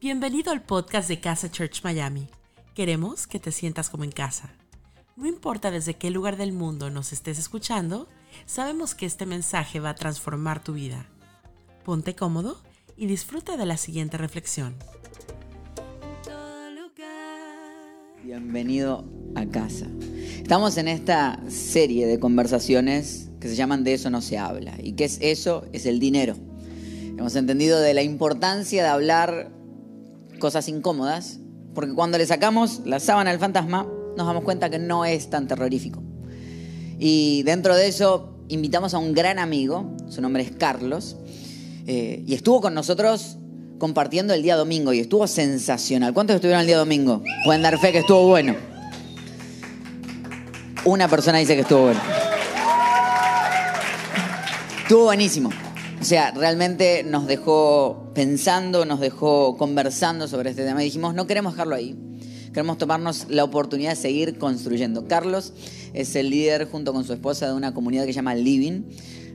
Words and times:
Bienvenido 0.00 0.50
al 0.50 0.62
podcast 0.62 1.10
de 1.10 1.20
Casa 1.20 1.50
Church 1.50 1.84
Miami. 1.84 2.26
Queremos 2.74 3.26
que 3.26 3.38
te 3.38 3.52
sientas 3.52 3.90
como 3.90 4.04
en 4.04 4.12
casa. 4.12 4.50
No 5.14 5.26
importa 5.26 5.70
desde 5.70 5.92
qué 5.92 6.08
lugar 6.08 6.38
del 6.38 6.52
mundo 6.52 6.88
nos 6.88 7.12
estés 7.12 7.38
escuchando, 7.38 8.08
sabemos 8.46 8.94
que 8.94 9.04
este 9.04 9.26
mensaje 9.26 9.78
va 9.78 9.90
a 9.90 9.94
transformar 9.94 10.64
tu 10.64 10.72
vida. 10.72 11.06
Ponte 11.84 12.14
cómodo 12.14 12.62
y 12.96 13.08
disfruta 13.08 13.58
de 13.58 13.66
la 13.66 13.76
siguiente 13.76 14.16
reflexión. 14.16 14.74
Bienvenido 18.24 19.04
a 19.34 19.44
casa. 19.44 19.86
Estamos 20.34 20.78
en 20.78 20.88
esta 20.88 21.38
serie 21.50 22.06
de 22.06 22.18
conversaciones 22.18 23.28
que 23.38 23.48
se 23.48 23.54
llaman 23.54 23.84
De 23.84 23.92
eso 23.92 24.08
no 24.08 24.22
se 24.22 24.38
habla. 24.38 24.76
¿Y 24.82 24.92
qué 24.92 25.04
es 25.04 25.18
eso? 25.20 25.66
Es 25.74 25.84
el 25.84 26.00
dinero. 26.00 26.36
Hemos 27.18 27.36
entendido 27.36 27.78
de 27.78 27.92
la 27.92 28.02
importancia 28.02 28.82
de 28.82 28.88
hablar 28.88 29.59
cosas 30.40 30.68
incómodas, 30.68 31.38
porque 31.74 31.94
cuando 31.94 32.18
le 32.18 32.26
sacamos 32.26 32.80
la 32.84 32.98
sábana 32.98 33.30
al 33.30 33.38
fantasma, 33.38 33.86
nos 34.16 34.26
damos 34.26 34.42
cuenta 34.42 34.68
que 34.68 34.80
no 34.80 35.04
es 35.04 35.30
tan 35.30 35.46
terrorífico. 35.46 36.02
Y 36.98 37.44
dentro 37.44 37.76
de 37.76 37.86
eso, 37.86 38.34
invitamos 38.48 38.92
a 38.94 38.98
un 38.98 39.14
gran 39.14 39.38
amigo, 39.38 39.96
su 40.08 40.20
nombre 40.20 40.42
es 40.42 40.50
Carlos, 40.50 41.16
eh, 41.86 42.24
y 42.26 42.34
estuvo 42.34 42.60
con 42.60 42.74
nosotros 42.74 43.36
compartiendo 43.78 44.34
el 44.34 44.42
día 44.42 44.56
domingo, 44.56 44.92
y 44.92 44.98
estuvo 44.98 45.26
sensacional. 45.26 46.12
¿Cuántos 46.12 46.34
estuvieron 46.34 46.60
el 46.60 46.66
día 46.66 46.78
domingo? 46.78 47.22
Pueden 47.44 47.62
dar 47.62 47.78
fe 47.78 47.92
que 47.92 47.98
estuvo 47.98 48.26
bueno. 48.26 48.56
Una 50.84 51.08
persona 51.08 51.38
dice 51.38 51.54
que 51.54 51.62
estuvo 51.62 51.82
bueno. 51.84 52.00
Estuvo 54.82 55.04
buenísimo. 55.04 55.50
O 56.00 56.04
sea, 56.04 56.30
realmente 56.30 57.04
nos 57.04 57.26
dejó 57.26 58.10
pensando, 58.14 58.86
nos 58.86 59.00
dejó 59.00 59.56
conversando 59.58 60.28
sobre 60.28 60.50
este 60.50 60.64
tema 60.64 60.80
y 60.82 60.86
dijimos, 60.86 61.14
no 61.14 61.26
queremos 61.26 61.52
dejarlo 61.52 61.74
ahí. 61.74 61.94
Queremos 62.54 62.78
tomarnos 62.78 63.26
la 63.28 63.44
oportunidad 63.44 63.90
de 63.90 63.96
seguir 63.96 64.38
construyendo. 64.38 65.06
Carlos 65.06 65.52
es 65.92 66.16
el 66.16 66.30
líder 66.30 66.68
junto 66.68 66.94
con 66.94 67.04
su 67.04 67.12
esposa 67.12 67.46
de 67.46 67.52
una 67.52 67.74
comunidad 67.74 68.06
que 68.06 68.12
se 68.12 68.16
llama 68.16 68.34
Living. 68.34 68.82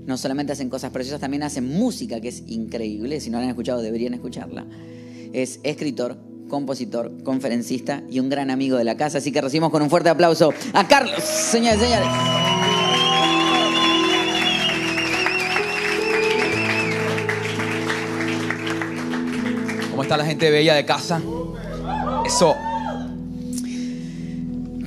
No 0.06 0.18
solamente 0.18 0.54
hacen 0.54 0.70
cosas 0.70 0.92
preciosas, 0.92 1.22
también 1.22 1.44
hacen 1.44 1.68
música, 1.68 2.20
que 2.20 2.30
es 2.30 2.44
increíble. 2.48 3.22
Si 3.22 3.30
no 3.30 3.38
la 3.38 3.44
han 3.44 3.50
escuchado, 3.50 3.82
deberían 3.82 4.16
escucharla. 4.16 4.66
Es 5.34 5.60
escritor, 5.64 6.18
compositor, 6.50 7.24
conferencista 7.24 8.04
y 8.10 8.20
un 8.20 8.30
gran 8.30 8.50
amigo 8.50 8.78
de 8.78 8.84
la 8.84 8.98
casa. 8.98 9.20
Así 9.20 9.32
que 9.32 9.40
recibimos 9.40 9.70
con 9.70 9.84
un 9.84 9.90
fuerte 9.90 10.10
aplauso 10.10 10.52
a 10.74 10.88
Carlos, 10.88 11.24
señores 11.24 11.80
y 11.80 11.84
señores. 11.86 12.95
¿Cómo 19.96 20.04
está 20.04 20.18
la 20.18 20.26
gente 20.26 20.52
bella 20.52 20.76
de 20.76 20.84
casa? 20.84 21.22
Eso. 22.26 22.54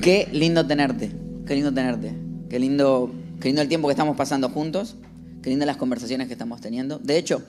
Qué 0.03 0.29
lindo 0.31 0.67
tenerte, 0.67 1.11
qué 1.47 1.55
lindo 1.55 1.73
tenerte, 1.73 2.13
qué 2.47 2.59
lindo, 2.59 3.11
qué 3.41 3.47
lindo 3.47 3.63
el 3.63 3.67
tiempo 3.67 3.87
que 3.87 3.93
estamos 3.93 4.15
pasando 4.15 4.49
juntos, 4.49 4.97
qué 5.41 5.49
lindo 5.49 5.65
las 5.65 5.77
conversaciones 5.77 6.27
que 6.27 6.33
estamos 6.33 6.61
teniendo. 6.61 6.99
De 6.99 7.17
hecho, 7.17 7.41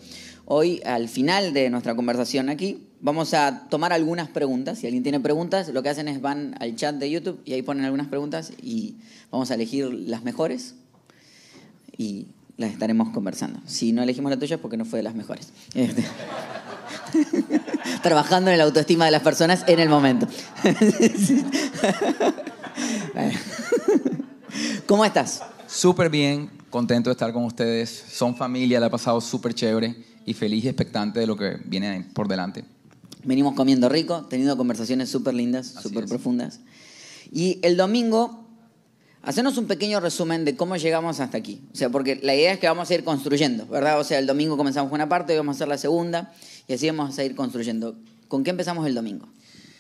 hoy 0.47 0.81
al 0.86 1.11
final 1.11 1.53
de 1.53 1.69
nuestra 1.69 1.94
conversación 1.94 2.48
aquí 2.48 2.88
vamos 3.03 3.34
a 3.34 3.69
tomar 3.69 3.92
algunas 3.92 4.31
preguntas. 4.31 4.78
Si 4.78 4.86
alguien 4.86 5.03
tiene 5.03 5.20
preguntas, 5.20 5.69
lo 5.69 5.83
que 5.83 5.91
hacen 5.91 6.08
es 6.08 6.22
van 6.22 6.55
al 6.61 6.77
chat 6.77 6.94
de 6.94 7.11
YouTube 7.11 7.42
y 7.44 7.53
ahí 7.53 7.61
ponen 7.61 7.84
algunas 7.84 8.06
preguntas 8.06 8.55
y 8.62 8.94
vamos 9.31 9.50
a 9.50 9.55
elegir 9.56 9.92
las 9.92 10.25
mejores 10.25 10.77
y 11.98 12.28
las 12.56 12.72
estaremos 12.72 13.11
conversando. 13.11 13.61
Si 13.66 13.92
no 13.92 14.03
elegimos 14.03 14.31
la 14.31 14.38
tuya 14.38 14.56
es 14.56 14.62
porque 14.62 14.78
no 14.78 14.86
fue 14.86 15.00
de 15.00 15.03
las 15.03 15.14
mejores. 15.14 15.53
Este. 15.75 16.03
Trabajando 18.02 18.50
en 18.50 18.58
la 18.58 18.64
autoestima 18.64 19.05
de 19.05 19.10
las 19.10 19.22
personas 19.22 19.64
en 19.66 19.80
el 19.80 19.88
momento. 19.88 20.27
¿Cómo 24.86 25.05
estás? 25.05 25.42
Súper 25.66 26.10
bien, 26.10 26.50
contento 26.70 27.10
de 27.10 27.12
estar 27.12 27.32
con 27.32 27.44
ustedes. 27.44 28.04
Son 28.10 28.37
familia, 28.37 28.81
la 28.81 28.87
he 28.87 28.91
pasado 28.91 29.20
súper 29.20 29.54
chévere 29.54 29.97
y 30.26 30.34
feliz 30.34 30.65
y 30.65 30.69
expectante 30.69 31.20
de 31.20 31.26
lo 31.26 31.37
que 31.37 31.59
viene 31.65 32.06
por 32.15 32.28
delante. 32.28 32.65
Venimos 33.22 33.54
comiendo 33.54 33.88
rico, 33.88 34.26
teniendo 34.28 34.56
conversaciones 34.56 35.10
súper 35.10 35.34
lindas, 35.34 35.75
súper 35.82 36.06
profundas. 36.06 36.60
Y 37.31 37.59
el 37.62 37.76
domingo, 37.76 38.47
hacenos 39.22 39.59
un 39.59 39.66
pequeño 39.66 40.00
resumen 40.00 40.44
de 40.44 40.56
cómo 40.56 40.76
llegamos 40.76 41.20
hasta 41.20 41.36
aquí. 41.36 41.60
O 41.72 41.76
sea, 41.76 41.91
porque 41.91 42.19
la 42.22 42.34
idea 42.34 42.53
es 42.53 42.59
que 42.59 42.66
vamos 42.66 42.91
a 42.91 42.94
ir 42.94 43.04
construyendo, 43.04 43.66
¿verdad? 43.66 44.00
O 44.00 44.04
sea, 44.04 44.19
el 44.19 44.26
domingo 44.26 44.56
comenzamos 44.56 44.91
con 44.91 44.97
una 44.97 45.09
parte, 45.09 45.34
hoy 45.34 45.38
vamos 45.38 45.54
a 45.54 45.59
hacer 45.59 45.69
la 45.69 45.78
segunda 45.78 46.32
y 46.66 46.75
así 46.75 46.87
vamos 46.88 47.19
a 47.19 47.25
ir 47.25 47.34
construyendo. 47.34 47.97
¿Con 48.28 48.44
qué 48.44 48.50
empezamos 48.50 48.87
el 48.87 48.94
domingo? 48.94 49.28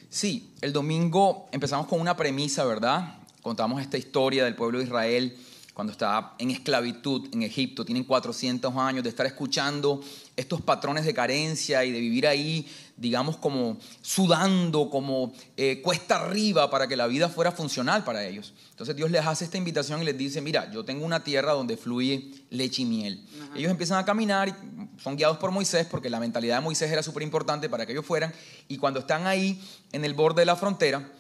Sí, 0.08 0.50
el 0.60 0.72
domingo 0.72 1.48
empezamos 1.52 1.86
con 1.86 2.00
una 2.00 2.16
premisa, 2.16 2.64
¿verdad? 2.64 3.18
Contamos 3.42 3.80
esta 3.80 3.96
historia 3.96 4.44
del 4.44 4.56
pueblo 4.56 4.78
de 4.78 4.84
Israel 4.84 5.36
cuando 5.80 5.92
está 5.92 6.34
en 6.38 6.50
esclavitud 6.50 7.28
en 7.32 7.42
Egipto, 7.42 7.86
tienen 7.86 8.04
400 8.04 8.76
años 8.76 9.02
de 9.02 9.08
estar 9.08 9.24
escuchando 9.24 10.02
estos 10.36 10.60
patrones 10.60 11.06
de 11.06 11.14
carencia 11.14 11.84
y 11.86 11.90
de 11.90 12.00
vivir 12.00 12.26
ahí, 12.26 12.66
digamos, 13.00 13.38
como 13.38 13.78
sudando, 14.02 14.90
como 14.90 15.32
eh, 15.56 15.80
cuesta 15.82 16.16
arriba 16.16 16.70
para 16.70 16.86
que 16.86 16.96
la 16.96 17.06
vida 17.06 17.30
fuera 17.30 17.50
funcional 17.50 18.04
para 18.04 18.26
ellos. 18.26 18.52
Entonces 18.70 18.94
Dios 18.94 19.10
les 19.10 19.24
hace 19.26 19.46
esta 19.46 19.56
invitación 19.56 20.02
y 20.02 20.04
les 20.04 20.18
dice, 20.18 20.42
mira, 20.42 20.70
yo 20.70 20.84
tengo 20.84 21.06
una 21.06 21.24
tierra 21.24 21.52
donde 21.52 21.78
fluye 21.78 22.30
leche 22.50 22.82
y 22.82 22.84
miel. 22.84 23.24
Ellos 23.56 23.70
empiezan 23.70 23.98
a 23.98 24.04
caminar 24.04 24.48
y 24.50 25.00
son 25.02 25.16
guiados 25.16 25.38
por 25.38 25.50
Moisés 25.50 25.86
porque 25.90 26.10
la 26.10 26.20
mentalidad 26.20 26.56
de 26.56 26.60
Moisés 26.60 26.92
era 26.92 27.02
súper 27.02 27.22
importante 27.22 27.70
para 27.70 27.86
que 27.86 27.92
ellos 27.92 28.04
fueran. 28.04 28.34
Y 28.68 28.76
cuando 28.76 29.00
están 29.00 29.26
ahí 29.26 29.58
en 29.92 30.04
el 30.04 30.12
borde 30.12 30.42
de 30.42 30.46
la 30.46 30.56
frontera, 30.56 31.10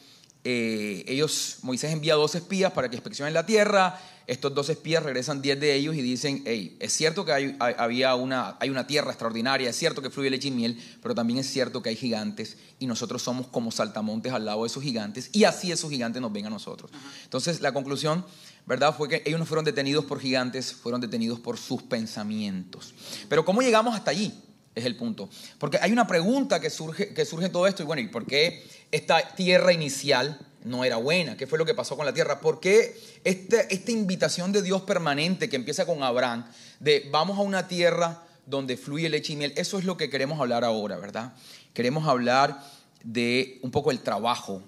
eh, 0.42 1.04
ellos, 1.06 1.58
Moisés 1.62 1.92
envía 1.92 2.14
dos 2.14 2.34
espías 2.34 2.72
para 2.72 2.88
que 2.88 2.96
inspeccionen 2.96 3.34
la 3.34 3.44
tierra. 3.44 4.00
Estos 4.26 4.54
dos 4.54 4.68
espías 4.68 5.02
regresan 5.02 5.42
diez 5.42 5.58
de 5.58 5.74
ellos 5.74 5.96
y 5.96 6.02
dicen, 6.02 6.42
hey, 6.46 6.76
es 6.78 6.92
cierto 6.92 7.24
que 7.24 7.32
hay, 7.32 7.56
había 7.58 8.14
una, 8.14 8.56
hay 8.60 8.70
una 8.70 8.86
tierra 8.86 9.10
extraordinaria, 9.10 9.68
es 9.68 9.76
cierto 9.76 10.00
que 10.00 10.08
fluye 10.08 10.30
leche 10.30 10.48
y 10.48 10.52
miel, 10.52 10.80
pero 11.02 11.16
también 11.16 11.40
es 11.40 11.50
cierto 11.50 11.82
que 11.82 11.88
hay 11.88 11.96
gigantes 11.96 12.56
y 12.78 12.86
nosotros 12.86 13.22
somos 13.22 13.48
como 13.48 13.72
saltamontes 13.72 14.32
al 14.32 14.44
lado 14.44 14.62
de 14.62 14.68
esos 14.68 14.84
gigantes 14.84 15.30
y 15.32 15.44
así 15.44 15.72
esos 15.72 15.90
gigantes 15.90 16.22
nos 16.22 16.32
ven 16.32 16.46
a 16.46 16.50
nosotros. 16.50 16.92
Entonces 17.24 17.60
la 17.60 17.72
conclusión, 17.72 18.24
¿verdad? 18.66 18.94
Fue 18.96 19.08
que 19.08 19.22
ellos 19.26 19.40
no 19.40 19.46
fueron 19.46 19.64
detenidos 19.64 20.04
por 20.04 20.20
gigantes, 20.20 20.74
fueron 20.74 21.00
detenidos 21.00 21.40
por 21.40 21.58
sus 21.58 21.82
pensamientos. 21.82 22.94
Pero 23.28 23.44
¿cómo 23.44 23.62
llegamos 23.62 23.96
hasta 23.96 24.12
allí? 24.12 24.32
Es 24.80 24.86
el 24.86 24.96
punto. 24.96 25.28
Porque 25.58 25.78
hay 25.78 25.92
una 25.92 26.06
pregunta 26.06 26.58
que 26.58 26.70
surge, 26.70 27.12
que 27.12 27.26
surge 27.26 27.50
todo 27.50 27.66
esto, 27.66 27.82
y 27.82 27.86
bueno, 27.86 28.00
¿y 28.00 28.08
por 28.08 28.24
qué 28.24 28.66
esta 28.90 29.34
tierra 29.34 29.74
inicial 29.74 30.38
no 30.64 30.84
era 30.84 30.96
buena? 30.96 31.36
¿Qué 31.36 31.46
fue 31.46 31.58
lo 31.58 31.66
que 31.66 31.74
pasó 31.74 31.98
con 31.98 32.06
la 32.06 32.14
tierra? 32.14 32.40
¿Por 32.40 32.60
qué 32.60 32.98
esta, 33.22 33.60
esta 33.60 33.90
invitación 33.90 34.52
de 34.52 34.62
Dios 34.62 34.80
permanente 34.80 35.50
que 35.50 35.56
empieza 35.56 35.84
con 35.84 36.02
Abraham, 36.02 36.46
de 36.78 37.10
vamos 37.12 37.38
a 37.38 37.42
una 37.42 37.68
tierra 37.68 38.24
donde 38.46 38.78
fluye 38.78 39.10
leche 39.10 39.34
y 39.34 39.36
miel? 39.36 39.52
Eso 39.54 39.78
es 39.78 39.84
lo 39.84 39.98
que 39.98 40.08
queremos 40.08 40.40
hablar 40.40 40.64
ahora, 40.64 40.96
¿verdad? 40.96 41.34
Queremos 41.74 42.08
hablar 42.08 42.64
de 43.04 43.58
un 43.60 43.70
poco 43.70 43.90
el 43.90 44.00
trabajo, 44.00 44.62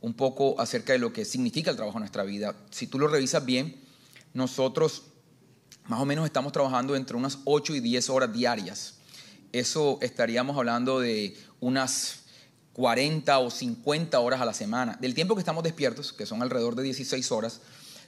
un 0.00 0.14
poco 0.14 0.60
acerca 0.60 0.92
de 0.92 1.00
lo 1.00 1.12
que 1.12 1.24
significa 1.24 1.72
el 1.72 1.76
trabajo 1.76 1.98
en 1.98 2.02
nuestra 2.02 2.22
vida. 2.22 2.54
Si 2.70 2.86
tú 2.86 3.00
lo 3.00 3.08
revisas 3.08 3.44
bien, 3.44 3.74
nosotros 4.34 5.02
más 5.88 6.00
o 6.00 6.04
menos 6.04 6.26
estamos 6.26 6.52
trabajando 6.52 6.94
entre 6.94 7.16
unas 7.16 7.40
8 7.44 7.74
y 7.74 7.80
10 7.80 8.08
horas 8.10 8.32
diarias 8.32 8.97
eso 9.52 9.98
estaríamos 10.02 10.56
hablando 10.56 11.00
de 11.00 11.36
unas 11.60 12.20
40 12.74 13.38
o 13.40 13.50
50 13.50 14.20
horas 14.20 14.40
a 14.40 14.44
la 14.44 14.54
semana. 14.54 14.96
Del 15.00 15.14
tiempo 15.14 15.34
que 15.34 15.40
estamos 15.40 15.64
despiertos, 15.64 16.12
que 16.12 16.26
son 16.26 16.42
alrededor 16.42 16.76
de 16.76 16.84
16 16.84 17.32
horas, 17.32 17.60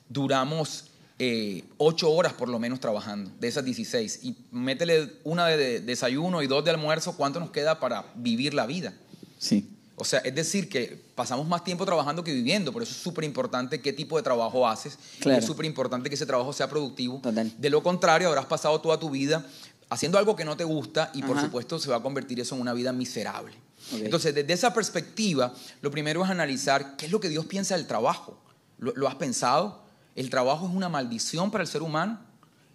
duramos 0.08 0.84
eh, 1.18 1.64
8 1.78 2.10
horas 2.10 2.32
por 2.34 2.48
lo 2.48 2.58
menos 2.58 2.80
trabajando, 2.80 3.30
de 3.40 3.48
esas 3.48 3.64
16. 3.64 4.20
Y 4.22 4.36
métele 4.52 5.12
una 5.24 5.46
de 5.46 5.80
desayuno 5.80 6.42
y 6.42 6.46
dos 6.46 6.64
de 6.64 6.70
almuerzo, 6.70 7.16
¿cuánto 7.16 7.40
nos 7.40 7.50
queda 7.50 7.80
para 7.80 8.06
vivir 8.14 8.54
la 8.54 8.66
vida? 8.66 8.94
Sí. 9.38 9.68
O 10.00 10.04
sea, 10.04 10.20
es 10.20 10.34
decir, 10.34 10.70
que 10.70 10.98
pasamos 11.15 11.47
más 11.47 11.62
tiempo 11.62 11.84
trabajando 11.84 12.24
que 12.24 12.32
viviendo, 12.32 12.72
por 12.72 12.82
eso 12.82 12.92
es 12.92 12.97
súper 12.97 13.24
importante 13.24 13.82
qué 13.82 13.92
tipo 13.92 14.16
de 14.16 14.22
trabajo 14.22 14.66
haces. 14.66 14.98
Es 15.26 15.44
súper 15.44 15.66
importante 15.66 16.09
que 16.09 16.15
ese 16.15 16.24
trabajo 16.24 16.54
sea 16.54 16.70
productivo. 16.70 17.20
De 17.59 17.68
lo 17.68 17.82
contrario, 17.82 18.28
habrás 18.28 18.47
pasado 18.47 18.80
toda 18.80 18.98
tu 18.98 19.10
vida 19.10 19.44
haciendo 19.91 20.19
algo 20.19 20.37
que 20.37 20.45
no 20.45 20.57
te 20.57 20.65
gusta 20.65 21.10
y 21.15 21.22
por 21.22 21.39
supuesto 21.39 21.78
se 21.78 21.91
va 21.91 21.97
a 21.97 22.03
convertir 22.03 22.41
eso 22.41 22.54
en 22.54 22.60
una 22.63 22.72
vida 22.72 22.92
miserable. 22.92 23.53
Entonces, 23.92 24.34
desde 24.34 24.53
esa 24.53 24.72
perspectiva, 24.72 25.53
lo 25.83 25.91
primero 25.91 26.25
es 26.25 26.31
analizar 26.31 26.97
qué 26.97 27.07
es 27.07 27.13
lo 27.13 27.19
que 27.19 27.28
Dios 27.28 27.47
piensa 27.47 27.77
del 27.77 27.87
trabajo. 27.87 28.39
¿Lo, 28.78 29.09
has 29.09 29.16
pensado? 29.16 29.83
¿El 30.15 30.31
trabajo 30.31 30.66
es 30.66 30.75
una 30.75 30.89
maldición 30.89 31.51
para 31.51 31.63
el 31.63 31.69
ser 31.69 31.83
humano? 31.83 32.21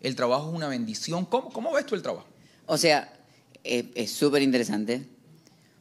¿El 0.01 0.15
trabajo 0.15 0.49
es 0.49 0.55
una 0.55 0.67
bendición? 0.67 1.25
¿Cómo, 1.25 1.49
cómo 1.51 1.71
ves 1.71 1.85
tú 1.85 1.95
el 1.95 2.01
trabajo? 2.01 2.27
O 2.65 2.77
sea, 2.77 3.11
es 3.63 4.11
súper 4.11 4.41
interesante 4.41 5.07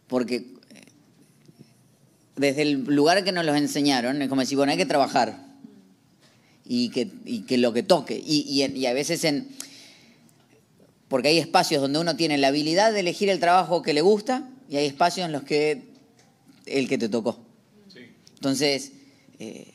porque 0.07 0.37
eh, 0.37 0.83
desde 2.37 2.63
el 2.63 2.85
lugar 2.85 3.25
que 3.25 3.33
nos 3.33 3.45
los 3.45 3.57
enseñaron, 3.57 4.23
es 4.23 4.29
como 4.29 4.43
decir, 4.43 4.57
bueno, 4.57 4.73
hay 4.73 4.79
que 4.79 4.87
trabajar 4.87 5.45
y 6.65 6.91
que, 6.91 7.11
que 7.47 7.59
lo 7.59 7.73
que 7.73 7.83
toque. 7.83 8.23
y, 8.25 8.63
y 8.63 8.87
a 8.87 8.93
veces 8.93 9.25
en 9.25 9.49
porque 11.09 11.29
hay 11.29 11.39
espacios 11.39 11.83
donde 11.83 11.99
uno 11.99 12.17
tiene 12.17 12.39
la 12.39 12.49
habilidad 12.49 12.93
de 12.93 13.01
elegir 13.01 13.29
el 13.29 13.41
trabajo 13.41 13.83
que 13.83 13.93
le 13.93 14.01
gusta 14.01 14.45
y 14.69 14.77
hay 14.77 14.87
espacios 14.87 15.27
en 15.27 15.33
los 15.33 15.43
que 15.43 15.83
el 16.67 16.89
que 16.89 16.99
te 16.99 17.09
tocó. 17.09 17.39
Entonces, 18.37 18.93
eh, 19.39 19.75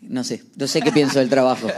no 0.00 0.24
sé, 0.24 0.42
no 0.56 0.66
sé 0.66 0.80
qué 0.80 0.92
pienso 0.92 1.18
del 1.18 1.28
trabajo. 1.28 1.68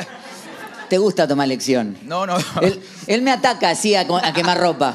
¿Te 0.88 0.99
gusta 0.99 1.26
tomar 1.26 1.49
lección? 1.49 1.96
No, 2.04 2.26
no. 2.26 2.37
Él, 2.60 2.81
él 3.06 3.22
me 3.22 3.31
ataca 3.31 3.70
así 3.70 3.94
a, 3.94 4.06
quemar 4.34 4.58
ropa. 4.58 4.94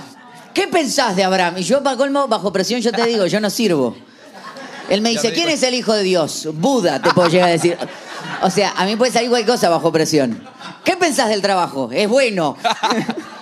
¿Qué 0.54 0.68
pensás 0.68 1.16
de 1.16 1.24
Abraham? 1.24 1.58
Y 1.58 1.64
yo, 1.64 1.84
para 1.84 1.98
colmo, 1.98 2.28
bajo 2.28 2.52
presión, 2.52 2.82
yo 2.82 2.92
te 2.92 3.06
digo, 3.06 3.26
yo 3.26 3.40
no 3.40 3.50
sirvo. 3.50 3.96
Él 4.90 5.02
me 5.02 5.10
dice, 5.10 5.30
me 5.30 5.34
¿quién 5.34 5.50
es 5.50 5.64
el 5.64 5.74
hijo 5.74 5.94
de 5.94 6.04
Dios? 6.04 6.48
Buda, 6.54 7.02
te 7.02 7.12
puedo 7.12 7.30
llegar 7.30 7.50
a 7.50 7.52
decir. 7.52 7.78
O 8.42 8.50
sea, 8.50 8.72
a 8.78 8.86
mí 8.86 8.96
puede 8.96 9.12
salir 9.12 9.30
cualquier 9.30 9.56
cosa 9.56 9.70
bajo 9.70 9.92
presión. 9.92 10.48
¿Qué 10.84 10.96
pensás 10.96 11.30
del 11.30 11.42
trabajo? 11.42 11.90
Es 11.92 12.08
bueno. 12.08 12.56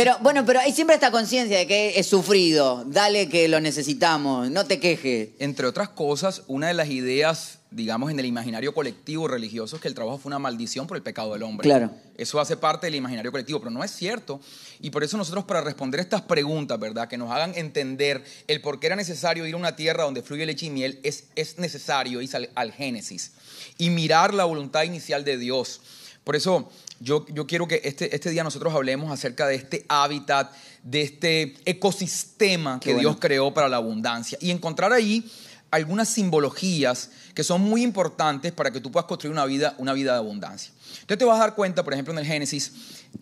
Pero 0.00 0.16
bueno, 0.22 0.46
pero 0.46 0.60
hay 0.60 0.72
siempre 0.72 0.94
esta 0.94 1.10
conciencia 1.10 1.58
de 1.58 1.66
que 1.66 1.98
es 1.98 2.06
sufrido. 2.06 2.84
Dale 2.86 3.28
que 3.28 3.48
lo 3.48 3.60
necesitamos, 3.60 4.50
no 4.50 4.64
te 4.64 4.80
quejes. 4.80 5.28
Entre 5.38 5.66
otras 5.66 5.90
cosas, 5.90 6.42
una 6.46 6.68
de 6.68 6.72
las 6.72 6.88
ideas, 6.88 7.58
digamos, 7.70 8.10
en 8.10 8.18
el 8.18 8.24
imaginario 8.24 8.72
colectivo 8.72 9.28
religioso 9.28 9.76
es 9.76 9.82
que 9.82 9.88
el 9.88 9.94
trabajo 9.94 10.16
fue 10.16 10.30
una 10.30 10.38
maldición 10.38 10.86
por 10.86 10.96
el 10.96 11.02
pecado 11.02 11.34
del 11.34 11.42
hombre. 11.42 11.64
Claro. 11.64 11.90
Eso 12.16 12.40
hace 12.40 12.56
parte 12.56 12.86
del 12.86 12.94
imaginario 12.94 13.30
colectivo, 13.30 13.58
pero 13.58 13.70
no 13.70 13.84
es 13.84 13.90
cierto. 13.90 14.40
Y 14.80 14.88
por 14.88 15.04
eso 15.04 15.18
nosotros, 15.18 15.44
para 15.44 15.60
responder 15.60 16.00
estas 16.00 16.22
preguntas, 16.22 16.80
¿verdad? 16.80 17.06
Que 17.06 17.18
nos 17.18 17.30
hagan 17.30 17.52
entender 17.54 18.24
el 18.46 18.62
por 18.62 18.80
qué 18.80 18.86
era 18.86 18.96
necesario 18.96 19.46
ir 19.46 19.52
a 19.52 19.58
una 19.58 19.76
tierra 19.76 20.04
donde 20.04 20.22
fluye 20.22 20.46
leche 20.46 20.64
y 20.64 20.70
miel, 20.70 20.98
es, 21.02 21.24
es 21.36 21.58
necesario 21.58 22.22
ir 22.22 22.34
al, 22.34 22.48
al 22.54 22.72
Génesis 22.72 23.32
y 23.76 23.90
mirar 23.90 24.32
la 24.32 24.46
voluntad 24.46 24.84
inicial 24.84 25.26
de 25.26 25.36
Dios. 25.36 25.82
Por 26.24 26.36
eso 26.36 26.70
yo, 27.00 27.26
yo 27.28 27.46
quiero 27.46 27.66
que 27.66 27.80
este, 27.82 28.14
este 28.14 28.30
día 28.30 28.44
nosotros 28.44 28.74
hablemos 28.74 29.10
acerca 29.10 29.46
de 29.46 29.54
este 29.56 29.86
hábitat, 29.88 30.52
de 30.82 31.02
este 31.02 31.54
ecosistema 31.64 32.78
Qué 32.78 32.90
que 32.90 32.94
bueno. 32.94 33.08
Dios 33.08 33.20
creó 33.20 33.52
para 33.52 33.68
la 33.68 33.78
abundancia 33.78 34.38
y 34.40 34.50
encontrar 34.50 34.92
ahí 34.92 35.30
algunas 35.70 36.08
simbologías 36.08 37.10
que 37.34 37.42
son 37.42 37.62
muy 37.62 37.82
importantes 37.82 38.52
para 38.52 38.70
que 38.70 38.80
tú 38.80 38.92
puedas 38.92 39.06
construir 39.06 39.32
una 39.32 39.46
vida, 39.46 39.74
una 39.78 39.92
vida 39.92 40.12
de 40.12 40.18
abundancia. 40.18 40.72
Entonces 40.92 41.18
te 41.18 41.24
vas 41.24 41.36
a 41.36 41.40
dar 41.40 41.54
cuenta, 41.54 41.82
por 41.82 41.92
ejemplo, 41.92 42.12
en 42.12 42.18
el 42.18 42.26
Génesis, 42.26 42.72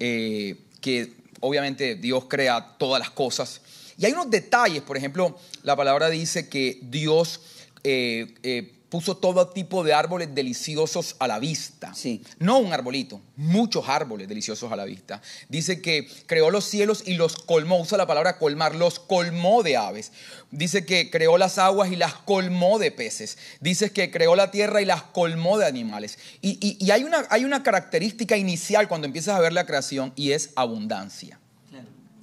eh, 0.00 0.56
que 0.80 1.12
obviamente 1.40 1.94
Dios 1.94 2.24
crea 2.26 2.76
todas 2.78 2.98
las 2.98 3.10
cosas. 3.10 3.60
Y 3.96 4.06
hay 4.06 4.12
unos 4.12 4.30
detalles, 4.30 4.82
por 4.82 4.96
ejemplo, 4.96 5.38
la 5.62 5.76
palabra 5.76 6.08
dice 6.08 6.48
que 6.48 6.78
Dios 6.82 7.40
eh, 7.84 8.34
eh, 8.42 8.77
puso 8.88 9.16
todo 9.16 9.48
tipo 9.48 9.84
de 9.84 9.92
árboles 9.92 10.34
deliciosos 10.34 11.16
a 11.18 11.26
la 11.28 11.38
vista. 11.38 11.94
Sí. 11.94 12.22
No 12.38 12.58
un 12.58 12.72
arbolito, 12.72 13.20
muchos 13.36 13.88
árboles 13.88 14.28
deliciosos 14.28 14.72
a 14.72 14.76
la 14.76 14.84
vista. 14.84 15.20
Dice 15.48 15.82
que 15.82 16.08
creó 16.26 16.50
los 16.50 16.64
cielos 16.64 17.02
y 17.06 17.14
los 17.14 17.36
colmó, 17.36 17.80
usa 17.80 17.98
la 17.98 18.06
palabra 18.06 18.38
colmar, 18.38 18.74
los 18.74 18.98
colmó 18.98 19.62
de 19.62 19.76
aves. 19.76 20.12
Dice 20.50 20.86
que 20.86 21.10
creó 21.10 21.36
las 21.38 21.58
aguas 21.58 21.92
y 21.92 21.96
las 21.96 22.14
colmó 22.14 22.78
de 22.78 22.90
peces. 22.90 23.36
Dice 23.60 23.90
que 23.92 24.10
creó 24.10 24.36
la 24.36 24.50
tierra 24.50 24.80
y 24.80 24.86
las 24.86 25.02
colmó 25.02 25.58
de 25.58 25.66
animales. 25.66 26.18
Y, 26.40 26.58
y- 26.66 26.82
y 26.84 26.90
hay, 26.90 27.04
una, 27.04 27.26
hay 27.30 27.44
una 27.44 27.62
característica 27.62 28.36
inicial 28.36 28.88
cuando 28.88 29.06
empiezas 29.06 29.36
a 29.36 29.40
ver 29.40 29.52
la 29.52 29.66
creación 29.66 30.12
y 30.16 30.32
es 30.32 30.50
abundancia. 30.56 31.38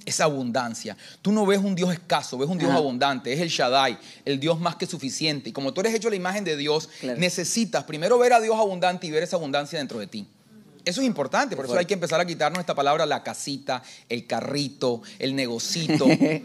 Es 0.06 0.20
abundancia. 0.20 0.96
Tú 1.20 1.32
no 1.32 1.44
ves 1.44 1.58
un 1.58 1.74
Dios 1.74 1.92
escaso, 1.92 2.38
ves 2.38 2.48
un 2.48 2.56
Dios 2.56 2.70
Ajá. 2.70 2.78
abundante. 2.78 3.32
Es 3.32 3.40
el 3.40 3.48
Shaddai, 3.48 3.98
el 4.24 4.40
Dios 4.40 4.58
más 4.58 4.76
que 4.76 4.86
suficiente. 4.86 5.50
Y 5.50 5.52
como 5.52 5.74
tú 5.74 5.80
eres 5.82 5.92
hecho 5.94 6.08
la 6.08 6.16
imagen 6.16 6.44
de 6.44 6.56
Dios, 6.56 6.88
Claro. 7.00 7.18
necesitas 7.18 7.84
primero 7.84 8.16
ver 8.16 8.32
a 8.32 8.40
Dios 8.40 8.56
abundante 8.56 9.06
y 9.06 9.10
ver 9.10 9.24
esa 9.24 9.36
abundancia 9.36 9.78
dentro 9.78 9.98
de 9.98 10.06
ti. 10.06 10.26
Eso 10.84 11.00
es 11.00 11.06
importante, 11.08 11.56
por 11.56 11.64
eso 11.64 11.76
hay 11.76 11.84
que 11.84 11.94
empezar 11.94 12.20
a 12.20 12.24
quitarnos 12.24 12.60
esta 12.60 12.72
palabra, 12.74 13.04
la 13.04 13.24
casita, 13.24 13.82
el 14.08 14.24
carrito, 14.28 15.02
el 15.18 15.34
negocito. 15.34 16.06
el 16.08 16.42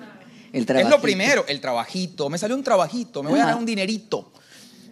es 0.53 0.89
lo 0.89 0.99
primero, 0.99 1.45
el 1.47 1.61
trabajito. 1.61 2.27
Me 2.27 2.39
salió 2.39 2.55
un 2.55 2.63
trabajito, 2.63 3.21
me 3.21 3.29
voy 3.29 3.39
a 3.39 3.43
ganar 3.43 3.57
un 3.59 3.65
dinerito. 3.67 4.31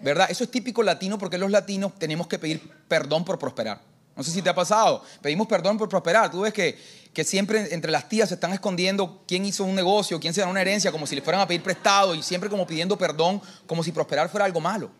¿Verdad? 0.04 0.30
Eso 0.30 0.44
es 0.44 0.52
típico 0.52 0.84
latino 0.84 1.18
porque 1.18 1.38
los 1.40 1.50
latinos 1.52 1.98
tenemos 1.98 2.28
que 2.28 2.38
pedir 2.40 2.62
perdón 2.88 3.26
por 3.26 3.40
prosperar. 3.40 3.82
No 4.20 4.24
sé 4.26 4.32
si 4.32 4.42
te 4.42 4.50
ha 4.50 4.54
pasado. 4.54 5.02
Pedimos 5.22 5.48
perdón 5.48 5.78
por 5.78 5.88
prosperar. 5.88 6.30
Tú 6.30 6.42
ves 6.42 6.52
que, 6.52 6.78
que 7.14 7.24
siempre 7.24 7.74
entre 7.74 7.90
las 7.90 8.10
tías 8.10 8.28
se 8.28 8.36
están 8.36 8.52
escondiendo 8.52 9.24
quién 9.26 9.46
hizo 9.46 9.64
un 9.64 9.74
negocio, 9.74 10.20
quién 10.20 10.34
se 10.34 10.42
ganó 10.42 10.52
una 10.52 10.60
herencia, 10.60 10.92
como 10.92 11.08
si 11.08 11.16
le 11.16 11.22
fueran 11.22 11.42
a 11.42 11.48
pedir 11.48 11.64
prestado 11.64 12.14
y 12.14 12.22
siempre 12.22 12.50
como 12.50 12.68
pidiendo 12.68 12.98
perdón, 12.98 13.42
como 13.66 13.82
si 13.82 13.94
prosperar 13.94 14.28
fuera 14.28 14.44
algo 14.44 14.60
malo. 14.60 14.92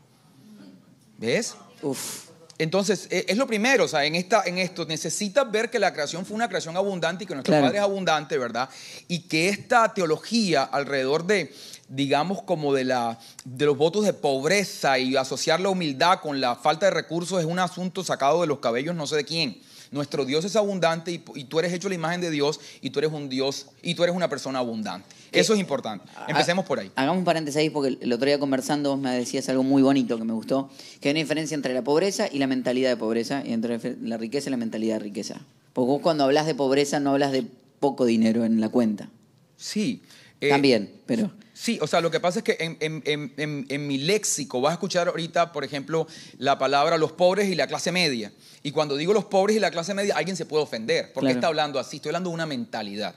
¿Ves? 1.18 1.54
Uf. 1.82 2.30
Entonces, 2.58 3.08
eh, 3.10 3.26
es 3.28 3.36
lo 3.36 3.46
primero, 3.46 3.84
o 3.84 3.88
sea, 3.90 4.06
en, 4.06 4.16
esta, 4.16 4.44
en 4.46 4.58
esto 4.58 4.86
necesitas 4.86 5.50
ver 5.52 5.70
que 5.70 5.80
la 5.80 5.92
creación 5.92 6.26
fue 6.26 6.36
una 6.36 6.48
creación 6.48 6.78
abundante 6.78 7.26
y 7.26 7.28
que 7.28 7.34
nuestro 7.34 7.52
Claro. 7.52 7.68
Padre 7.68 7.78
es 7.80 7.84
abundante, 7.84 8.38
¿verdad? 8.38 8.70
Y 9.10 9.28
que 9.28 9.50
esta 9.50 9.94
teología 9.94 10.64
alrededor 10.64 11.26
de, 11.26 11.54
digamos, 11.90 12.42
como 12.44 12.74
de, 12.74 12.84
la, 12.86 13.20
de 13.46 13.66
los 13.66 13.78
votos 13.78 14.06
de 14.06 14.14
pobreza 14.14 15.00
y 15.00 15.16
asociar 15.16 15.60
la 15.60 15.70
humildad 15.70 16.20
con 16.22 16.40
la 16.40 16.56
falta 16.56 16.86
de 16.86 16.92
recursos 16.92 17.40
es 17.40 17.46
un 17.46 17.60
asunto 17.60 18.04
sacado 18.04 18.42
de 18.42 18.48
los 18.48 18.60
cabellos 18.60 18.96
no 18.96 19.08
sé 19.08 19.16
de 19.18 19.26
quién. 19.26 19.58
Nuestro 19.92 20.24
Dios 20.24 20.46
es 20.46 20.56
abundante 20.56 21.12
y, 21.12 21.24
y 21.34 21.46
tú 21.46 21.58
eres 21.58 21.74
hecho 21.74 21.90
la 21.90 21.96
imagen 21.96 22.22
de 22.22 22.30
Dios 22.30 22.60
y 22.82 22.92
tú 22.92 23.00
eres 23.00 23.12
un 23.12 23.28
Dios 23.28 23.66
y 23.82 23.96
tú 23.96 24.04
eres 24.04 24.16
una 24.16 24.30
persona 24.30 24.60
abundante. 24.60 25.08
Eso 25.32 25.54
es 25.56 25.60
importante. 25.60 26.06
Empecemos 26.28 26.64
por 26.66 26.80
ahí. 26.80 26.92
Ha- 26.96 27.02
Hagamos 27.02 27.18
un 27.20 27.26
paréntesis 27.26 27.58
ahí 27.58 27.72
porque 27.72 27.98
el 28.00 28.14
otro 28.14 28.28
día 28.28 28.38
conversando 28.40 28.92
vos 28.92 29.00
me 29.00 29.10
decías 29.16 29.50
algo 29.50 29.64
muy 29.64 29.82
bonito 29.82 30.16
que 30.20 30.24
me 30.24 30.34
gustó, 30.34 30.70
que 31.02 31.10
hay 31.10 31.14
una 31.14 31.22
diferencia 31.22 31.56
entre 31.56 31.74
la 31.74 31.82
pobreza 31.84 32.28
y 32.32 32.38
la 32.38 32.46
mentalidad 32.46 32.90
de 32.92 32.98
pobreza 32.98 33.42
y 33.44 33.52
entre 33.54 33.80
la 34.04 34.18
riqueza 34.18 34.50
y 34.50 34.52
la 34.52 34.58
mentalidad 34.58 34.96
de 34.98 35.00
riqueza. 35.00 35.42
Porque 35.74 35.88
vos 35.88 36.02
cuando 36.02 36.24
hablas 36.24 36.46
de 36.46 36.54
pobreza 36.54 37.00
no 37.00 37.10
hablas 37.12 37.32
de 37.32 37.44
poco 37.80 38.06
dinero 38.06 38.46
en 38.46 38.62
la 38.62 38.70
cuenta. 38.70 39.10
Sí. 39.58 40.04
eh, 40.40 40.50
También, 40.50 40.92
pero... 41.08 41.32
Sí, 41.62 41.78
o 41.82 41.88
sea, 41.88 42.00
lo 42.00 42.10
que 42.10 42.22
pasa 42.22 42.40
es 42.40 42.46
que 42.46 42.56
en, 42.62 42.78
en- 42.80 43.04
en- 43.06 43.34
en- 43.36 43.66
en 43.68 43.86
mi 43.88 43.98
léxico 43.98 44.62
vas 44.62 44.72
a 44.72 44.74
escuchar 44.76 45.10
ahorita, 45.10 45.52
por 45.52 45.66
ejemplo, 45.66 46.08
la 46.38 46.58
palabra 46.58 46.98
los 46.98 47.12
pobres 47.12 47.50
y 47.50 47.56
la 47.56 47.68
clase 47.68 47.92
media. 47.92 48.32
Y 48.64 48.72
cuando 48.72 48.96
digo 48.96 49.12
los 49.14 49.26
pobres 49.26 49.58
y 49.58 49.60
la 49.60 49.70
clase 49.70 49.94
media, 49.94 50.16
alguien 50.16 50.38
se 50.38 50.46
puede 50.46 50.64
ofender. 50.64 51.12
¿Por 51.12 51.22
qué 51.24 51.28
Claro. 51.28 51.38
está 51.40 51.48
hablando 51.48 51.78
así? 51.78 51.98
Estoy 51.98 52.10
hablando 52.12 52.30
de 52.30 52.36
una 52.36 52.46
mentalidad. 52.46 53.14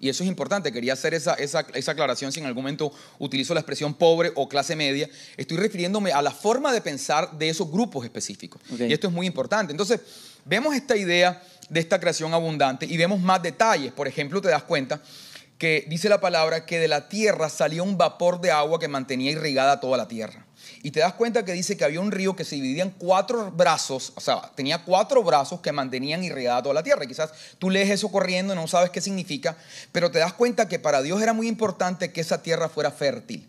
Y 0.00 0.10
eso 0.10 0.22
es 0.22 0.28
importante. 0.28 0.70
Quería 0.70 0.92
hacer 0.92 1.14
esa, 1.14 1.32
esa, 1.34 1.60
esa 1.72 1.92
aclaración 1.92 2.30
si 2.30 2.40
en 2.40 2.46
algún 2.46 2.62
momento 2.62 2.92
utilizo 3.18 3.54
la 3.54 3.60
expresión 3.60 3.94
pobre 3.94 4.32
o 4.34 4.48
clase 4.50 4.76
media. 4.76 5.08
Estoy 5.38 5.56
refiriéndome 5.56 6.12
a 6.12 6.20
la 6.20 6.30
forma 6.30 6.72
de 6.74 6.82
pensar 6.82 7.38
de 7.38 7.48
esos 7.48 7.70
grupos 7.72 8.04
específicos. 8.04 8.60
Y 8.78 8.92
esto 8.92 9.06
es 9.08 9.12
muy 9.14 9.26
importante. 9.26 9.72
Entonces, 9.72 10.00
vemos 10.44 10.74
esta 10.76 10.94
idea 10.94 11.42
de 11.70 11.80
esta 11.80 11.98
creación 11.98 12.32
abundante 12.34 12.84
y 12.84 12.96
vemos 12.98 13.18
más 13.18 13.42
detalles. 13.42 13.92
Por 13.92 14.06
ejemplo, 14.06 14.40
te 14.42 14.48
das 14.48 14.62
cuenta 14.62 15.00
que 15.58 15.84
dice 15.88 16.08
la 16.08 16.20
palabra 16.20 16.64
que 16.64 16.78
de 16.78 16.88
la 16.88 17.08
tierra 17.08 17.48
salía 17.48 17.82
un 17.82 17.98
vapor 17.98 18.40
de 18.40 18.52
agua 18.52 18.78
que 18.78 18.88
mantenía 18.88 19.32
irrigada 19.32 19.80
toda 19.80 19.96
la 19.96 20.08
tierra. 20.08 20.46
Y 20.82 20.92
te 20.92 21.00
das 21.00 21.14
cuenta 21.14 21.44
que 21.44 21.52
dice 21.52 21.76
que 21.76 21.84
había 21.84 22.00
un 22.00 22.12
río 22.12 22.36
que 22.36 22.44
se 22.44 22.54
dividía 22.54 22.84
en 22.84 22.90
cuatro 22.90 23.50
brazos, 23.50 24.12
o 24.14 24.20
sea, 24.20 24.52
tenía 24.54 24.84
cuatro 24.84 25.24
brazos 25.24 25.60
que 25.60 25.72
mantenían 25.72 26.22
irrigada 26.22 26.62
toda 26.62 26.74
la 26.74 26.82
tierra. 26.84 27.04
Y 27.04 27.08
quizás 27.08 27.32
tú 27.58 27.70
lees 27.70 27.90
eso 27.90 28.10
corriendo 28.10 28.52
y 28.52 28.56
no 28.56 28.68
sabes 28.68 28.90
qué 28.90 29.00
significa, 29.00 29.56
pero 29.90 30.10
te 30.10 30.20
das 30.20 30.32
cuenta 30.32 30.68
que 30.68 30.78
para 30.78 31.02
Dios 31.02 31.20
era 31.20 31.32
muy 31.32 31.48
importante 31.48 32.12
que 32.12 32.20
esa 32.20 32.42
tierra 32.42 32.68
fuera 32.68 32.92
fértil. 32.92 33.48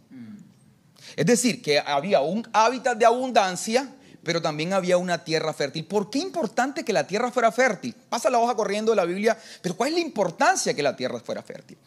Es 1.16 1.26
decir, 1.26 1.62
que 1.62 1.80
había 1.80 2.22
un 2.22 2.48
hábitat 2.54 2.98
de 2.98 3.06
abundancia, 3.06 3.90
pero 4.24 4.42
también 4.42 4.74
había 4.74 4.98
una 4.98 5.24
tierra 5.24 5.54
fértil. 5.54 5.86
¿Por 5.86 6.10
qué 6.10 6.20
importante 6.20 6.84
que 6.84 6.94
la 6.94 7.08
tierra 7.08 7.32
fuera 7.32 7.52
fértil? 7.52 7.96
Pasa 8.10 8.30
la 8.30 8.40
hoja 8.40 8.56
corriendo 8.56 8.92
de 8.92 8.98
la 8.98 9.06
Biblia, 9.06 9.38
pero 9.62 9.76
¿cuál 9.76 9.90
es 9.90 9.96
la 9.96 10.02
importancia 10.02 10.74
que 10.74 10.84
la 10.84 10.96
tierra 10.96 11.20
fuera 11.20 11.42
fértil? 11.42 11.78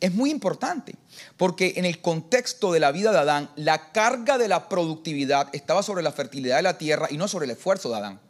Es 0.00 0.12
muy 0.12 0.30
importante, 0.30 0.96
porque 1.36 1.74
en 1.76 1.84
el 1.84 2.00
contexto 2.00 2.72
de 2.72 2.80
la 2.80 2.90
vida 2.90 3.12
de 3.12 3.18
Adán, 3.18 3.50
la 3.54 3.92
carga 3.92 4.36
de 4.36 4.48
la 4.48 4.68
productividad 4.68 5.48
estaba 5.52 5.82
sobre 5.82 6.02
la 6.02 6.10
fertilidad 6.10 6.56
de 6.56 6.62
la 6.62 6.76
tierra 6.76 7.06
y 7.10 7.16
no 7.16 7.28
sobre 7.28 7.44
el 7.44 7.52
esfuerzo 7.52 7.88
de 7.88 7.96
Adán. 7.96 8.20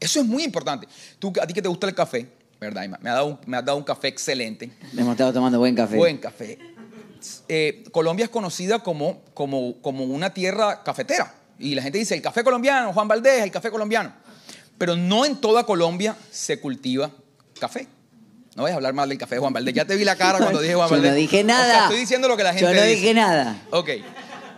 Eso 0.00 0.20
es 0.20 0.26
muy 0.26 0.42
importante. 0.42 0.88
Tú, 1.18 1.32
a 1.40 1.46
ti 1.46 1.54
que 1.54 1.62
te 1.62 1.68
gusta 1.68 1.86
el 1.86 1.94
café, 1.94 2.28
¿verdad? 2.60 2.88
Me, 3.00 3.08
ha 3.08 3.14
dado 3.14 3.26
un, 3.26 3.38
me 3.46 3.56
has 3.56 3.64
dado 3.64 3.78
un 3.78 3.84
café 3.84 4.08
excelente. 4.08 4.72
Hemos 4.96 5.12
estado 5.12 5.32
tomando 5.32 5.58
buen 5.60 5.74
café. 5.76 5.96
Buen 5.96 6.18
café. 6.18 6.58
Eh, 7.48 7.84
Colombia 7.92 8.24
es 8.24 8.30
conocida 8.30 8.80
como, 8.80 9.22
como, 9.32 9.80
como 9.80 10.04
una 10.04 10.34
tierra 10.34 10.82
cafetera. 10.82 11.32
Y 11.58 11.74
la 11.74 11.82
gente 11.82 11.98
dice, 11.98 12.14
el 12.14 12.22
café 12.22 12.42
colombiano, 12.44 12.92
Juan 12.92 13.08
Valdés, 13.08 13.42
el 13.42 13.50
café 13.50 13.70
colombiano. 13.70 14.12
Pero 14.78 14.96
no 14.96 15.24
en 15.24 15.36
toda 15.40 15.64
Colombia 15.64 16.16
se 16.30 16.58
cultiva 16.60 17.10
café. 17.60 17.86
No 18.56 18.62
voy 18.62 18.72
a 18.72 18.74
hablar 18.76 18.92
mal 18.94 19.08
del 19.08 19.18
café 19.18 19.36
de 19.36 19.40
Juan 19.40 19.52
Valdés. 19.52 19.74
Ya 19.74 19.84
te 19.84 19.96
vi 19.96 20.04
la 20.04 20.16
cara 20.16 20.38
cuando 20.38 20.60
dije 20.60 20.74
Juan 20.74 20.88
Yo 20.88 20.92
Valdés. 20.94 21.10
no 21.12 21.16
dije 21.16 21.36
O 21.42 21.46
sea, 21.46 21.56
nada. 21.56 21.82
estoy 21.84 21.98
diciendo 22.00 22.28
lo 22.28 22.36
que 22.36 22.42
la 22.44 22.50
gente 22.54 22.62
Yo 22.66 22.68
no 22.74 22.82
dice. 22.82 22.96
dije 22.96 23.14
nada. 23.14 23.62
Ok. 23.70 23.90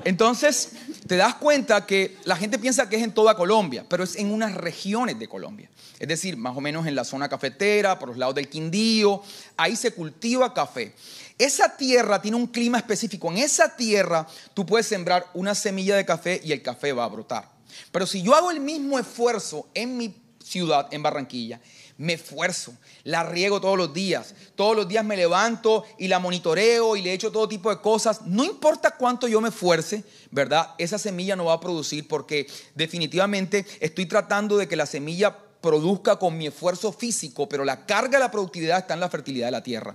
Entonces, 0.04 0.72
te 1.06 1.16
das 1.16 1.34
cuenta 1.34 1.84
que 1.84 2.16
la 2.24 2.36
gente 2.36 2.58
piensa 2.58 2.88
que 2.88 2.96
es 2.96 3.02
en 3.02 3.12
toda 3.12 3.34
Colombia, 3.36 3.84
pero 3.88 4.04
es 4.04 4.16
en 4.16 4.30
unas 4.30 4.54
regiones 4.54 5.18
de 5.18 5.26
Colombia. 5.28 5.68
Es 5.98 6.06
decir, 6.08 6.36
más 6.36 6.56
o 6.56 6.60
menos 6.60 6.86
en 6.86 6.94
la 6.94 7.04
zona 7.04 7.28
cafetera, 7.28 7.98
por 7.98 8.08
los 8.10 8.16
lados 8.18 8.34
del 8.34 8.48
Quindío, 8.48 9.22
ahí 9.56 9.74
se 9.74 9.90
cultiva 9.92 10.52
café. 10.54 10.94
Esa 11.38 11.76
tierra 11.76 12.22
tiene 12.22 12.36
un 12.36 12.46
clima 12.46 12.78
específico. 12.78 13.30
En 13.30 13.38
esa 13.38 13.76
tierra 13.76 14.26
tú 14.54 14.64
puedes 14.64 14.86
sembrar 14.86 15.26
una 15.34 15.54
semilla 15.54 15.96
de 15.96 16.06
café 16.06 16.40
y 16.42 16.52
el 16.52 16.62
café 16.62 16.92
va 16.92 17.04
a 17.04 17.08
brotar. 17.08 17.50
Pero 17.92 18.06
si 18.06 18.22
yo 18.22 18.34
hago 18.34 18.50
el 18.50 18.60
mismo 18.60 18.98
esfuerzo 18.98 19.68
en 19.74 19.96
mi 19.96 20.14
ciudad, 20.42 20.88
en 20.92 21.02
Barranquilla, 21.02 21.60
me 21.98 22.12
esfuerzo, 22.14 22.74
la 23.04 23.22
riego 23.22 23.60
todos 23.60 23.76
los 23.78 23.92
días. 23.92 24.34
Todos 24.54 24.76
los 24.76 24.88
días 24.88 25.04
me 25.04 25.16
levanto 25.16 25.84
y 25.98 26.08
la 26.08 26.18
monitoreo 26.18 26.96
y 26.96 27.02
le 27.02 27.12
echo 27.12 27.32
todo 27.32 27.48
tipo 27.48 27.70
de 27.70 27.80
cosas. 27.80 28.22
No 28.22 28.44
importa 28.44 28.92
cuánto 28.92 29.28
yo 29.28 29.40
me 29.40 29.48
esfuerce, 29.48 30.04
¿verdad? 30.30 30.74
Esa 30.78 30.98
semilla 30.98 31.36
no 31.36 31.46
va 31.46 31.54
a 31.54 31.60
producir 31.60 32.06
porque 32.06 32.46
definitivamente 32.74 33.66
estoy 33.80 34.06
tratando 34.06 34.56
de 34.56 34.68
que 34.68 34.76
la 34.76 34.86
semilla 34.86 35.38
produzca 35.60 36.16
con 36.16 36.36
mi 36.36 36.46
esfuerzo 36.46 36.92
físico, 36.92 37.48
pero 37.48 37.64
la 37.64 37.86
carga 37.86 38.18
de 38.18 38.24
la 38.24 38.30
productividad 38.30 38.78
está 38.78 38.94
en 38.94 39.00
la 39.00 39.08
fertilidad 39.08 39.48
de 39.48 39.52
la 39.52 39.62
tierra. 39.62 39.92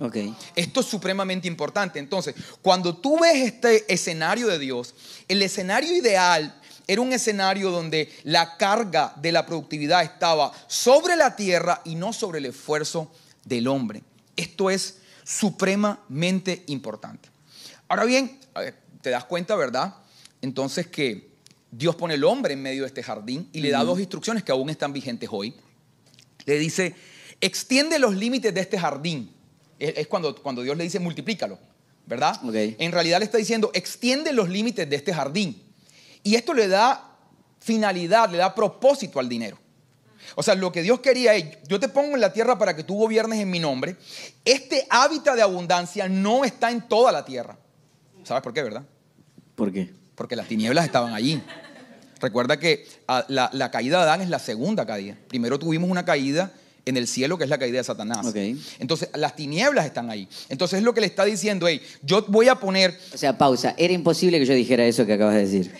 Esto 0.54 0.80
es 0.80 0.86
supremamente 0.86 1.48
importante. 1.48 1.98
Entonces, 1.98 2.34
cuando 2.60 2.96
tú 2.96 3.18
ves 3.20 3.36
este 3.36 3.92
escenario 3.92 4.48
de 4.48 4.58
Dios, 4.58 4.94
el 5.28 5.42
escenario 5.42 5.96
ideal 5.96 6.60
era 6.86 7.00
un 7.00 7.12
escenario 7.12 7.70
donde 7.70 8.12
la 8.24 8.56
carga 8.56 9.14
de 9.16 9.32
la 9.32 9.46
productividad 9.46 10.02
estaba 10.02 10.52
sobre 10.66 11.16
la 11.16 11.36
tierra 11.36 11.80
y 11.84 11.94
no 11.94 12.12
sobre 12.12 12.38
el 12.38 12.46
esfuerzo 12.46 13.10
del 13.44 13.68
hombre. 13.68 14.02
Esto 14.36 14.70
es 14.70 14.98
supremamente 15.24 16.64
importante. 16.66 17.30
Ahora 17.88 18.04
bien, 18.04 18.40
a 18.54 18.60
ver, 18.60 18.76
te 19.00 19.10
das 19.10 19.24
cuenta, 19.24 19.54
¿verdad? 19.56 19.94
Entonces 20.40 20.86
que 20.86 21.31
Dios 21.72 21.96
pone 21.96 22.14
el 22.14 22.24
hombre 22.24 22.52
en 22.52 22.62
medio 22.62 22.82
de 22.82 22.88
este 22.88 23.02
jardín 23.02 23.48
y 23.52 23.60
le 23.60 23.70
da 23.70 23.82
dos 23.82 23.98
instrucciones 23.98 24.42
que 24.44 24.52
aún 24.52 24.68
están 24.68 24.92
vigentes 24.92 25.28
hoy. 25.32 25.54
Le 26.44 26.58
dice, 26.58 26.94
extiende 27.40 27.98
los 27.98 28.14
límites 28.14 28.52
de 28.52 28.60
este 28.60 28.78
jardín. 28.78 29.32
Es, 29.78 29.94
es 29.96 30.06
cuando, 30.06 30.36
cuando 30.42 30.62
Dios 30.62 30.76
le 30.76 30.84
dice, 30.84 31.00
multiplícalo, 31.00 31.58
¿verdad? 32.06 32.38
En 32.54 32.92
realidad 32.92 33.20
le 33.20 33.24
está 33.24 33.38
diciendo, 33.38 33.70
extiende 33.72 34.34
los 34.34 34.50
límites 34.50 34.88
de 34.88 34.96
este 34.96 35.14
jardín. 35.14 35.62
Y 36.22 36.34
esto 36.34 36.52
le 36.52 36.68
da 36.68 37.16
finalidad, 37.58 38.30
le 38.30 38.36
da 38.36 38.54
propósito 38.54 39.18
al 39.18 39.30
dinero. 39.30 39.58
O 40.34 40.42
sea, 40.42 40.54
lo 40.54 40.70
que 40.72 40.82
Dios 40.82 41.00
quería 41.00 41.34
es, 41.34 41.56
yo 41.68 41.80
te 41.80 41.88
pongo 41.88 42.14
en 42.14 42.20
la 42.20 42.34
tierra 42.34 42.58
para 42.58 42.76
que 42.76 42.84
tú 42.84 42.96
gobiernes 42.96 43.40
en 43.40 43.50
mi 43.50 43.60
nombre. 43.60 43.96
Este 44.44 44.86
hábitat 44.90 45.36
de 45.36 45.42
abundancia 45.42 46.06
no 46.06 46.44
está 46.44 46.70
en 46.70 46.86
toda 46.86 47.12
la 47.12 47.24
tierra. 47.24 47.58
¿Sabes 48.24 48.42
por 48.42 48.52
qué, 48.52 48.62
verdad? 48.62 48.84
¿Por 49.54 49.72
qué? 49.72 50.01
Porque 50.14 50.36
las 50.36 50.46
tinieblas 50.48 50.84
estaban 50.84 51.14
allí. 51.14 51.40
Recuerda 52.20 52.58
que 52.58 52.86
ah, 53.08 53.24
la, 53.28 53.50
la 53.52 53.70
caída 53.70 53.98
de 53.98 54.02
Adán 54.04 54.20
es 54.20 54.28
la 54.28 54.38
segunda 54.38 54.86
caída. 54.86 55.16
Primero 55.28 55.58
tuvimos 55.58 55.90
una 55.90 56.04
caída 56.04 56.52
en 56.84 56.96
el 56.96 57.06
cielo, 57.06 57.38
que 57.38 57.44
es 57.44 57.50
la 57.50 57.58
caída 57.58 57.78
de 57.78 57.84
Satanás. 57.84 58.26
Entonces, 58.78 59.08
las 59.14 59.36
tinieblas 59.36 59.86
están 59.86 60.10
ahí. 60.10 60.28
Entonces, 60.48 60.78
es 60.78 60.84
lo 60.84 60.94
que 60.94 61.00
le 61.00 61.06
está 61.06 61.24
diciendo, 61.24 61.68
hey, 61.68 61.80
yo 62.02 62.24
voy 62.28 62.48
a 62.48 62.56
poner 62.56 62.98
O 63.14 63.18
sea, 63.18 63.36
pausa. 63.38 63.74
Era 63.76 63.92
imposible 63.92 64.38
que 64.38 64.46
yo 64.46 64.54
dijera 64.54 64.84
eso 64.84 65.06
que 65.06 65.12
acabas 65.14 65.34
de 65.34 65.40
decir. 65.42 65.72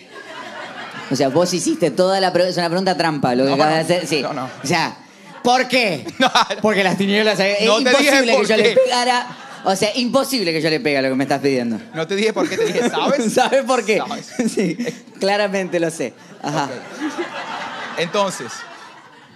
O 1.11 1.15
sea, 1.15 1.29
vos 1.29 1.53
hiciste 1.53 1.91
toda 1.91 2.19
la 2.19 2.31
pregunta. 2.31 2.51
Es 2.51 2.57
una 2.57 2.69
pregunta 2.69 2.97
trampa 2.97 3.35
lo 3.35 3.43
que 3.43 3.49
No, 3.49 3.55
acabas 3.55 3.71
no, 3.71 3.87
de 3.87 3.95
hacer. 3.95 4.07
Sí. 4.07 4.21
no, 4.21 4.33
no. 4.33 4.49
O 4.63 4.67
sea, 4.67 4.97
¿por 5.43 5.67
qué? 5.67 6.05
No. 6.19 6.31
Porque 6.61 6.83
las 6.83 6.97
tinieblas. 6.97 7.39
Es 7.39 7.57
te 7.57 7.63
dije 7.63 7.77
imposible 7.77 8.37
que 8.37 8.45
yo 8.47 8.55
qué. 8.55 8.57
le 8.57 8.75
pegara. 8.75 9.37
O 9.65 9.75
sea, 9.75 9.95
imposible 9.95 10.51
que 10.51 10.61
yo 10.61 10.69
le 10.69 10.79
pegue 10.79 10.97
a 10.97 11.01
lo 11.01 11.09
que 11.09 11.15
me 11.15 11.23
estás 11.23 11.39
pidiendo. 11.41 11.79
No 11.93 12.05
te 12.05 12.15
dije 12.15 12.33
por 12.33 12.49
qué, 12.49 12.57
te 12.57 12.65
dije, 12.65 12.89
¿sabes? 12.89 13.33
¿Sabes 13.33 13.63
por 13.63 13.85
qué? 13.85 13.97
¿Sabes? 13.99 14.33
Sí, 14.53 14.77
claramente 15.19 15.79
lo 15.79 15.89
sé. 15.89 16.13
Ajá. 16.41 16.69
Entonces, 17.97 18.51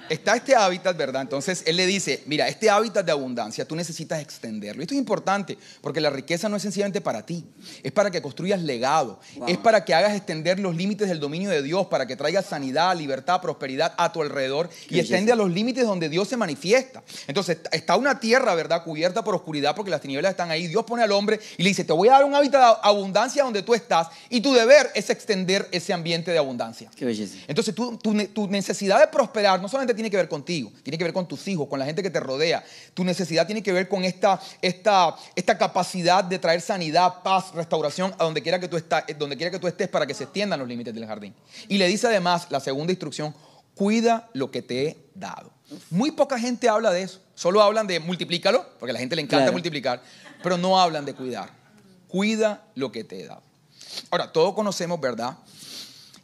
está 0.10 0.36
este 0.36 0.56
hábitat, 0.56 0.96
¿verdad? 0.98 1.22
Entonces, 1.22 1.64
él 1.66 1.76
le 1.78 1.86
dice, 1.86 2.24
mira, 2.26 2.48
este 2.48 2.70
hábitat 2.70 3.06
de 3.06 3.12
abundancia, 3.12 3.66
tú 3.68 3.76
necesitas 3.76 4.22
extenderlo. 4.22 4.82
Esto 4.82 4.94
es 4.94 5.00
importante, 5.00 5.58
porque 5.82 6.02
la 6.02 6.10
riqueza 6.10 6.50
no 6.50 6.56
es 6.58 6.62
sencillamente 6.62 7.02
para 7.02 7.26
ti, 7.26 7.46
es 7.84 7.92
para 7.92 8.12
que 8.12 8.22
construyas 8.22 8.62
legado, 8.62 9.20
Wow. 9.36 9.48
es 9.48 9.58
para 9.58 9.84
que 9.86 9.94
hagas 9.94 10.16
extender 10.16 10.60
los 10.60 10.76
límites 10.76 11.08
del 11.10 11.20
dominio 11.20 11.50
de 11.50 11.62
Dios, 11.62 11.88
para 11.88 12.06
que 12.06 12.16
traigas 12.16 12.46
sanidad, 12.46 12.96
libertad, 12.98 13.42
prosperidad 13.42 13.94
a 13.98 14.12
tu 14.12 14.22
alrededor 14.22 14.70
y 14.90 15.00
extiende 15.00 15.32
a 15.32 15.36
los 15.36 15.52
límites 15.52 15.86
donde 15.86 16.10
Dios 16.10 16.28
se 16.28 16.38
manifiesta. 16.38 17.04
Entonces, 17.28 17.58
está 17.72 17.96
una 17.96 18.20
tierra, 18.20 18.56
¿verdad? 18.56 18.84
Cubierta 18.84 19.24
por 19.24 19.36
oscuridad 19.36 19.76
porque 19.76 19.92
las 19.92 20.02
tinieblas 20.02 20.32
están 20.32 20.52
ahí. 20.52 20.68
Dios 20.68 20.84
pone 20.86 21.04
al 21.04 21.12
hombre 21.12 21.40
y 21.58 21.64
le 21.64 21.70
dice, 21.70 21.84
te 21.84 21.94
voy 21.94 22.08
a 22.10 22.14
dar 22.14 22.26
un 22.26 22.34
hábitat 22.36 22.62
de 22.62 22.80
abundancia 22.84 23.44
donde 23.44 23.62
tú 23.64 23.74
estás 23.74 24.08
y 24.30 24.42
tu 24.42 24.54
deber 24.54 24.90
es 24.96 25.10
extender 25.10 25.68
ese 25.72 25.94
ambiente 25.94 26.32
de 26.32 26.38
abundancia. 26.38 26.90
Qué 26.96 27.06
belleza. 27.06 27.36
Entonces 27.48 27.76
tu, 27.76 28.14
ne- 28.14 28.28
tu 28.28 28.48
necesidad 28.48 29.00
de 29.00 29.08
prosperar 29.08 29.62
no 29.62 29.68
solamente 29.68 29.94
tiene 29.98 30.10
que 30.10 30.16
ver 30.18 30.30
contigo, 30.30 30.72
tiene 30.84 30.98
que 30.98 31.04
ver 31.04 31.12
con 31.14 31.28
tus 31.28 31.46
hijos, 31.50 31.68
con 31.68 31.78
la 31.80 31.86
gente 31.86 32.02
que 32.02 32.10
te 32.10 32.20
rodea. 32.22 32.64
Tu 32.94 33.04
necesidad 33.04 33.46
tiene 33.46 33.62
que 33.62 33.74
ver 33.74 33.90
con 33.90 34.06
esta, 34.06 34.40
esta, 34.62 35.16
esta 35.36 35.58
capacidad 35.58 36.24
de 36.24 36.40
traer 36.40 36.62
sanidad, 36.62 37.22
paz, 37.24 37.54
restauración 37.54 38.14
a 38.18 38.24
donde 38.24 38.42
quiera, 38.42 38.60
que 38.60 38.68
tú 38.70 38.78
está- 38.78 39.04
eh, 39.08 39.14
donde 39.14 39.36
quiera 39.36 39.52
que 39.52 39.60
tú 39.60 39.68
estés 39.68 39.90
para 39.90 40.06
que 40.08 40.14
se 40.14 40.24
extiendan 40.24 40.60
los 40.60 40.68
límites 40.68 40.94
del 40.94 41.06
jardín. 41.06 41.34
Y 41.68 41.78
le 41.78 41.88
dice 41.88 42.08
además 42.08 42.48
la 42.50 42.60
segunda 42.62 42.94
instrucción, 42.94 43.36
cuida 43.76 44.30
lo 44.34 44.50
que 44.52 44.62
te 44.62 44.88
he 44.88 44.98
dado. 45.14 45.52
Muy 45.90 46.12
poca 46.12 46.40
gente 46.40 46.70
habla 46.70 46.92
de 46.92 47.02
eso. 47.04 47.20
Solo 47.36 47.62
hablan 47.62 47.86
de 47.88 48.00
multiplícalo, 48.00 48.66
porque 48.80 48.92
a 48.92 48.94
la 48.94 49.00
gente 49.00 49.16
le 49.16 49.22
encanta 49.22 49.44
Claro. 49.44 49.52
multiplicar, 49.54 50.02
pero 50.42 50.58
no 50.58 50.80
hablan 50.80 51.04
de 51.06 51.14
cuidar. 51.14 51.50
Cuida 52.08 52.64
lo 52.76 52.92
que 52.92 53.04
te 53.04 53.22
he 53.22 53.28
dado. 53.28 53.42
Ahora, 54.10 54.32
todos 54.32 54.54
conocemos, 54.54 55.00
¿verdad? 55.02 55.38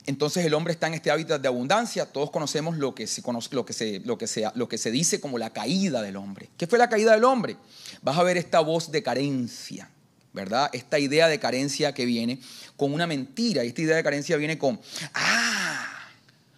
Entonces 0.05 0.45
el 0.45 0.53
hombre 0.53 0.73
está 0.73 0.87
en 0.87 0.95
este 0.95 1.11
hábitat 1.11 1.41
de 1.41 1.47
abundancia. 1.47 2.05
Todos 2.05 2.29
conocemos 2.29 2.77
lo 2.77 2.93
que, 2.93 3.07
se, 3.07 3.21
cono- 3.21 3.39
lo, 3.51 3.65
que 3.65 3.71
se, 3.73 3.99
lo, 4.01 4.17
que 4.17 4.27
se, 4.27 4.45
lo 4.55 4.67
que 4.67 4.77
se 4.77 4.91
dice 4.91 5.21
como 5.21 5.37
la 5.37 5.51
caída 5.51 6.01
del 6.01 6.17
hombre. 6.17 6.49
¿Qué 6.57 6.67
fue 6.67 6.77
la 6.77 6.89
caída 6.89 7.13
del 7.13 7.23
hombre? 7.23 7.55
Vas 8.01 8.17
a 8.17 8.23
ver 8.23 8.35
esta 8.37 8.59
voz 8.59 8.91
de 8.91 9.01
carencia, 9.01 9.89
¿verdad? 10.33 10.69
Esta 10.73 10.99
idea 10.99 11.27
de 11.29 11.39
carencia 11.39 11.93
que 11.93 12.05
viene 12.05 12.39
con 12.75 12.93
una 12.93 13.07
mentira. 13.07 13.63
Y 13.63 13.69
esta 13.69 13.81
idea 13.81 13.95
de 13.95 14.03
carencia 14.03 14.35
viene 14.35 14.57
con, 14.57 14.79
ah, 15.13 16.09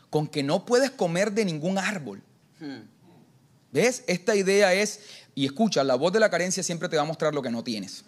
con 0.10 0.28
que 0.28 0.42
no 0.42 0.66
puedes 0.66 0.90
comer 0.90 1.32
de 1.32 1.46
ningún 1.46 1.78
árbol. 1.78 2.24
¿Ves? 3.72 4.04
Esta 4.08 4.36
idea 4.36 4.74
es, 4.74 5.02
y 5.36 5.46
escucha, 5.46 5.84
la 5.84 5.96
voz 5.96 6.12
de 6.14 6.20
la 6.20 6.30
carencia 6.32 6.64
siempre 6.64 6.90
te 6.90 6.96
va 6.96 7.04
a 7.04 7.06
mostrar 7.06 7.34
lo 7.34 7.42
que 7.42 7.52
no 7.52 7.64
tienes. 7.64 8.06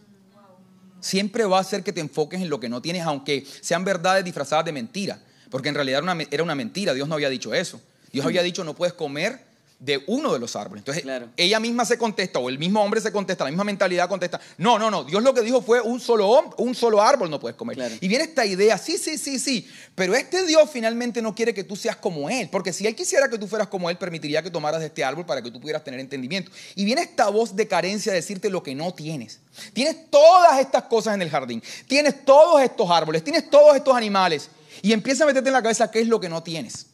Siempre 0.99 1.45
va 1.45 1.57
a 1.57 1.61
hacer 1.61 1.83
que 1.83 1.93
te 1.93 2.01
enfoques 2.01 2.41
en 2.41 2.49
lo 2.49 2.59
que 2.59 2.69
no 2.69 2.81
tienes, 2.81 3.03
aunque 3.03 3.45
sean 3.61 3.83
verdades 3.83 4.23
disfrazadas 4.25 4.65
de 4.65 4.71
mentira. 4.71 5.19
Porque 5.49 5.69
en 5.69 5.75
realidad 5.75 6.03
era 6.03 6.13
una, 6.13 6.23
era 6.29 6.43
una 6.43 6.55
mentira, 6.55 6.93
Dios 6.93 7.07
no 7.07 7.15
había 7.15 7.29
dicho 7.29 7.53
eso. 7.53 7.81
Dios 8.11 8.25
había 8.25 8.41
dicho 8.41 8.63
no 8.63 8.73
puedes 8.75 8.93
comer 8.93 9.46
de 9.79 10.03
uno 10.07 10.33
de 10.33 10.39
los 10.39 10.55
árboles. 10.55 10.81
Entonces 10.81 11.03
Claro. 11.03 11.29
ella 11.37 11.59
misma 11.59 11.85
se 11.85 11.97
contesta, 11.97 12.39
o 12.39 12.49
el 12.49 12.57
mismo 12.57 12.83
hombre 12.83 12.99
se 12.99 13.11
contesta, 13.11 13.43
la 13.43 13.51
misma 13.51 13.63
mentalidad 13.63 14.09
contesta, 14.09 14.39
no, 14.57 14.79
no, 14.79 14.89
no, 14.89 15.03
Dios 15.03 15.21
lo 15.21 15.33
que 15.33 15.41
dijo 15.41 15.61
fue 15.61 15.81
un 15.81 15.99
solo, 15.99 16.53
un 16.57 16.73
solo 16.73 17.01
árbol 17.01 17.29
no 17.29 17.39
puedes 17.39 17.55
comer. 17.55 17.75
Claro. 17.75 17.95
Y 18.01 18.07
viene 18.07 18.23
esta 18.23 18.45
idea, 18.45 18.77
sí, 18.77 18.97
sí, 18.97 19.17
sí, 19.17 19.37
sí, 19.37 19.67
pero 19.93 20.15
este 20.15 20.45
Dios 20.45 20.69
finalmente 20.71 21.21
no 21.21 21.35
quiere 21.35 21.53
que 21.53 21.63
tú 21.63 21.75
seas 21.75 21.95
como 21.95 22.29
Él, 22.29 22.49
porque 22.51 22.73
si 22.73 22.87
Él 22.87 22.95
quisiera 22.95 23.29
que 23.29 23.37
tú 23.37 23.47
fueras 23.47 23.67
como 23.67 23.89
Él, 23.89 23.97
permitiría 23.97 24.41
que 24.41 24.49
tomaras 24.49 24.79
de 24.79 24.87
este 24.87 25.03
árbol 25.03 25.25
para 25.25 25.41
que 25.41 25.51
tú 25.51 25.61
pudieras 25.61 25.83
tener 25.83 25.99
entendimiento. 25.99 26.51
Y 26.75 26.83
viene 26.83 27.01
esta 27.01 27.29
voz 27.29 27.55
de 27.55 27.67
carencia 27.67 28.11
a 28.11 28.15
decirte 28.15 28.49
lo 28.49 28.63
que 28.63 28.73
no 28.73 28.93
tienes. 28.93 29.39
Tienes 29.73 30.09
todas 30.09 30.59
estas 30.59 30.83
cosas 30.83 31.13
en 31.13 31.21
el 31.21 31.29
jardín, 31.29 31.61
tienes 31.87 32.25
todos 32.25 32.61
estos 32.61 32.89
árboles, 32.89 33.23
tienes 33.23 33.49
todos 33.49 33.75
estos 33.75 33.95
animales, 33.95 34.49
y 34.81 34.91
empieza 34.93 35.23
a 35.23 35.27
meterte 35.27 35.49
en 35.49 35.53
la 35.53 35.61
cabeza 35.61 35.89
qué 35.91 36.01
es 36.01 36.07
lo 36.07 36.19
que 36.19 36.29
no 36.29 36.41
tienes. 36.43 36.87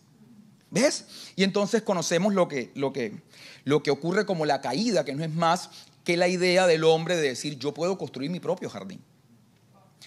¿Ves? 0.73 1.05
Y 1.35 1.43
entonces 1.43 1.83
conocemos 1.83 2.33
lo 2.33 2.47
que, 2.47 2.71
lo, 2.73 2.91
que, 2.91 3.13
lo 3.63 3.83
que 3.83 3.91
ocurre 3.91 4.25
como 4.25 4.47
la 4.47 4.59
caída, 4.59 5.05
que 5.05 5.13
no 5.13 5.23
es 5.23 5.31
más 5.31 5.69
que 6.03 6.17
la 6.17 6.27
idea 6.27 6.65
del 6.65 6.83
hombre 6.83 7.15
de 7.15 7.29
decir, 7.29 7.59
yo 7.59 7.75
puedo 7.75 7.99
construir 7.99 8.31
mi 8.31 8.39
propio 8.39 8.71
jardín. 8.71 8.99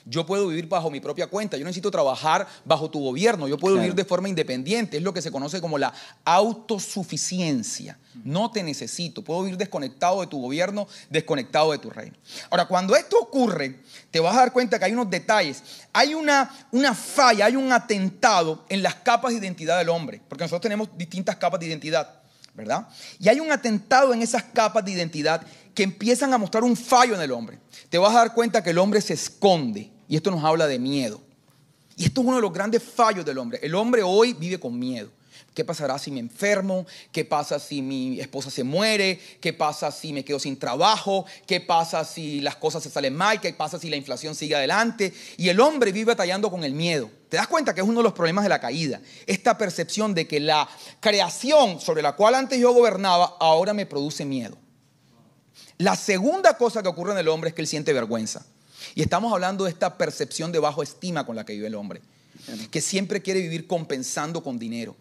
Yo 0.08 0.24
puedo 0.24 0.46
vivir 0.46 0.68
bajo 0.68 0.88
mi 0.88 1.00
propia 1.00 1.26
cuenta, 1.26 1.56
yo 1.56 1.64
no 1.64 1.68
necesito 1.68 1.90
trabajar 1.90 2.46
bajo 2.64 2.88
tu 2.88 3.00
gobierno, 3.00 3.48
yo 3.48 3.58
puedo 3.58 3.74
Claro. 3.74 3.82
vivir 3.82 3.96
de 3.96 4.04
forma 4.04 4.28
independiente, 4.28 4.96
es 4.98 5.02
lo 5.02 5.12
que 5.12 5.20
se 5.20 5.32
conoce 5.32 5.60
como 5.60 5.78
la 5.78 5.92
autosuficiencia. 6.24 7.98
No 8.24 8.50
te 8.50 8.62
necesito, 8.62 9.22
puedo 9.22 9.42
vivir 9.42 9.58
desconectado 9.58 10.20
de 10.20 10.28
tu 10.28 10.40
gobierno, 10.40 10.86
desconectado 11.10 11.72
de 11.72 11.78
tu 11.78 11.90
reino. 11.90 12.16
Ahora, 12.50 12.66
cuando 12.66 12.94
esto 12.94 13.18
ocurre, 13.18 13.80
te 14.10 14.20
vas 14.20 14.34
a 14.36 14.40
dar 14.40 14.52
cuenta 14.52 14.78
que 14.78 14.84
hay 14.84 14.92
unos 14.92 15.10
detalles, 15.10 15.62
hay 15.92 16.14
una, 16.14 16.50
una 16.70 16.94
falla, 16.94 17.46
hay 17.46 17.56
un 17.56 17.72
atentado 17.72 18.64
en 18.68 18.82
las 18.82 18.94
capas 18.96 19.32
de 19.32 19.38
identidad 19.38 19.78
del 19.78 19.88
hombre, 19.88 20.20
porque 20.28 20.44
nosotros 20.44 20.62
tenemos 20.62 20.88
distintas 20.96 21.36
capas 21.36 21.60
de 21.60 21.66
identidad. 21.66 22.22
¿verdad? 22.54 22.88
Y 23.18 23.28
hay 23.28 23.38
un 23.38 23.52
atentado 23.52 24.14
en 24.14 24.22
esas 24.22 24.42
capas 24.44 24.82
de 24.82 24.90
identidad 24.92 25.42
que 25.74 25.82
empiezan 25.82 26.32
a 26.32 26.38
mostrar 26.38 26.64
un 26.64 26.74
fallo 26.74 27.14
en 27.14 27.20
el 27.20 27.30
hombre. 27.30 27.58
Te 27.90 27.98
vas 27.98 28.14
a 28.14 28.20
dar 28.20 28.32
cuenta 28.32 28.62
que 28.62 28.70
el 28.70 28.78
hombre 28.78 29.02
se 29.02 29.12
esconde 29.12 29.90
y 30.08 30.16
esto 30.16 30.30
nos 30.30 30.44
habla 30.44 30.66
de 30.66 30.78
miedo. 30.78 31.20
Y 31.96 32.04
esto 32.04 32.20
es 32.20 32.26
uno 32.26 32.36
de 32.36 32.42
los 32.42 32.52
grandes 32.52 32.82
fallos 32.82 33.24
del 33.24 33.38
hombre. 33.38 33.58
El 33.62 33.74
hombre 33.74 34.02
hoy 34.02 34.34
vive 34.34 34.60
con 34.60 34.78
miedo. 34.78 35.10
¿Qué 35.56 35.64
pasará 35.64 35.98
si 35.98 36.10
me 36.10 36.20
enfermo? 36.20 36.84
¿Qué 37.10 37.24
pasa 37.24 37.58
si 37.58 37.80
mi 37.80 38.20
esposa 38.20 38.50
se 38.50 38.62
muere? 38.62 39.18
¿Qué 39.40 39.54
pasa 39.54 39.90
si 39.90 40.12
me 40.12 40.22
quedo 40.22 40.38
sin 40.38 40.58
trabajo? 40.58 41.24
¿Qué 41.46 41.62
pasa 41.62 42.04
si 42.04 42.42
las 42.42 42.56
cosas 42.56 42.82
se 42.82 42.90
salen 42.90 43.16
mal? 43.16 43.40
¿Qué 43.40 43.54
pasa 43.54 43.78
si 43.78 43.88
la 43.88 43.96
inflación 43.96 44.34
sigue 44.34 44.54
adelante? 44.54 45.14
Y 45.38 45.48
el 45.48 45.58
hombre 45.60 45.92
vive 45.92 46.12
batallando 46.12 46.50
con 46.50 46.62
el 46.62 46.74
miedo. 46.74 47.10
¿Te 47.30 47.38
das 47.38 47.46
cuenta 47.48 47.74
que 47.74 47.80
es 47.80 47.86
uno 47.86 48.00
de 48.00 48.04
los 48.04 48.12
problemas 48.12 48.44
de 48.44 48.50
la 48.50 48.60
caída? 48.60 49.00
Esta 49.26 49.56
percepción 49.56 50.12
de 50.12 50.28
que 50.28 50.40
la 50.40 50.68
creación 51.00 51.80
sobre 51.80 52.02
la 52.02 52.16
cual 52.16 52.34
antes 52.34 52.60
yo 52.60 52.74
gobernaba 52.74 53.38
ahora 53.40 53.72
me 53.72 53.86
produce 53.86 54.26
miedo. 54.26 54.58
La 55.78 55.96
segunda 55.96 56.58
cosa 56.58 56.82
que 56.82 56.88
ocurre 56.88 57.12
en 57.12 57.18
el 57.18 57.28
hombre 57.28 57.48
es 57.48 57.54
que 57.54 57.62
él 57.62 57.68
siente 57.68 57.94
vergüenza. 57.94 58.44
Y 58.94 59.02
estamos 59.02 59.32
hablando 59.32 59.64
de 59.64 59.70
esta 59.70 59.96
percepción 59.98 60.52
de 60.52 60.58
bajo 60.58 60.82
estima 60.82 61.24
con 61.26 61.36
la 61.36 61.44
que 61.44 61.52
vive 61.54 61.66
el 61.68 61.74
hombre, 61.74 62.00
que 62.70 62.80
siempre 62.80 63.22
quiere 63.22 63.40
vivir 63.40 63.66
compensando 63.66 64.42
con 64.42 64.58
dinero. 64.58 64.96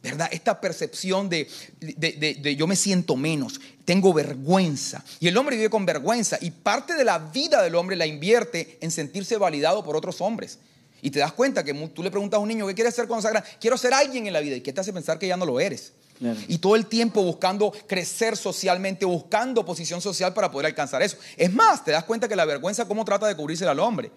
¿verdad? 0.00 0.28
Esta 0.30 0.60
percepción 0.60 1.28
de, 1.28 1.48
de- 1.80 2.12
de- 2.12 2.34
de 2.40 2.54
yo 2.56 2.68
me 2.68 2.76
siento 2.76 3.16
menos, 3.16 3.60
tengo 3.84 4.12
vergüenza. 4.14 5.04
Y 5.18 5.26
el 5.26 5.36
hombre 5.36 5.56
vive 5.56 5.70
con 5.70 5.84
vergüenza 5.84 6.38
y 6.40 6.52
parte 6.52 6.94
de 6.94 7.04
la 7.04 7.18
vida 7.18 7.62
del 7.62 7.74
hombre 7.74 7.96
la 7.96 8.06
invierte 8.06 8.78
en 8.80 8.92
sentirse 8.92 9.36
validado 9.38 9.84
por 9.84 9.96
otros 9.96 10.20
hombres. 10.20 10.60
Y 11.02 11.10
te 11.10 11.18
das 11.18 11.32
cuenta 11.32 11.64
que 11.64 11.74
tú 11.94 12.02
le 12.04 12.10
preguntas 12.12 12.38
a 12.38 12.40
un 12.40 12.48
niño, 12.48 12.66
¿qué 12.68 12.74
quieres 12.74 12.94
ser 12.94 13.08
cuando 13.08 13.22
sea 13.22 13.32
grande? 13.32 13.48
Quiero 13.60 13.76
ser 13.76 13.92
alguien 13.92 14.26
en 14.28 14.32
la 14.32 14.40
vida. 14.40 14.54
¿Y 14.56 14.60
qué 14.60 14.72
te 14.72 14.80
hace 14.80 14.92
pensar 14.92 15.18
que 15.18 15.26
ya 15.26 15.36
no 15.36 15.44
lo 15.44 15.58
eres? 15.58 15.92
Claro. 16.18 16.38
Y 16.48 16.58
todo 16.58 16.74
el 16.76 16.86
tiempo 16.86 17.22
buscando 17.22 17.72
crecer 17.86 18.36
socialmente, 18.36 19.04
buscando 19.04 19.64
posición 19.64 20.00
social 20.00 20.34
para 20.34 20.50
poder 20.50 20.66
alcanzar 20.66 21.00
eso. 21.02 21.16
Es 21.36 21.52
más, 21.52 21.84
te 21.84 21.92
das 21.92 22.04
cuenta 22.04 22.26
que 22.28 22.34
la 22.34 22.44
vergüenza, 22.44 22.86
¿cómo 22.86 23.04
trata 23.04 23.26
de 23.26 23.36
cubrirse 23.36 23.66
al 23.68 23.78
hombre? 23.78 24.10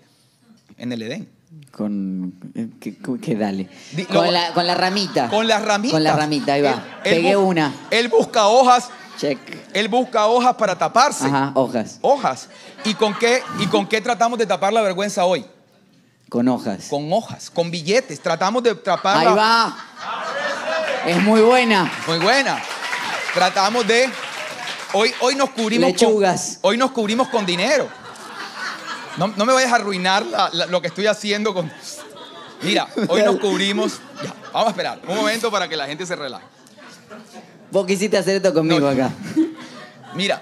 En 0.78 0.92
el 0.92 1.02
Edén. 1.04 1.30
Con. 1.72 2.34
eh, 2.56 2.70
que 3.22 3.36
dale. 3.36 3.70
Di- 3.92 4.06
con, 4.06 4.32
la, 4.34 4.54
con 4.54 4.66
la 4.66 4.74
ramita. 4.74 5.30
Con 5.30 5.48
las 5.48 5.62
ramitas. 5.64 5.94
Con 5.94 6.04
la 6.04 6.16
ramita, 6.16 6.54
ahí 6.54 6.62
va. 6.62 6.84
Él- 7.04 7.16
Pegué 7.18 7.36
una. 7.38 7.74
Él 7.92 8.08
busca 8.08 8.48
hojas, 8.48 8.90
Check. 9.20 9.38
él 9.74 9.88
busca 9.90 10.26
hojas 10.28 10.56
para 10.56 10.76
taparse. 10.78 11.26
Ajá, 11.26 11.52
hojas. 11.54 12.00
Hojas. 12.02 12.48
¿Y 12.86 12.94
con 12.96 13.14
qué 13.20 13.44
y 13.60 13.68
con 13.68 13.88
qué 13.88 14.02
tratamos 14.02 14.40
de 14.40 14.46
tapar 14.48 14.74
la 14.74 14.82
vergüenza 14.82 15.26
hoy? 15.26 15.46
Con 16.30 16.48
hojas. 16.48 16.88
Con 16.90 17.12
hojas, 17.12 17.50
con 17.52 17.70
billetes. 17.70 18.20
Tratamos 18.22 18.64
de 18.64 18.74
tapar 18.74 19.18
Ahí 19.18 19.26
la- 19.26 19.34
va. 19.36 19.78
Es 21.06 21.22
muy 21.24 21.42
buena. 21.42 21.92
Muy 22.08 22.20
buena. 22.20 22.62
Tratamos 23.34 23.88
de 23.88 24.10
hoy 24.94 25.12
hoy 25.22 25.36
nos 25.36 25.50
cubrimos 25.52 25.92
Lechugas. 25.92 26.60
con 26.62 26.72
hoy 26.72 26.78
nos 26.78 26.92
cubrimos 26.92 27.30
con 27.30 27.46
dinero. 27.46 27.88
No, 29.18 29.28
no 29.28 29.46
me 29.46 29.54
vayas 29.54 29.72
a 29.72 29.76
arruinar 29.76 30.26
la- 30.26 30.50
la- 30.54 30.66
lo 30.68 30.82
que 30.82 30.88
estoy 30.88 31.08
haciendo 31.08 31.54
con 31.54 31.72
Mira, 32.64 32.88
hoy 33.08 33.24
nos 33.24 33.40
cubrimos. 33.40 33.94
Ya, 34.24 34.34
vamos 34.54 34.68
a 34.68 34.70
esperar 34.72 35.02
un 35.08 35.16
momento 35.16 35.50
para 35.50 35.68
que 35.68 35.76
la 35.76 35.88
gente 35.88 36.06
se 36.06 36.16
relaje. 36.16 36.46
Vos 37.72 37.88
quisiste 37.88 38.18
hacer 38.18 38.36
esto 38.36 38.54
conmigo 38.54 38.82
No. 38.82 38.90
acá. 38.90 39.12
Mira, 40.14 40.42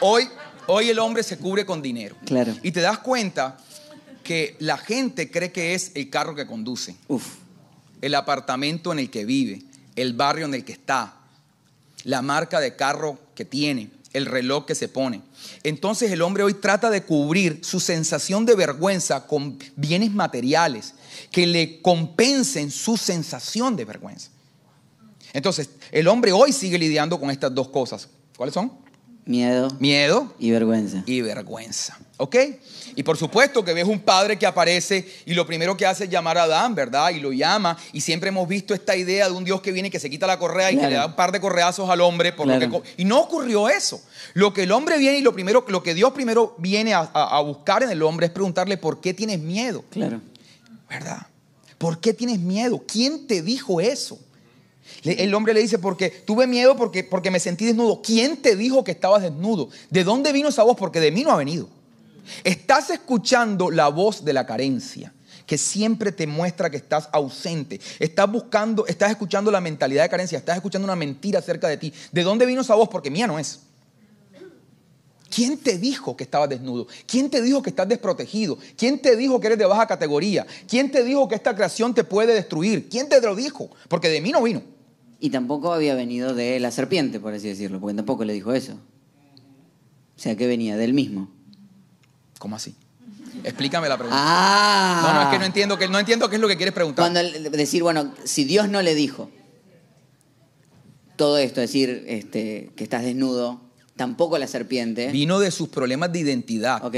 hoy, 0.00 0.28
hoy 0.66 0.88
el 0.90 0.98
hombre 0.98 1.22
se 1.22 1.38
cubre 1.38 1.64
con 1.64 1.80
dinero. 1.80 2.16
Claro. 2.26 2.52
Y 2.62 2.72
te 2.72 2.80
das 2.80 2.98
cuenta 2.98 3.56
que 4.24 4.56
la 4.58 4.76
gente 4.76 5.30
cree 5.30 5.52
que 5.52 5.74
es 5.74 5.92
el 5.94 6.10
carro 6.10 6.34
que 6.34 6.46
conduce, 6.46 6.96
Uf. 7.08 7.24
el 8.00 8.14
apartamento 8.16 8.90
en 8.92 8.98
el 8.98 9.10
que 9.10 9.24
vive, 9.24 9.62
el 9.96 10.12
barrio 10.14 10.46
en 10.46 10.54
el 10.54 10.64
que 10.64 10.72
está, 10.72 11.16
la 12.04 12.22
marca 12.22 12.60
de 12.60 12.76
carro 12.76 13.18
que 13.34 13.44
tiene, 13.44 13.90
el 14.12 14.26
reloj 14.26 14.66
que 14.66 14.74
se 14.74 14.88
pone. 14.88 15.22
Entonces 15.62 16.10
el 16.10 16.22
hombre 16.22 16.42
hoy 16.42 16.54
trata 16.54 16.90
de 16.90 17.02
cubrir 17.02 17.60
su 17.62 17.80
sensación 17.80 18.44
de 18.44 18.54
vergüenza 18.54 19.26
con 19.26 19.58
bienes 19.76 20.12
materiales 20.12 20.94
que 21.30 21.46
le 21.46 21.80
compensen 21.80 22.70
su 22.70 22.96
sensación 22.96 23.76
de 23.76 23.84
vergüenza. 23.84 24.30
Entonces, 25.32 25.70
el 25.90 26.08
hombre 26.08 26.32
hoy 26.32 26.52
sigue 26.52 26.78
lidiando 26.78 27.18
con 27.18 27.30
estas 27.30 27.54
dos 27.54 27.68
cosas. 27.68 28.08
¿Cuáles 28.36 28.54
son? 28.54 28.72
Miedo 29.24 29.68
Miedo 29.78 30.34
y 30.40 30.50
vergüenza. 30.50 31.02
y 31.06 31.20
vergüenza. 31.20 31.96
¿Ok? 32.16 32.36
Y 32.96 33.02
por 33.04 33.16
supuesto 33.16 33.64
que 33.64 33.72
ves 33.72 33.84
un 33.86 34.00
padre 34.00 34.36
que 34.38 34.46
aparece 34.46 35.08
y 35.26 35.34
lo 35.34 35.46
primero 35.46 35.76
que 35.76 35.86
hace 35.86 36.04
es 36.04 36.10
llamar 36.10 36.38
a 36.38 36.42
Adán, 36.42 36.74
¿verdad? 36.74 37.10
Y 37.10 37.20
lo 37.20 37.32
llama. 37.32 37.76
Y 37.92 38.00
siempre 38.00 38.28
hemos 38.30 38.46
visto 38.48 38.74
esta 38.74 38.94
idea 38.96 39.26
de 39.28 39.32
un 39.34 39.44
Dios 39.44 39.60
que 39.62 39.70
viene 39.72 39.88
y 39.88 39.90
que 39.90 40.00
se 40.00 40.10
quita 40.10 40.26
la 40.26 40.38
correa 40.38 40.70
y 40.72 40.76
que 40.76 40.88
le 40.88 40.94
da 40.96 41.06
un 41.06 41.14
par 41.16 41.30
de 41.32 41.40
correazos 41.40 41.88
al 41.88 42.00
hombre. 42.00 42.32
Por 42.32 42.46
lo 42.48 42.58
que 42.58 42.82
y 42.96 43.04
no 43.04 43.20
ocurrió 43.20 43.68
eso. 43.68 44.02
Lo 44.34 44.52
que 44.52 44.64
el 44.64 44.72
hombre 44.72 44.98
viene 44.98 45.18
y 45.18 45.22
lo, 45.22 45.32
primero, 45.32 45.64
lo 45.68 45.82
que 45.82 45.94
Dios 45.94 46.12
primero 46.12 46.54
viene 46.58 46.92
a, 46.92 47.08
a- 47.14 47.38
a 47.38 47.40
buscar 47.40 47.82
en 47.84 47.90
el 47.90 48.02
hombre 48.02 48.26
es 48.26 48.32
preguntarle 48.32 48.76
por 48.76 49.00
qué 49.00 49.14
tienes 49.14 49.38
miedo, 49.40 49.84
Claro. 49.90 50.20
¿verdad? 50.90 51.26
¿Por 51.78 51.98
qué 52.00 52.12
tienes 52.12 52.38
miedo? 52.40 52.82
¿Quién 52.86 53.26
te 53.26 53.40
dijo 53.42 53.80
eso? 53.80 54.18
El 55.02 55.34
hombre 55.34 55.52
le 55.52 55.60
dice, 55.60 55.78
porque 55.78 56.10
tuve 56.10 56.46
miedo 56.46 56.76
porque, 56.76 57.02
porque 57.02 57.30
me 57.30 57.40
sentí 57.40 57.64
desnudo. 57.64 58.00
¿Quién 58.02 58.36
te 58.36 58.54
dijo 58.54 58.84
que 58.84 58.92
estabas 58.92 59.22
desnudo? 59.22 59.68
¿De 59.90 60.04
dónde 60.04 60.32
vino 60.32 60.48
esa 60.48 60.62
voz? 60.62 60.76
Porque 60.76 61.00
de 61.00 61.10
mí 61.10 61.24
no 61.24 61.32
ha 61.32 61.36
venido. 61.36 61.68
Estás 62.44 62.90
escuchando 62.90 63.70
la 63.70 63.88
voz 63.88 64.24
de 64.24 64.32
la 64.32 64.46
carencia, 64.46 65.12
que 65.44 65.58
siempre 65.58 66.12
te 66.12 66.28
muestra 66.28 66.70
que 66.70 66.76
estás 66.76 67.08
ausente. 67.12 67.80
Estás 67.98 68.30
buscando, 68.30 68.86
estás 68.86 69.10
escuchando 69.10 69.50
la 69.50 69.60
mentalidad 69.60 70.04
de 70.04 70.08
carencia, 70.08 70.38
estás 70.38 70.56
escuchando 70.56 70.84
una 70.84 70.94
mentira 70.94 71.40
acerca 71.40 71.66
de 71.66 71.78
ti. 71.78 71.92
¿De 72.12 72.22
dónde 72.22 72.46
vino 72.46 72.60
esa 72.60 72.76
voz? 72.76 72.88
Porque 72.88 73.10
mía 73.10 73.26
no 73.26 73.40
es. 73.40 73.58
¿Quién 75.34 75.56
te 75.58 75.78
dijo 75.78 76.14
que 76.14 76.24
estabas 76.24 76.50
desnudo? 76.50 76.86
¿Quién 77.06 77.30
te 77.30 77.40
dijo 77.40 77.62
que 77.62 77.70
estás 77.70 77.88
desprotegido? 77.88 78.58
¿Quién 78.76 79.00
te 79.00 79.16
dijo 79.16 79.40
que 79.40 79.46
eres 79.46 79.58
de 79.58 79.64
baja 79.64 79.86
categoría? 79.86 80.46
¿Quién 80.68 80.90
te 80.92 81.02
dijo 81.02 81.26
que 81.26 81.34
esta 81.34 81.56
creación 81.56 81.94
te 81.94 82.04
puede 82.04 82.34
destruir? 82.34 82.88
¿Quién 82.90 83.08
te 83.08 83.18
lo 83.20 83.34
dijo? 83.34 83.70
Porque 83.88 84.10
de 84.10 84.20
mí 84.20 84.30
no 84.30 84.42
vino. 84.42 84.62
Y 85.24 85.30
tampoco 85.30 85.72
había 85.72 85.94
venido 85.94 86.34
de 86.34 86.58
la 86.58 86.72
serpiente, 86.72 87.20
por 87.20 87.32
así 87.32 87.46
decirlo, 87.46 87.78
porque 87.78 87.94
tampoco 87.94 88.24
le 88.24 88.32
dijo 88.32 88.52
eso. 88.52 88.72
O 88.72 90.20
sea, 90.20 90.36
que 90.36 90.48
venía 90.48 90.76
del 90.76 90.94
mismo. 90.94 91.30
¿Cómo 92.40 92.56
así? 92.56 92.74
Explícame 93.44 93.88
la 93.88 93.96
pregunta. 93.96 94.18
Ah. 94.20 95.00
No, 95.06 95.14
no, 95.14 95.22
es 95.22 95.28
que 95.28 95.38
no 95.38 95.44
entiendo, 95.44 95.78
que, 95.78 95.86
no 95.86 96.00
entiendo 96.00 96.28
qué 96.28 96.34
es 96.34 96.42
lo 96.42 96.48
que 96.48 96.56
quieres 96.56 96.74
preguntar. 96.74 97.04
Cuando 97.04 97.22
decir, 97.50 97.84
bueno, 97.84 98.12
si 98.24 98.42
Dios 98.42 98.68
no 98.68 98.82
le 98.82 98.96
dijo 98.96 99.30
todo 101.14 101.38
esto, 101.38 101.60
decir 101.60 102.04
este, 102.08 102.72
que 102.74 102.82
estás 102.82 103.04
desnudo, 103.04 103.60
tampoco 103.94 104.38
la 104.38 104.48
serpiente. 104.48 105.12
Vino 105.12 105.38
de 105.38 105.52
sus 105.52 105.68
problemas 105.68 106.12
de 106.12 106.18
identidad. 106.18 106.84
Ok. 106.84 106.96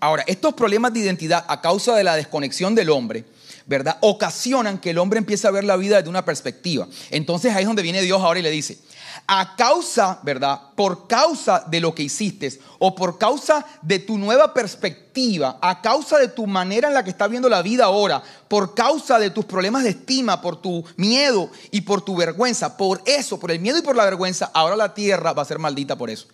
Ahora, 0.00 0.24
estos 0.26 0.54
problemas 0.54 0.94
de 0.94 1.00
identidad 1.00 1.44
a 1.46 1.60
causa 1.60 1.94
de 1.94 2.04
la 2.04 2.16
desconexión 2.16 2.74
del 2.74 2.88
hombre, 2.88 3.26
¿verdad? 3.66 3.98
Ocasionan 4.00 4.78
que 4.78 4.90
el 4.90 4.98
hombre 4.98 5.18
empiece 5.18 5.46
a 5.46 5.50
ver 5.50 5.64
la 5.64 5.76
vida 5.76 5.96
desde 5.96 6.08
una 6.08 6.24
perspectiva. 6.24 6.86
Entonces 7.10 7.54
ahí 7.54 7.62
es 7.62 7.66
donde 7.66 7.82
viene 7.82 8.00
Dios 8.02 8.22
ahora 8.22 8.38
y 8.38 8.42
le 8.42 8.50
dice, 8.50 8.78
a 9.26 9.56
causa, 9.56 10.20
¿verdad? 10.22 10.60
Por 10.76 11.08
causa 11.08 11.64
de 11.66 11.80
lo 11.80 11.94
que 11.94 12.04
hiciste 12.04 12.58
o 12.78 12.94
por 12.94 13.18
causa 13.18 13.66
de 13.82 13.98
tu 13.98 14.18
nueva 14.18 14.54
perspectiva, 14.54 15.58
a 15.60 15.82
causa 15.82 16.18
de 16.18 16.28
tu 16.28 16.46
manera 16.46 16.88
en 16.88 16.94
la 16.94 17.02
que 17.02 17.10
estás 17.10 17.28
viendo 17.28 17.48
la 17.48 17.62
vida 17.62 17.86
ahora, 17.86 18.22
por 18.48 18.74
causa 18.74 19.18
de 19.18 19.30
tus 19.30 19.44
problemas 19.44 19.82
de 19.82 19.90
estima, 19.90 20.40
por 20.40 20.60
tu 20.60 20.84
miedo 20.96 21.50
y 21.70 21.80
por 21.80 22.02
tu 22.02 22.14
vergüenza, 22.14 22.76
por 22.76 23.02
eso, 23.04 23.40
por 23.40 23.50
el 23.50 23.60
miedo 23.60 23.78
y 23.78 23.82
por 23.82 23.96
la 23.96 24.04
vergüenza, 24.04 24.50
ahora 24.54 24.76
la 24.76 24.94
tierra 24.94 25.32
va 25.32 25.42
a 25.42 25.46
ser 25.46 25.58
maldita 25.58 25.96
por 25.96 26.10
eso. 26.10 26.28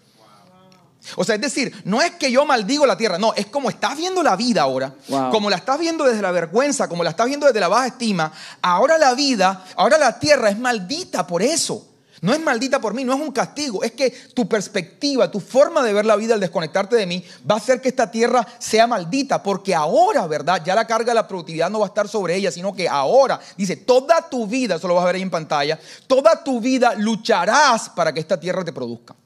O 1.16 1.24
sea, 1.24 1.34
es 1.34 1.40
decir, 1.40 1.74
no 1.84 2.00
es 2.00 2.12
que 2.12 2.30
yo 2.30 2.44
maldigo 2.46 2.86
la 2.86 2.96
tierra, 2.96 3.18
no, 3.18 3.34
es 3.34 3.46
como 3.46 3.68
estás 3.70 3.96
viendo 3.96 4.22
la 4.22 4.36
vida 4.36 4.62
ahora, 4.62 4.94
Wow. 5.08 5.30
como 5.30 5.50
la 5.50 5.56
estás 5.56 5.78
viendo 5.78 6.04
desde 6.04 6.22
la 6.22 6.30
vergüenza, 6.30 6.88
como 6.88 7.02
la 7.04 7.10
estás 7.10 7.26
viendo 7.26 7.46
desde 7.46 7.60
la 7.60 7.68
baja 7.68 7.86
estima, 7.88 8.32
ahora 8.60 8.98
la 8.98 9.14
vida, 9.14 9.64
ahora 9.76 9.98
la 9.98 10.18
tierra 10.18 10.50
es 10.50 10.58
maldita 10.58 11.26
por 11.26 11.42
eso. 11.42 11.88
No 12.20 12.32
es 12.32 12.40
maldita 12.40 12.80
por 12.80 12.94
mí, 12.94 13.02
no 13.02 13.14
es 13.14 13.20
un 13.20 13.32
castigo, 13.32 13.82
es 13.82 13.90
que 13.90 14.10
tu 14.32 14.48
perspectiva, 14.48 15.28
tu 15.28 15.40
forma 15.40 15.82
de 15.82 15.92
ver 15.92 16.06
la 16.06 16.14
vida 16.14 16.34
al 16.34 16.40
desconectarte 16.40 16.94
de 16.94 17.04
mí 17.04 17.24
va 17.50 17.56
a 17.56 17.58
hacer 17.58 17.80
que 17.80 17.88
esta 17.88 18.12
tierra 18.12 18.46
sea 18.60 18.86
maldita, 18.86 19.42
porque 19.42 19.74
ahora, 19.74 20.28
¿verdad? 20.28 20.62
Ya 20.64 20.76
la 20.76 20.86
carga 20.86 21.10
de 21.10 21.16
la 21.16 21.26
productividad 21.26 21.68
no 21.68 21.80
va 21.80 21.86
a 21.86 21.88
estar 21.88 22.06
sobre 22.06 22.36
ella, 22.36 22.52
sino 22.52 22.72
que 22.74 22.88
ahora, 22.88 23.40
dice, 23.56 23.74
toda 23.74 24.30
tu 24.30 24.46
vida, 24.46 24.76
eso 24.76 24.86
lo 24.86 24.94
vas 24.94 25.02
a 25.02 25.06
ver 25.06 25.16
ahí 25.16 25.22
en 25.22 25.30
pantalla, 25.30 25.80
toda 26.06 26.44
tu 26.44 26.60
vida 26.60 26.94
lucharás 26.94 27.88
para 27.88 28.14
que 28.14 28.20
esta 28.20 28.38
tierra 28.38 28.64
te 28.64 28.72
produzca. 28.72 29.16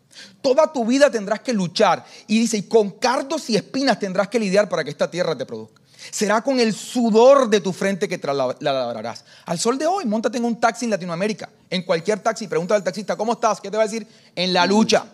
Toda 0.40 0.72
tu 0.72 0.84
vida 0.84 1.10
tendrás 1.10 1.40
que 1.40 1.52
luchar. 1.52 2.04
Y 2.26 2.38
dice, 2.38 2.56
y 2.58 2.62
con 2.62 2.90
cardos 2.92 3.48
y 3.50 3.56
espinas 3.56 3.98
tendrás 3.98 4.28
que 4.28 4.38
lidiar 4.38 4.68
para 4.68 4.84
que 4.84 4.90
esta 4.90 5.10
tierra 5.10 5.36
te 5.36 5.46
produzca. 5.46 5.80
Será 6.10 6.42
con 6.42 6.60
el 6.60 6.72
sudor 6.72 7.48
de 7.48 7.60
tu 7.60 7.72
frente 7.72 8.08
que 8.08 8.18
la 8.18 8.56
labrarás. 8.60 9.24
Al 9.44 9.58
sol 9.58 9.78
de 9.78 9.86
hoy, 9.86 10.04
montate 10.04 10.38
en 10.38 10.44
un 10.44 10.60
taxi 10.60 10.84
en 10.84 10.90
Latinoamérica. 10.90 11.48
En 11.68 11.82
cualquier 11.82 12.20
taxi, 12.20 12.46
pregunta 12.46 12.74
al 12.74 12.84
taxista, 12.84 13.16
¿cómo 13.16 13.32
estás? 13.32 13.60
¿Qué 13.60 13.70
te 13.70 13.76
va 13.76 13.82
a 13.82 13.86
decir? 13.86 14.06
En 14.34 14.52
la 14.52 14.66
lucha. 14.66 15.06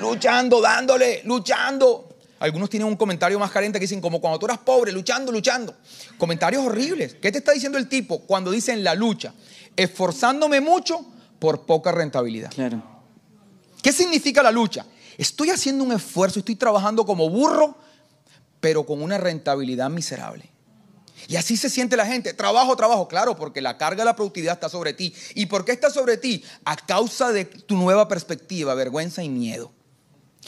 Luchando, 0.00 0.60
dándole, 0.60 1.22
luchando. 1.24 2.08
Algunos 2.38 2.68
tienen 2.68 2.88
un 2.88 2.96
comentario 2.96 3.38
más 3.38 3.50
carente 3.50 3.78
que 3.78 3.84
dicen, 3.84 4.00
como 4.00 4.20
cuando 4.20 4.38
tú 4.38 4.46
eras 4.46 4.58
pobre, 4.58 4.92
luchando, 4.92 5.32
luchando. 5.32 5.74
Comentarios 6.18 6.64
horribles. 6.64 7.14
¿Qué 7.14 7.32
te 7.32 7.38
está 7.38 7.52
diciendo 7.52 7.78
el 7.78 7.88
tipo 7.88 8.20
cuando 8.20 8.50
dice 8.50 8.72
en 8.72 8.84
la 8.84 8.94
lucha? 8.94 9.32
Esforzándome 9.74 10.60
mucho 10.60 11.06
por 11.38 11.64
poca 11.64 11.92
rentabilidad. 11.92 12.50
Claro. 12.50 12.95
¿Qué 13.82 13.92
significa 13.92 14.42
la 14.42 14.50
lucha? 14.50 14.84
Estoy 15.18 15.50
haciendo 15.50 15.84
un 15.84 15.92
esfuerzo, 15.92 16.40
estoy 16.40 16.56
trabajando 16.56 17.04
como 17.06 17.28
burro, 17.30 17.76
pero 18.60 18.84
con 18.84 19.02
una 19.02 19.18
rentabilidad 19.18 19.88
miserable. 19.90 20.50
Y 21.28 21.36
así 21.36 21.56
se 21.56 21.70
siente 21.70 21.96
la 21.96 22.06
gente. 22.06 22.34
Trabajo, 22.34 22.76
trabajo, 22.76 23.08
claro, 23.08 23.36
porque 23.36 23.60
la 23.60 23.78
carga 23.78 24.02
de 24.02 24.04
la 24.06 24.14
productividad 24.16 24.54
está 24.54 24.68
sobre 24.68 24.92
ti. 24.92 25.12
¿Y 25.34 25.46
por 25.46 25.64
qué 25.64 25.72
está 25.72 25.90
sobre 25.90 26.16
ti? 26.18 26.44
A 26.64 26.76
causa 26.76 27.32
de 27.32 27.44
tu 27.44 27.76
nueva 27.76 28.06
perspectiva, 28.08 28.74
vergüenza 28.74 29.22
y 29.24 29.28
miedo. 29.28 29.72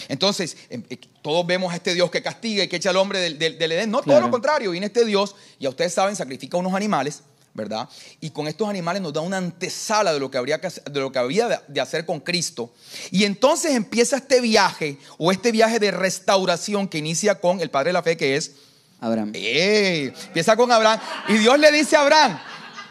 Entonces, 0.08 0.56
em, 0.70 0.84
eh, 0.90 0.98
todos 1.22 1.44
vemos 1.46 1.72
a 1.72 1.76
este 1.76 1.94
Dios 1.94 2.10
que 2.10 2.22
castiga 2.22 2.62
y 2.62 2.68
que 2.68 2.76
echa 2.76 2.90
al 2.90 2.96
hombre 2.96 3.18
del, 3.18 3.38
del- 3.38 3.58
del 3.58 3.72
Edén. 3.72 3.90
No, 3.90 4.02
todo 4.02 4.20
lo 4.20 4.30
contrario. 4.30 4.70
Viene 4.70 4.86
este 4.86 5.04
Dios, 5.04 5.34
y 5.58 5.66
a 5.66 5.70
ustedes 5.70 5.92
saben, 5.92 6.14
sacrifica 6.14 6.56
unos 6.56 6.74
animales, 6.74 7.22
¿verdad? 7.58 7.86
Y 8.22 8.30
con 8.30 8.48
estos 8.48 8.66
animales 8.68 9.02
nos 9.02 9.12
da 9.12 9.20
una 9.20 9.36
antesala 9.36 10.14
de 10.14 10.20
lo 10.20 10.30
que, 10.30 10.38
habría 10.38 10.58
que 10.62 10.68
hacer- 10.68 10.84
de 10.84 11.00
lo 11.00 11.12
que 11.12 11.18
había 11.18 11.62
de- 11.68 11.80
hacer 11.82 12.06
con 12.06 12.20
Cristo. 12.20 12.72
Y 13.10 13.24
entonces 13.24 13.72
empieza 13.72 14.16
este 14.16 14.40
viaje, 14.40 14.96
o 15.18 15.30
este 15.30 15.52
viaje 15.52 15.78
de 15.78 15.90
restauración 15.90 16.88
que 16.88 16.96
inicia 16.98 17.34
con 17.40 17.60
el 17.60 17.68
Padre 17.68 17.90
de 17.90 17.92
la 17.92 18.02
Fe, 18.02 18.16
que 18.16 18.36
es 18.36 18.52
Abraham. 19.00 19.32
¡Ey! 19.34 20.12
Empieza 20.28 20.56
con 20.56 20.72
Abraham. 20.72 20.98
Y 21.28 21.34
Dios 21.34 21.58
le 21.58 21.70
dice 21.70 21.96
a 21.96 22.00
Abraham, 22.00 22.40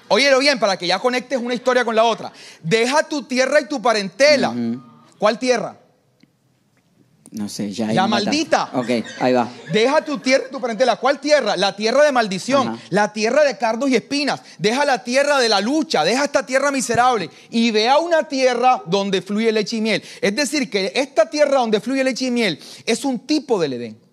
Óyelo 0.09 0.39
bien 0.39 0.57
para 0.57 0.77
que 0.77 0.87
ya 0.87 0.99
conectes 0.99 1.37
una 1.37 1.53
historia 1.53 1.83
con 1.83 1.93
la 1.93 2.05
otra. 2.05 2.31
Deja 2.63 3.03
tu 3.03 3.23
tierra 3.23 3.59
y 3.59 3.65
tu 3.67 3.81
parentela. 3.81 4.53
¿Cuál 5.17 5.37
tierra? 5.39 5.75
No 7.31 7.49
sé, 7.49 7.71
ya. 7.73 7.87
La 7.91 8.07
maldita. 8.07 8.69
Ok, 8.73 8.89
ahí 9.19 9.33
va. 9.33 9.49
Deja 9.73 10.03
tu 10.03 10.17
tierra 10.19 10.45
y 10.47 10.51
tu 10.51 10.61
parentela. 10.61 10.95
¿Cuál 10.95 11.19
tierra? 11.19 11.57
La 11.57 11.75
tierra 11.75 12.05
de 12.05 12.11
maldición, 12.13 12.69
Ajá. 12.69 12.77
la 12.89 13.11
tierra 13.11 13.43
de 13.43 13.57
cardos 13.57 13.89
y 13.89 13.95
espinas. 13.95 14.41
Deja 14.57 14.85
la 14.85 15.03
tierra 15.03 15.37
de 15.37 15.49
la 15.49 15.59
lucha, 15.59 16.05
deja 16.05 16.23
esta 16.23 16.45
tierra 16.45 16.71
miserable 16.71 17.29
y 17.49 17.71
ve 17.71 17.89
a 17.89 17.97
una 17.97 18.27
tierra 18.29 18.81
donde 18.85 19.21
fluye 19.21 19.51
leche 19.51 19.75
y 19.77 19.81
miel. 19.81 20.01
Es 20.21 20.35
decir, 20.35 20.69
que 20.69 20.93
esta 20.95 21.29
tierra 21.29 21.59
donde 21.59 21.81
fluye 21.81 22.03
leche 22.03 22.25
y 22.25 22.31
miel 22.31 22.59
es 22.85 23.03
un 23.03 23.19
tipo 23.19 23.59
del 23.59 23.73
Edén. 23.73 24.06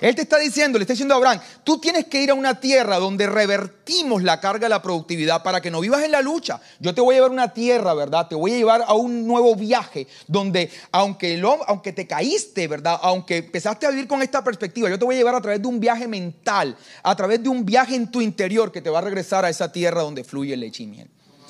Él 0.00 0.14
te 0.14 0.22
está 0.22 0.38
diciendo, 0.38 0.78
le 0.78 0.82
está 0.84 0.92
diciendo 0.92 1.14
a 1.14 1.16
Abraham, 1.18 1.40
tú 1.64 1.78
tienes 1.78 2.06
que 2.06 2.22
ir 2.22 2.30
a 2.30 2.34
una 2.34 2.60
tierra 2.60 2.98
donde 2.98 3.26
revertimos 3.26 4.22
la 4.22 4.40
carga 4.40 4.64
de 4.64 4.68
la 4.68 4.82
productividad 4.82 5.42
para 5.42 5.60
que 5.60 5.70
no 5.70 5.80
vivas 5.80 6.02
en 6.02 6.12
la 6.12 6.20
lucha. 6.22 6.60
Yo 6.80 6.94
te 6.94 7.00
voy 7.00 7.14
a 7.14 7.16
llevar 7.18 7.30
a 7.30 7.32
una 7.34 7.52
tierra, 7.52 7.94
¿verdad? 7.94 8.28
Te 8.28 8.34
voy 8.34 8.52
a 8.52 8.56
llevar 8.56 8.84
a 8.86 8.94
un 8.94 9.26
nuevo 9.26 9.54
viaje 9.56 10.06
donde, 10.26 10.70
aunque, 10.92 11.40
hom- 11.42 11.64
aunque 11.66 11.92
te 11.92 12.06
caíste, 12.06 12.66
¿verdad? 12.68 12.98
Aunque 13.02 13.38
empezaste 13.38 13.86
a 13.86 13.90
vivir 13.90 14.06
con 14.08 14.22
esta 14.22 14.42
perspectiva, 14.44 14.88
yo 14.88 14.98
te 14.98 15.04
voy 15.04 15.14
a 15.14 15.18
llevar 15.18 15.34
a 15.34 15.40
través 15.40 15.60
de 15.62 15.68
un 15.68 15.80
viaje 15.80 16.08
mental, 16.08 16.76
a 17.02 17.14
través 17.16 17.42
de 17.42 17.48
un 17.48 17.64
viaje 17.64 17.94
en 17.94 18.10
tu 18.10 18.20
interior 18.20 18.72
que 18.72 18.80
te 18.80 18.90
va 18.90 18.98
a 18.98 19.02
regresar 19.02 19.44
a 19.44 19.48
esa 19.50 19.70
tierra 19.70 20.02
donde 20.02 20.24
fluye 20.24 20.56
leche 20.56 20.82
y 20.82 20.86
miel. 20.86 21.08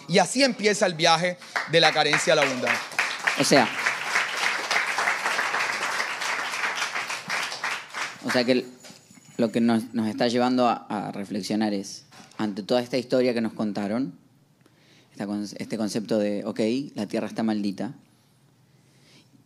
Y 0.09 0.19
así 0.19 0.43
empieza 0.43 0.85
el 0.87 0.95
viaje 0.95 1.39
de 1.73 1.81
la 1.81 1.93
carencia 1.93 2.33
a 2.35 2.37
la 2.37 2.43
abundancia. 2.43 2.81
O 3.41 3.45
sea. 3.45 3.69
O 8.25 8.31
sea 8.31 8.45
que 8.45 8.53
el- 8.53 8.65
lo 9.37 9.51
que 9.51 9.61
nos, 9.61 9.93
nos 9.95 10.09
está 10.09 10.29
llevando 10.29 10.69
a, 10.69 10.75
a 10.89 11.13
reflexionar 11.13 11.75
es, 11.75 12.05
ante 12.39 12.63
toda 12.63 12.81
esta 12.83 12.97
historia 12.99 13.35
que 13.35 13.41
nos 13.41 13.53
contaron, 13.53 14.15
esta 15.13 15.27
este 15.63 15.77
concepto 15.77 16.19
de, 16.19 16.45
ok, 16.45 16.61
la 16.95 17.07
tierra 17.07 17.27
está 17.27 17.43
maldita, 17.43 17.95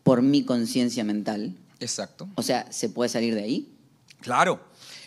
por 0.02 0.22
mi 0.22 0.44
conciencia 0.44 1.04
mental, 1.04 1.54
Exacto. 1.80 2.28
o 2.34 2.42
sea, 2.42 2.70
¿se 2.72 2.88
puede 2.88 3.08
salir 3.10 3.34
de 3.34 3.42
ahí? 3.42 3.72
Claro. 4.20 4.54
O 4.54 4.60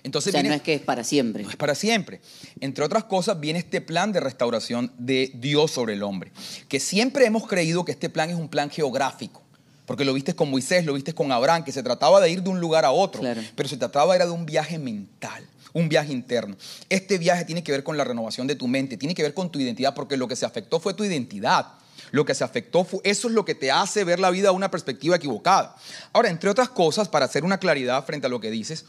Entonces 0.04 0.32
sea, 0.32 0.42
viene- 0.42 0.56
no 0.56 0.58
es 0.58 0.62
que 0.64 0.74
es 0.76 0.82
para 0.82 1.04
siempre. 1.04 1.44
No 1.44 1.50
es 1.50 1.56
para 1.58 1.76
siempre. 1.76 2.22
Entre 2.60 2.84
otras 2.84 3.04
cosas, 3.06 3.40
viene 3.40 3.60
este 3.60 3.82
plan 3.82 4.12
de 4.12 4.20
restauración 4.20 4.92
de 4.98 5.32
Dios 5.36 5.72
sobre 5.72 5.94
el 5.94 6.04
hombre. 6.04 6.32
Que 6.70 6.80
siempre 6.80 7.26
hemos 7.26 7.46
creído 7.48 7.84
que 7.86 7.92
este 7.92 8.10
plan 8.10 8.30
es 8.30 8.36
un 8.36 8.48
plan 8.48 8.70
geográfico. 8.70 9.41
Porque 9.92 10.06
lo 10.06 10.14
viste 10.14 10.34
con 10.34 10.50
Moisés, 10.50 10.86
lo 10.86 10.94
viste 10.94 11.14
con 11.14 11.34
Abraham, 11.34 11.66
que 11.66 11.74
se 11.74 11.84
trataba 11.84 12.22
de 12.22 12.30
ir 12.30 12.42
de 12.42 12.50
un 12.50 12.62
lugar 12.62 12.86
a 12.86 12.92
otro. 12.92 13.20
Claro. 13.20 13.42
Pero 13.54 13.68
se 13.68 13.76
trataba 13.76 14.16
era 14.16 14.26
de 14.26 14.32
un 14.32 14.46
viaje 14.46 14.80
mental, 14.80 15.46
un 15.74 15.90
viaje 15.90 16.14
interno. 16.14 16.56
Este 16.88 17.18
viaje 17.18 17.44
tiene 17.44 17.62
que 17.62 17.74
ver 17.74 17.84
con 17.84 17.98
la 17.98 18.06
renovación 18.06 18.48
de 18.48 18.56
tu 18.56 18.70
mente, 18.70 18.96
tiene 18.96 19.14
que 19.14 19.22
ver 19.22 19.34
con 19.34 19.52
tu 19.52 19.60
identidad, 19.60 19.94
porque 19.94 20.16
lo 20.16 20.30
que 20.30 20.38
se 20.38 20.46
afectó 20.46 20.80
fue 20.80 20.94
tu 20.94 21.04
identidad. 21.04 21.74
Lo 22.12 22.24
que 22.24 22.34
se 22.34 22.46
afectó 22.46 22.86
fue, 22.86 23.02
eso 23.04 23.28
es 23.28 23.34
lo 23.34 23.44
que 23.44 23.54
te 23.54 23.70
hace 23.70 24.06
ver 24.06 24.22
la 24.22 24.30
vida 24.30 24.48
a 24.48 24.52
una 24.54 24.72
perspectiva 24.72 25.18
equivocada. 25.18 25.76
Ahora, 26.14 26.30
entre 26.30 26.50
otras 26.50 26.70
cosas, 26.70 27.10
para 27.10 27.26
hacer 27.26 27.44
una 27.44 27.58
claridad 27.58 28.06
frente 28.06 28.28
a 28.28 28.30
lo 28.30 28.40
que 28.40 28.50
dices, 28.50 28.86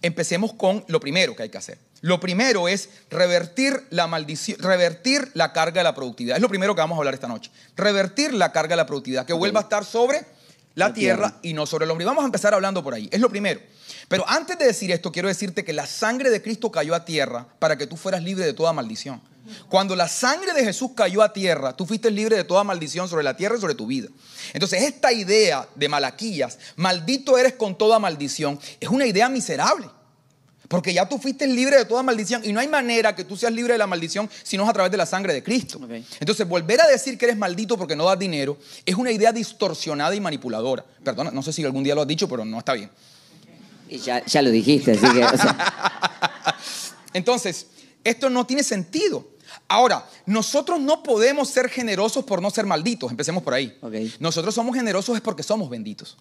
empecemos 0.00 0.54
con 0.54 0.86
lo 0.88 1.00
primero 1.00 1.36
que 1.36 1.42
hay 1.42 1.50
que 1.50 1.58
hacer. 1.58 1.78
Lo 2.00 2.18
primero 2.18 2.66
es 2.66 2.88
revertir 3.10 3.86
la 3.90 4.06
maldición, 4.06 4.58
revertir 4.58 5.32
la 5.34 5.52
carga 5.52 5.80
de 5.80 5.84
la 5.84 5.94
productividad. 5.94 6.36
Es 6.36 6.42
lo 6.42 6.48
primero 6.48 6.74
que 6.74 6.80
vamos 6.80 6.96
a 6.96 7.00
hablar 7.00 7.12
esta 7.12 7.28
noche. 7.28 7.50
Revertir 7.76 8.32
la 8.32 8.52
carga 8.52 8.70
de 8.70 8.76
la 8.76 8.86
productividad, 8.86 9.26
que 9.26 9.34
vuelva 9.34 9.60
a 9.60 9.64
estar 9.64 9.84
sobre 9.84 10.35
la, 10.76 10.88
La 10.88 10.94
tierra, 10.94 11.30
tierra. 11.30 11.40
y 11.42 11.52
no 11.52 11.66
sobre 11.66 11.86
el 11.86 11.90
hombre. 11.90 12.04
Y 12.04 12.06
vamos 12.06 12.22
a 12.22 12.26
empezar 12.26 12.54
hablando 12.54 12.84
por 12.84 12.94
ahí. 12.94 13.08
Es 13.10 13.20
lo 13.20 13.28
primero. 13.28 13.60
Pero 14.08 14.24
antes 14.28 14.56
de 14.58 14.66
decir 14.66 14.92
esto, 14.92 15.10
quiero 15.10 15.26
decirte 15.26 15.64
que 15.64 15.72
la 15.72 15.86
sangre 15.86 16.30
de 16.30 16.40
Cristo 16.40 16.70
cayó 16.70 16.94
a 16.94 17.04
tierra 17.04 17.48
para 17.58 17.76
que 17.76 17.88
tú 17.88 17.96
fueras 17.96 18.22
libre 18.22 18.44
de 18.44 18.52
toda 18.52 18.72
maldición. 18.72 19.20
Cuando 19.68 19.96
la 19.96 20.08
sangre 20.08 20.52
de 20.52 20.64
Jesús 20.64 20.90
cayó 20.94 21.22
a 21.22 21.32
tierra, 21.32 21.76
tú 21.76 21.86
fuiste 21.86 22.10
libre 22.10 22.36
de 22.36 22.44
toda 22.44 22.62
maldición 22.64 23.08
sobre 23.08 23.24
la 23.24 23.36
tierra 23.36 23.56
y 23.56 23.60
sobre 23.60 23.74
tu 23.74 23.86
vida. 23.86 24.08
Entonces, 24.52 24.82
esta 24.82 25.12
idea 25.12 25.68
de 25.74 25.88
Malaquías, 25.88 26.58
maldito 26.76 27.38
eres 27.38 27.54
con 27.54 27.78
toda 27.78 27.98
maldición, 27.98 28.58
es 28.80 28.88
una 28.88 29.06
idea 29.06 29.28
miserable. 29.28 29.88
Porque 30.68 30.92
ya 30.92 31.08
tú 31.08 31.18
fuiste 31.18 31.46
libre 31.46 31.76
de 31.76 31.84
toda 31.84 32.02
maldición 32.02 32.42
y 32.44 32.52
no 32.52 32.60
hay 32.60 32.68
manera 32.68 33.14
que 33.14 33.24
tú 33.24 33.36
seas 33.36 33.52
libre 33.52 33.74
de 33.74 33.78
la 33.78 33.86
maldición 33.86 34.28
si 34.42 34.56
no 34.56 34.64
es 34.64 34.68
a 34.68 34.72
través 34.72 34.90
de 34.90 34.98
la 34.98 35.06
sangre 35.06 35.32
de 35.32 35.42
Cristo. 35.42 35.80
Entonces, 36.20 36.48
volver 36.48 36.80
a 36.80 36.86
decir 36.86 37.16
que 37.16 37.26
eres 37.26 37.36
maldito 37.36 37.76
porque 37.76 37.94
no 37.94 38.04
das 38.04 38.18
dinero 38.18 38.56
es 38.84 38.94
una 38.94 39.12
idea 39.12 39.32
distorsionada 39.32 40.14
y 40.14 40.20
manipuladora. 40.20 40.84
Perdona, 41.04 41.30
no 41.30 41.42
sé 41.42 41.52
si 41.52 41.64
algún 41.64 41.84
día 41.84 41.94
lo 41.94 42.02
has 42.02 42.08
dicho, 42.08 42.28
pero 42.28 42.44
no 42.44 42.58
está 42.58 42.72
bien. 42.72 42.90
Y 43.88 43.98
ya, 43.98 44.24
ya 44.24 44.42
lo 44.42 44.50
dijiste, 44.50 44.92
así 44.92 45.06
que, 45.12 45.24
o 45.24 45.36
sea, 45.36 46.56
Entonces, 47.16 47.66
esto 48.04 48.28
no 48.28 48.46
tiene 48.46 48.62
sentido. 48.62 49.26
Ahora, 49.68 50.06
nosotros 50.26 50.80
no 50.80 51.02
podemos 51.02 51.48
ser 51.48 51.68
generosos 51.68 52.24
por 52.24 52.42
no 52.42 52.50
ser 52.50 52.66
malditos. 52.66 53.10
Empecemos 53.10 53.42
por 53.42 53.54
ahí. 53.54 53.76
Nosotros 54.20 54.54
somos 54.54 54.76
generosos 54.76 55.16
es 55.16 55.22
porque 55.22 55.42
somos 55.42 55.70
benditos. 55.70 56.16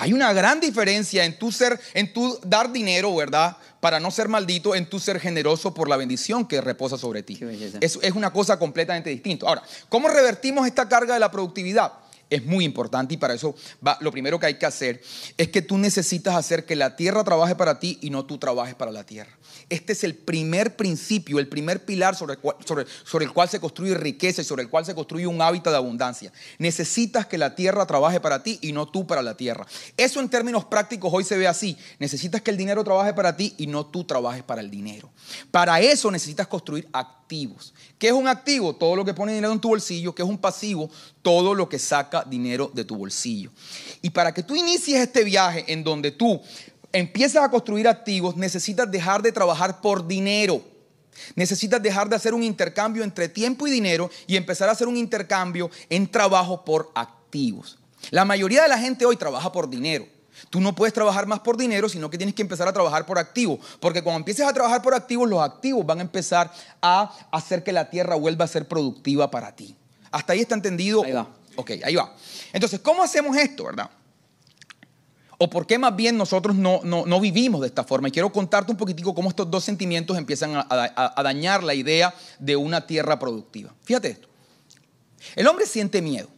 Hay 0.00 0.12
una 0.12 0.32
gran 0.32 0.60
diferencia 0.60 1.24
en 1.24 1.38
tu 1.38 1.52
ser, 1.52 1.78
en 1.94 2.12
tu 2.12 2.38
dar 2.42 2.72
dinero, 2.72 3.14
¿verdad? 3.14 3.56
Para 3.80 4.00
no 4.00 4.10
ser 4.10 4.28
maldito, 4.28 4.74
en 4.74 4.88
tu 4.88 4.98
ser 4.98 5.20
generoso 5.20 5.74
por 5.74 5.88
la 5.88 5.96
bendición 5.96 6.46
que 6.46 6.60
reposa 6.60 6.96
sobre 6.96 7.22
ti. 7.22 7.38
Es, 7.80 7.98
es 8.00 8.12
una 8.12 8.32
cosa 8.32 8.58
completamente 8.58 9.10
distinta. 9.10 9.46
Ahora, 9.46 9.62
¿cómo 9.88 10.08
revertimos 10.08 10.66
esta 10.66 10.88
carga 10.88 11.14
de 11.14 11.20
la 11.20 11.30
productividad? 11.30 11.92
Es 12.30 12.46
muy 12.46 12.64
importante 12.64 13.14
y 13.14 13.16
para 13.16 13.34
eso 13.34 13.54
lo 14.00 14.12
primero 14.12 14.38
que 14.38 14.46
hay 14.46 14.54
que 14.54 14.64
hacer 14.66 15.02
es 15.36 15.48
que 15.48 15.62
tú 15.62 15.76
necesitas 15.76 16.36
hacer 16.36 16.64
que 16.64 16.76
la 16.76 16.94
tierra 16.96 17.24
trabaje 17.24 17.56
para 17.56 17.80
ti 17.80 17.98
y 18.00 18.10
no 18.10 18.24
tú 18.24 18.38
trabajes 18.38 18.76
para 18.76 18.92
la 18.92 19.04
tierra. 19.04 19.36
Este 19.68 19.92
es 19.92 20.04
el 20.04 20.14
primer 20.14 20.76
principio, 20.76 21.38
el 21.40 21.48
primer 21.48 21.84
pilar 21.84 22.14
sobre 22.14 22.34
el, 22.34 22.38
cual, 22.38 22.56
sobre- 22.64 23.24
el 23.24 23.32
cual 23.32 23.48
se 23.48 23.58
construye 23.60 23.94
riqueza 23.94 24.42
y 24.42 24.44
sobre 24.44 24.62
el 24.62 24.68
cual 24.70 24.86
se 24.86 24.94
construye 24.94 25.26
un 25.26 25.42
hábitat 25.42 25.72
de 25.72 25.76
abundancia. 25.78 26.32
Necesitas 26.58 27.26
que 27.26 27.36
la 27.36 27.54
tierra 27.56 27.84
trabaje 27.86 28.20
para 28.20 28.42
ti 28.42 28.58
y 28.62 28.72
no 28.72 28.86
tú 28.88 29.06
para 29.06 29.22
la 29.22 29.36
tierra. 29.36 29.66
Eso 29.96 30.20
en 30.20 30.28
términos 30.28 30.64
prácticos 30.64 31.12
hoy 31.12 31.24
se 31.24 31.36
ve 31.36 31.48
así. 31.48 31.76
Necesitas 31.98 32.42
que 32.42 32.50
el 32.52 32.56
dinero 32.56 32.84
trabaje 32.84 33.12
para 33.12 33.36
ti 33.36 33.54
y 33.58 33.66
no 33.66 33.86
tú 33.86 34.04
trabajes 34.04 34.42
para 34.44 34.60
el 34.60 34.70
dinero. 34.70 35.10
Para 35.50 35.80
eso 35.80 36.10
necesitas 36.10 36.46
construir 36.46 36.88
activos. 37.30 37.72
¿Qué 37.96 38.08
es 38.08 38.12
un 38.12 38.26
activo? 38.26 38.74
Todo 38.74 38.96
lo 38.96 39.04
que 39.04 39.14
pone 39.14 39.32
dinero 39.32 39.52
en 39.52 39.60
tu 39.60 39.68
bolsillo. 39.68 40.12
¿Qué 40.12 40.22
es 40.22 40.28
un 40.28 40.38
pasivo? 40.38 40.90
Todo 41.22 41.54
lo 41.54 41.68
que 41.68 41.78
saca 41.78 42.24
dinero 42.24 42.68
de 42.74 42.84
tu 42.84 42.96
bolsillo. 42.96 43.50
Y 44.02 44.10
para 44.10 44.34
que 44.34 44.42
tú 44.42 44.56
inicies 44.56 45.00
este 45.00 45.22
viaje 45.22 45.64
en 45.68 45.84
donde 45.84 46.10
tú 46.10 46.40
empiezas 46.92 47.44
a 47.44 47.48
construir 47.48 47.86
activos, 47.86 48.36
necesitas 48.36 48.90
dejar 48.90 49.22
de 49.22 49.30
trabajar 49.30 49.80
por 49.80 50.08
dinero. 50.08 50.60
Necesitas 51.36 51.80
dejar 51.80 52.08
de 52.08 52.16
hacer 52.16 52.34
un 52.34 52.42
intercambio 52.42 53.04
entre 53.04 53.28
tiempo 53.28 53.68
y 53.68 53.70
dinero 53.70 54.10
y 54.26 54.34
empezar 54.34 54.68
a 54.68 54.72
hacer 54.72 54.88
un 54.88 54.96
intercambio 54.96 55.70
en 55.88 56.10
trabajo 56.10 56.64
por 56.64 56.90
activos. 56.96 57.78
La 58.10 58.24
mayoría 58.24 58.64
de 58.64 58.68
la 58.68 58.78
gente 58.78 59.06
hoy 59.06 59.14
trabaja 59.14 59.52
por 59.52 59.70
dinero. 59.70 60.04
Tú 60.48 60.60
no 60.60 60.74
puedes 60.74 60.94
trabajar 60.94 61.26
más 61.26 61.40
por 61.40 61.56
dinero, 61.56 61.88
sino 61.88 62.08
que 62.08 62.16
tienes 62.16 62.34
que 62.34 62.42
empezar 62.42 62.66
a 62.66 62.72
trabajar 62.72 63.04
por 63.04 63.18
activos. 63.18 63.58
Porque 63.80 64.02
cuando 64.02 64.18
empieces 64.18 64.46
a 64.46 64.52
trabajar 64.52 64.80
por 64.82 64.94
activos, 64.94 65.28
los 65.28 65.40
activos 65.42 65.84
van 65.84 65.98
a 65.98 66.02
empezar 66.02 66.50
a 66.80 67.12
hacer 67.30 67.62
que 67.62 67.72
la 67.72 67.90
tierra 67.90 68.14
vuelva 68.16 68.44
a 68.46 68.48
ser 68.48 68.66
productiva 68.66 69.30
para 69.30 69.54
ti. 69.54 69.76
¿Hasta 70.10 70.32
ahí 70.32 70.40
está 70.40 70.54
entendido? 70.54 71.04
Ahí 71.04 71.12
va. 71.12 71.28
Ok, 71.56 71.72
ahí 71.84 71.94
va. 71.94 72.14
Entonces, 72.52 72.80
¿cómo 72.80 73.02
hacemos 73.02 73.36
esto, 73.36 73.64
verdad? 73.64 73.90
¿O 75.42 75.48
por 75.48 75.66
qué 75.66 75.78
más 75.78 75.96
bien 75.96 76.18
nosotros 76.18 76.54
no, 76.54 76.80
no- 76.84 77.06
no 77.06 77.18
vivimos 77.20 77.62
de 77.62 77.68
esta 77.68 77.82
forma? 77.82 78.08
Y 78.08 78.10
quiero 78.10 78.30
contarte 78.30 78.70
un 78.72 78.76
poquitico 78.78 79.14
cómo 79.14 79.30
estos 79.30 79.50
dos 79.50 79.64
sentimientos 79.64 80.18
empiezan 80.18 80.54
a, 80.54 80.66
a- 80.68 81.14
a 81.18 81.22
dañar 81.22 81.62
la 81.62 81.72
idea 81.74 82.14
de 82.38 82.56
una 82.56 82.86
tierra 82.86 83.18
productiva. 83.18 83.72
Fíjate 83.82 84.08
esto. 84.10 84.28
El 85.36 85.46
hombre 85.46 85.64
siente 85.66 86.02
miedo 86.02 86.28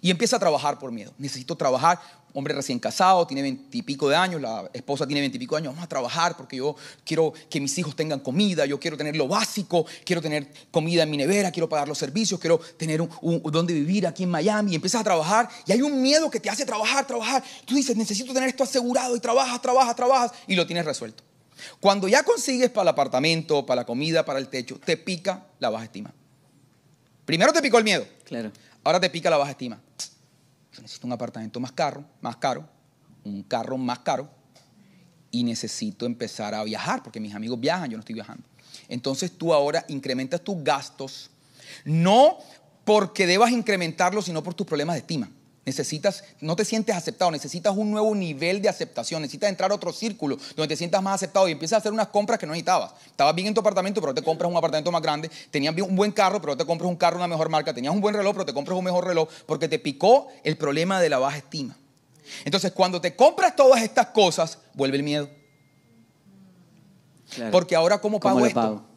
y 0.00 0.10
empieza 0.10 0.36
a 0.36 0.38
trabajar 0.40 0.78
por 0.78 0.90
miedo. 0.90 1.12
Necesito 1.18 1.54
trabajar. 1.56 2.00
Hombre 2.34 2.54
recién 2.54 2.78
casado, 2.78 3.26
tiene 3.26 3.42
veintipico 3.42 4.08
de 4.08 4.14
años, 4.14 4.40
la 4.40 4.70
esposa 4.72 5.06
tiene 5.06 5.20
veintipico 5.20 5.54
de 5.56 5.60
años. 5.62 5.72
Vamos 5.72 5.84
a 5.84 5.88
trabajar 5.88 6.36
porque 6.36 6.56
yo 6.56 6.76
quiero 7.04 7.32
que 7.48 7.60
mis 7.60 7.76
hijos 7.78 7.96
tengan 7.96 8.20
comida, 8.20 8.66
yo 8.66 8.78
quiero 8.78 8.96
tener 8.96 9.16
lo 9.16 9.26
básico, 9.26 9.86
quiero 10.04 10.20
tener 10.22 10.46
comida 10.70 11.02
en 11.04 11.10
mi 11.10 11.16
nevera, 11.16 11.50
quiero 11.50 11.68
pagar 11.68 11.88
los 11.88 11.98
servicios, 11.98 12.38
quiero 12.38 12.58
tener 12.76 13.00
un, 13.00 13.08
un- 13.22 13.42
donde 13.50 13.72
vivir 13.74 14.06
aquí 14.06 14.24
en 14.24 14.30
Miami. 14.30 14.72
Y 14.72 14.74
empiezas 14.76 15.00
a 15.00 15.04
trabajar 15.04 15.48
y 15.66 15.72
hay 15.72 15.82
un 15.82 16.00
miedo 16.02 16.30
que 16.30 16.38
te 16.38 16.50
hace 16.50 16.64
trabajar, 16.66 17.06
trabajar. 17.06 17.42
Tú 17.64 17.74
dices, 17.74 17.96
necesito 17.96 18.32
tener 18.34 18.50
esto 18.50 18.62
asegurado 18.62 19.16
y 19.16 19.20
trabajas, 19.20 19.60
trabajas, 19.62 19.96
trabajas 19.96 20.32
y 20.46 20.54
lo 20.54 20.66
tienes 20.66 20.84
resuelto. 20.84 21.24
Cuando 21.80 22.06
ya 22.08 22.22
consigues 22.22 22.70
para 22.70 22.82
el 22.82 22.88
apartamento, 22.88 23.66
para 23.66 23.80
la 23.80 23.86
comida, 23.86 24.24
para 24.24 24.38
el 24.38 24.48
techo, 24.48 24.78
te 24.84 24.96
pica 24.96 25.46
la 25.58 25.70
baja 25.70 25.84
estima. 25.84 26.12
Primero 27.24 27.52
te 27.52 27.60
picó 27.62 27.78
el 27.78 27.84
miedo. 27.84 28.06
claro. 28.24 28.52
Ahora 28.84 29.00
te 29.00 29.10
pica 29.10 29.28
la 29.28 29.36
baja 29.36 29.50
estima. 29.50 29.80
Necesito 30.82 31.06
un 31.06 31.12
apartamento 31.12 31.60
más 31.60 31.72
caro, 31.72 32.04
más 32.20 32.36
caro, 32.36 32.68
un 33.24 33.42
carro 33.42 33.76
más 33.76 34.00
caro 34.00 34.28
y 35.30 35.44
necesito 35.44 36.06
empezar 36.06 36.54
a 36.54 36.64
viajar 36.64 37.02
porque 37.02 37.20
mis 37.20 37.34
amigos 37.34 37.60
viajan, 37.60 37.90
yo 37.90 37.96
no 37.96 38.00
estoy 38.00 38.14
viajando. 38.14 38.44
Entonces 38.88 39.32
tú 39.32 39.52
ahora 39.52 39.84
incrementas 39.88 40.40
tus 40.42 40.62
gastos, 40.62 41.30
no 41.84 42.38
porque 42.84 43.26
debas 43.26 43.50
incrementarlos, 43.50 44.24
sino 44.24 44.42
por 44.42 44.54
tus 44.54 44.66
problemas 44.66 44.94
de 44.94 45.00
estima. 45.00 45.28
Necesitas, 45.68 46.24
no 46.40 46.56
te 46.56 46.64
sientes 46.64 46.96
aceptado, 46.96 47.30
necesitas 47.30 47.76
un 47.76 47.90
nuevo 47.90 48.14
nivel 48.14 48.62
de 48.62 48.70
aceptación, 48.70 49.20
necesitas 49.20 49.50
entrar 49.50 49.70
a 49.70 49.74
otro 49.74 49.92
círculo 49.92 50.38
donde 50.56 50.68
te 50.68 50.76
sientas 50.78 51.02
más 51.02 51.16
aceptado 51.16 51.46
y 51.46 51.52
empiezas 51.52 51.76
a 51.76 51.80
hacer 51.80 51.92
unas 51.92 52.08
compras 52.08 52.38
que 52.38 52.46
no 52.46 52.52
necesitabas. 52.52 52.92
Estabas 53.04 53.34
bien 53.34 53.48
en 53.48 53.52
tu 53.52 53.60
apartamento, 53.60 54.00
pero 54.00 54.14
te 54.14 54.22
compras 54.22 54.50
un 54.50 54.56
apartamento 54.56 54.90
más 54.90 55.02
grande, 55.02 55.30
tenías 55.50 55.76
un 55.76 55.94
buen 55.94 56.10
carro, 56.10 56.40
pero 56.40 56.56
te 56.56 56.64
compras 56.64 56.88
un 56.88 56.96
carro 56.96 57.18
de 57.18 57.24
una 57.24 57.28
mejor 57.28 57.50
marca, 57.50 57.74
tenías 57.74 57.92
un 57.92 58.00
buen 58.00 58.14
reloj, 58.14 58.32
pero 58.32 58.46
te 58.46 58.54
compras 58.54 58.78
un 58.78 58.84
mejor 58.84 59.06
reloj, 59.06 59.28
porque 59.44 59.68
te 59.68 59.78
picó 59.78 60.28
el 60.42 60.56
problema 60.56 61.02
de 61.02 61.10
la 61.10 61.18
baja 61.18 61.36
estima. 61.36 61.76
Entonces, 62.46 62.72
cuando 62.72 62.98
te 62.98 63.14
compras 63.14 63.54
todas 63.54 63.82
estas 63.82 64.06
cosas, 64.06 64.56
vuelve 64.72 64.96
el 64.96 65.02
miedo. 65.02 65.28
Porque 67.52 67.76
ahora, 67.76 68.00
¿cómo 68.00 68.20
pago 68.20 68.46
esto? 68.46 68.87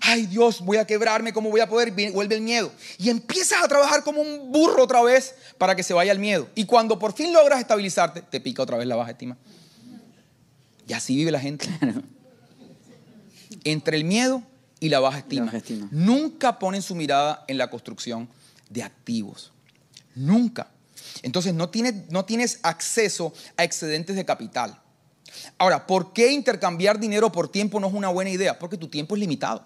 Ay 0.00 0.26
Dios, 0.26 0.60
voy 0.60 0.76
a 0.76 0.86
quebrarme, 0.86 1.32
¿cómo 1.32 1.50
voy 1.50 1.60
a 1.60 1.68
poder? 1.68 1.92
Vuelve 2.12 2.34
el 2.34 2.40
miedo. 2.40 2.72
Y 2.98 3.10
empiezas 3.10 3.62
a 3.62 3.68
trabajar 3.68 4.02
como 4.04 4.20
un 4.20 4.52
burro 4.52 4.84
otra 4.84 5.02
vez 5.02 5.34
para 5.58 5.74
que 5.76 5.82
se 5.82 5.94
vaya 5.94 6.12
el 6.12 6.18
miedo. 6.18 6.48
Y 6.54 6.64
cuando 6.64 6.98
por 6.98 7.12
fin 7.12 7.32
logras 7.32 7.60
estabilizarte, 7.60 8.22
te 8.22 8.40
pica 8.40 8.62
otra 8.62 8.76
vez 8.76 8.86
la 8.86 8.96
baja 8.96 9.10
estima. 9.12 9.36
Y 10.86 10.92
así 10.92 11.16
vive 11.16 11.30
la 11.30 11.40
gente. 11.40 11.68
Entre 13.64 13.96
el 13.96 14.04
miedo 14.04 14.42
y 14.80 14.88
la 14.88 15.00
baja 15.00 15.18
estima. 15.18 15.52
Nunca 15.90 16.58
ponen 16.58 16.82
su 16.82 16.94
mirada 16.94 17.44
en 17.46 17.58
la 17.58 17.70
construcción 17.70 18.28
de 18.68 18.82
activos. 18.82 19.52
Nunca. 20.14 20.68
Entonces 21.22 21.54
no 21.54 21.68
tienes, 21.68 22.10
no 22.10 22.24
tienes 22.24 22.58
acceso 22.62 23.32
a 23.56 23.64
excedentes 23.64 24.16
de 24.16 24.24
capital. 24.24 24.81
Ahora, 25.58 25.86
¿por 25.86 26.12
qué 26.12 26.32
intercambiar 26.32 26.98
dinero 26.98 27.30
por 27.30 27.48
tiempo 27.48 27.80
no 27.80 27.88
es 27.88 27.94
una 27.94 28.08
buena 28.08 28.30
idea? 28.30 28.58
Porque 28.58 28.76
tu 28.76 28.88
tiempo 28.88 29.14
es 29.14 29.20
limitado. 29.20 29.64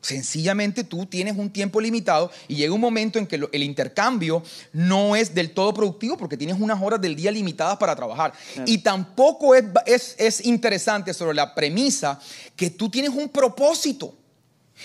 Sencillamente 0.00 0.84
tú 0.84 1.06
tienes 1.06 1.36
un 1.36 1.50
tiempo 1.50 1.80
limitado 1.80 2.30
y 2.46 2.54
llega 2.54 2.72
un 2.72 2.80
momento 2.80 3.18
en 3.18 3.26
que 3.26 3.48
el 3.50 3.62
intercambio 3.62 4.42
no 4.72 5.16
es 5.16 5.34
del 5.34 5.50
todo 5.50 5.74
productivo 5.74 6.16
porque 6.16 6.36
tienes 6.36 6.58
unas 6.58 6.80
horas 6.80 7.00
del 7.00 7.16
día 7.16 7.32
limitadas 7.32 7.76
para 7.78 7.96
trabajar. 7.96 8.32
Y 8.64 8.78
tampoco 8.78 9.54
es, 9.54 9.64
es, 9.86 10.14
es 10.18 10.46
interesante 10.46 11.12
sobre 11.12 11.34
la 11.34 11.52
premisa 11.54 12.20
que 12.54 12.70
tú 12.70 12.88
tienes 12.88 13.10
un 13.10 13.28
propósito. 13.28 14.14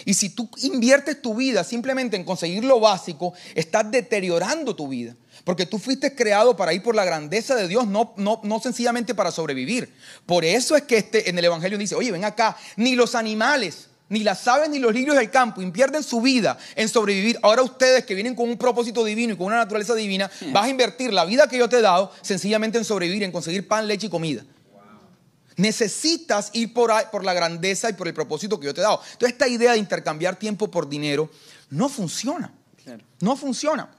Y 0.04 0.16
si 0.16 0.30
tú 0.30 0.50
inviertes 0.64 1.22
tu 1.22 1.36
vida 1.36 1.64
simplemente 1.64 2.18
en 2.18 2.24
conseguir 2.24 2.64
lo 2.64 2.80
básico, 2.80 3.34
estás 3.54 3.90
deteriorando 3.92 4.76
tu 4.76 4.88
vida. 4.88 5.16
Porque 5.44 5.66
tú 5.66 5.78
fuiste 5.78 6.16
creado 6.16 6.56
para 6.56 6.74
ir 6.74 6.82
por 6.82 6.96
la 6.96 7.04
grandeza 7.04 7.56
de 7.56 7.68
Dios, 7.68 7.86
no, 7.88 8.14
no, 8.16 8.40
no 8.44 8.60
sencillamente 8.62 9.14
para 9.14 9.32
sobrevivir. 9.32 9.94
Por 10.26 10.46
eso 10.46 10.76
es 10.76 10.84
que 10.84 10.98
este, 10.98 11.30
en 11.30 11.38
el 11.38 11.46
Evangelio 11.46 11.78
dice, 11.78 11.96
oye, 11.96 12.12
ven 12.12 12.24
acá, 12.24 12.56
ni 12.78 12.96
los 12.96 13.14
animales, 13.14 13.90
ni 14.08 14.22
las 14.22 14.48
aves, 14.48 14.70
ni 14.70 14.80
los 14.80 14.94
lirios 14.94 15.18
del 15.18 15.30
campo 15.30 15.62
invierten 15.62 16.02
su 16.02 16.22
vida 16.22 16.58
en 16.76 16.88
sobrevivir. 16.88 17.40
Ahora 17.42 17.62
ustedes 17.62 18.06
que 18.06 18.16
vienen 18.16 18.36
con 18.36 18.50
un 18.50 18.58
propósito 18.58 19.04
divino 19.04 19.34
y 19.34 19.38
con 19.38 19.48
una 19.48 19.58
naturaleza 19.58 19.96
divina, 19.96 20.32
vas 20.52 20.66
a 20.66 20.70
invertir 20.70 21.12
la 21.12 21.26
vida 21.26 21.48
que 21.48 21.58
yo 21.58 21.68
te 21.68 21.78
he 21.78 21.82
dado 21.82 22.12
sencillamente 22.22 22.78
en 22.78 22.86
sobrevivir, 22.86 23.24
en 23.24 23.32
conseguir 23.32 23.68
pan, 23.68 23.88
leche 23.88 24.08
y 24.08 24.10
comida. 24.10 24.44
Necesitas 25.58 26.52
ir 26.54 26.74
por, 26.74 26.92
por 27.12 27.24
la 27.24 27.34
grandeza 27.34 27.90
y 27.90 27.94
por 27.94 28.08
el 28.08 28.14
propósito 28.14 28.60
que 28.60 28.68
yo 28.68 28.74
te 28.74 28.82
he 28.82 28.84
dado. 28.84 29.02
Entonces 29.12 29.34
esta 29.34 29.48
idea 29.48 29.74
de 29.74 29.78
intercambiar 29.78 30.38
tiempo 30.38 30.72
por 30.72 30.88
dinero 30.88 31.30
no 31.70 31.90
funciona. 31.90 32.54
No 33.20 33.36
funciona. 33.36 33.90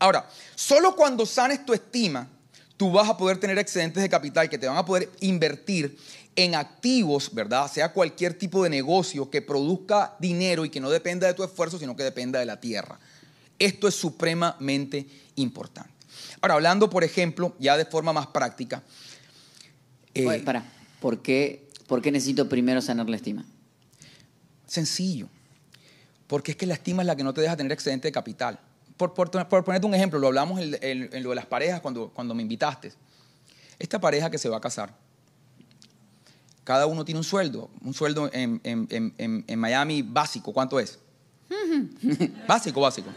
Ahora, 0.00 0.28
solo 0.56 0.96
cuando 0.96 1.26
sanes 1.26 1.64
tu 1.64 1.74
estima, 1.74 2.26
tú 2.76 2.90
vas 2.90 3.08
a 3.08 3.16
poder 3.16 3.38
tener 3.38 3.58
excedentes 3.58 4.02
de 4.02 4.08
capital 4.08 4.48
que 4.48 4.56
te 4.56 4.66
van 4.66 4.78
a 4.78 4.84
poder 4.84 5.10
invertir 5.20 5.98
en 6.34 6.54
activos, 6.54 7.34
¿verdad? 7.34 7.70
Sea 7.70 7.92
cualquier 7.92 8.32
tipo 8.32 8.64
de 8.64 8.70
negocio 8.70 9.28
que 9.28 9.42
produzca 9.42 10.16
dinero 10.18 10.64
y 10.64 10.70
que 10.70 10.80
no 10.80 10.88
dependa 10.88 11.26
de 11.26 11.34
tu 11.34 11.44
esfuerzo, 11.44 11.78
sino 11.78 11.94
que 11.94 12.02
dependa 12.02 12.40
de 12.40 12.46
la 12.46 12.58
tierra. 12.58 12.98
Esto 13.58 13.86
es 13.86 13.94
supremamente 13.94 15.06
importante. 15.36 15.90
Ahora, 16.40 16.54
hablando, 16.54 16.88
por 16.88 17.04
ejemplo, 17.04 17.54
ya 17.58 17.76
de 17.76 17.84
forma 17.84 18.14
más 18.14 18.28
práctica, 18.28 18.82
eh, 20.14 20.40
para, 20.40 20.64
¿por 21.00 21.20
qué, 21.20 21.68
¿por 21.86 22.00
qué 22.00 22.10
necesito 22.10 22.48
primero 22.48 22.80
sanar 22.80 23.10
la 23.10 23.16
estima? 23.16 23.44
Sencillo. 24.66 25.28
Porque 26.26 26.52
es 26.52 26.56
que 26.56 26.64
la 26.64 26.74
estima 26.74 27.02
es 27.02 27.06
la 27.06 27.16
que 27.16 27.24
no 27.24 27.34
te 27.34 27.42
deja 27.42 27.56
tener 27.58 27.72
excedente 27.72 28.08
de 28.08 28.12
capital. 28.12 28.58
Por, 29.08 29.30
por, 29.48 29.64
ponerte 29.64 29.86
un 29.86 29.94
ejemplo, 29.94 30.18
lo 30.18 30.26
hablamos 30.26 30.60
en, 30.60 31.22
lo 31.22 31.30
de 31.30 31.36
las 31.36 31.46
parejas 31.46 31.80
cuando, 31.80 32.10
cuando 32.10 32.34
me 32.34 32.42
invitaste. 32.42 32.92
Esta 33.78 33.98
pareja 33.98 34.30
que 34.30 34.36
se 34.36 34.48
va 34.48 34.58
a 34.58 34.60
casar, 34.60 34.94
cada 36.64 36.86
uno 36.86 37.04
tiene 37.04 37.18
un 37.18 37.24
sueldo, 37.24 37.70
un 37.82 37.94
sueldo 37.94 38.30
en, 38.32 38.60
en 38.62 39.58
Miami 39.58 40.02
básico, 40.02 40.52
¿cuánto 40.52 40.78
es? 40.78 40.98
básico, 42.46 42.80
básico. 42.80 43.10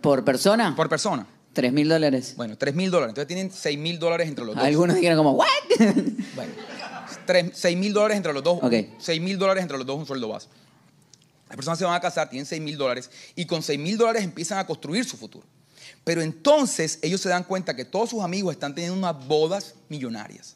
¿Por 0.00 0.24
persona? 0.24 0.74
Por 0.76 0.88
persona. 0.88 1.26
3 1.52 1.72
mil 1.72 1.88
dólares. 1.88 2.34
Bueno, 2.36 2.56
3 2.56 2.74
mil 2.74 2.90
dólares. 2.90 3.10
Entonces 3.10 3.26
tienen 3.26 3.50
6 3.50 3.78
mil 3.78 3.98
dólares 3.98 4.28
entre 4.28 4.44
los 4.44 4.54
dos. 4.54 4.64
Algunos 4.64 4.96
dijeron 4.96 5.18
como, 5.18 5.32
¿what? 5.32 5.46
bueno, 6.36 6.52
6 7.52 7.76
mil 7.76 7.92
dólares 7.92 8.16
entre 8.16 8.32
los 8.32 8.42
dos. 8.42 8.58
Ok. 8.62 8.74
6 8.98 9.20
mil 9.20 9.38
dólares 9.38 9.62
entre 9.62 9.76
los 9.76 9.86
dos, 9.86 9.98
un 9.98 10.06
sueldo 10.06 10.28
base. 10.28 10.48
Las 11.50 11.56
personas 11.56 11.80
se 11.80 11.84
van 11.84 11.94
a 11.94 12.00
casar, 12.00 12.30
tienen 12.30 12.46
6 12.46 12.62
mil 12.62 12.78
dólares 12.78 13.10
y 13.34 13.44
con 13.44 13.60
6 13.60 13.76
mil 13.78 13.98
dólares 13.98 14.22
empiezan 14.22 14.58
a 14.58 14.66
construir 14.66 15.04
su 15.04 15.16
futuro. 15.16 15.46
Pero 16.04 16.22
entonces 16.22 17.00
ellos 17.02 17.20
se 17.20 17.28
dan 17.28 17.42
cuenta 17.42 17.74
que 17.74 17.84
todos 17.84 18.10
sus 18.10 18.22
amigos 18.22 18.54
están 18.54 18.72
teniendo 18.72 18.96
unas 18.96 19.26
bodas 19.26 19.74
millonarias. 19.88 20.54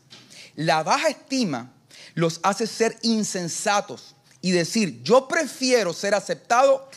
La 0.55 0.85
baja 0.85 1.09
estima 1.09 1.73
los 2.15 2.39
hace 2.45 2.69
ser 2.69 2.97
insensatos 3.03 4.15
y 4.41 4.53
decir, 4.53 5.03
yo 5.03 5.27
prefiero 5.27 5.93
ser 5.93 6.15
aceptado 6.15 6.89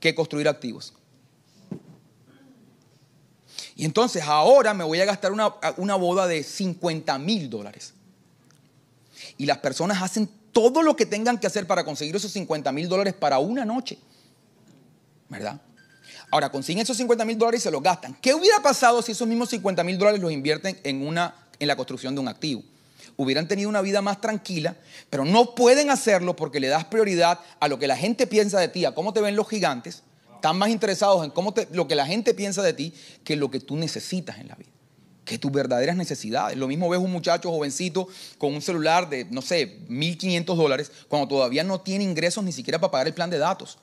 que 0.00 0.14
construir 0.14 0.48
activos. 0.48 0.92
Y 3.74 3.86
entonces 3.86 4.22
ahora 4.22 4.74
me 4.74 4.84
voy 4.84 5.00
a 5.00 5.06
gastar 5.06 5.32
una, 5.32 5.94
boda 5.96 6.26
de 6.26 6.42
50 6.42 7.18
mil 7.18 7.48
dólares. 7.48 7.94
Y 9.38 9.46
las 9.46 9.58
personas 9.58 10.02
hacen 10.02 10.28
todo 10.56 10.82
lo 10.82 10.96
que 10.96 11.04
tengan 11.04 11.36
que 11.36 11.46
hacer 11.46 11.66
para 11.66 11.84
conseguir 11.84 12.16
esos 12.16 12.32
50 12.32 12.72
mil 12.72 12.88
dólares 12.88 13.12
para 13.12 13.38
una 13.38 13.66
noche. 13.66 13.98
¿Verdad? 15.28 15.60
Ahora 16.30 16.50
consiguen 16.50 16.82
esos 16.82 16.96
50 16.96 17.26
mil 17.26 17.36
dólares 17.36 17.60
y 17.60 17.64
se 17.64 17.70
los 17.70 17.82
gastan. 17.82 18.16
¿Qué 18.22 18.32
hubiera 18.32 18.62
pasado 18.62 19.02
si 19.02 19.12
esos 19.12 19.28
mismos 19.28 19.50
50 19.50 19.84
mil 19.84 19.98
dólares 19.98 20.18
los 20.18 20.32
invierten 20.32 20.80
en, 20.82 21.06
una, 21.06 21.34
en 21.58 21.68
la 21.68 21.76
construcción 21.76 22.14
de 22.14 22.22
un 22.22 22.28
activo? 22.28 22.62
Hubieran 23.18 23.46
tenido 23.46 23.68
una 23.68 23.82
vida 23.82 24.00
más 24.00 24.22
tranquila, 24.22 24.74
pero 25.10 25.26
no 25.26 25.54
pueden 25.54 25.90
hacerlo 25.90 26.34
porque 26.34 26.58
le 26.58 26.68
das 26.68 26.86
prioridad 26.86 27.38
a 27.60 27.68
lo 27.68 27.78
que 27.78 27.86
la 27.86 27.98
gente 27.98 28.26
piensa 28.26 28.58
de 28.58 28.68
ti, 28.68 28.86
a 28.86 28.94
cómo 28.94 29.12
te 29.12 29.20
ven 29.20 29.36
los 29.36 29.46
gigantes, 29.46 30.04
están 30.36 30.56
más 30.56 30.70
interesados 30.70 31.22
en 31.22 31.32
cómo 31.32 31.52
lo 31.72 31.86
que 31.86 31.94
la 31.94 32.06
gente 32.06 32.32
piensa 32.32 32.62
de 32.62 32.72
ti 32.72 32.94
que 33.24 33.36
lo 33.36 33.50
que 33.50 33.60
tú 33.60 33.76
necesitas 33.76 34.38
en 34.38 34.48
la 34.48 34.54
vida. 34.54 34.70
Que 35.26 35.38
tus 35.38 35.52
verdaderas 35.52 35.96
necesidades. 35.96 36.56
Lo 36.56 36.66
mismo 36.66 36.88
ves 36.88 37.00
un 37.00 37.12
muchacho 37.12 37.50
jovencito 37.50 38.08
con 38.38 38.54
un 38.54 38.62
celular 38.62 39.10
de, 39.10 39.26
no 39.26 39.42
sé, 39.42 39.80
1.500 39.90 40.56
dólares, 40.56 40.90
cuando 41.08 41.28
todavía 41.28 41.64
no 41.64 41.82
tiene 41.82 42.04
ingresos 42.04 42.42
ni 42.42 42.52
siquiera 42.52 42.78
para 42.78 42.90
pagar 42.90 43.08
el 43.08 43.14
plan 43.14 43.28
de 43.28 43.36
datos. 43.36 43.76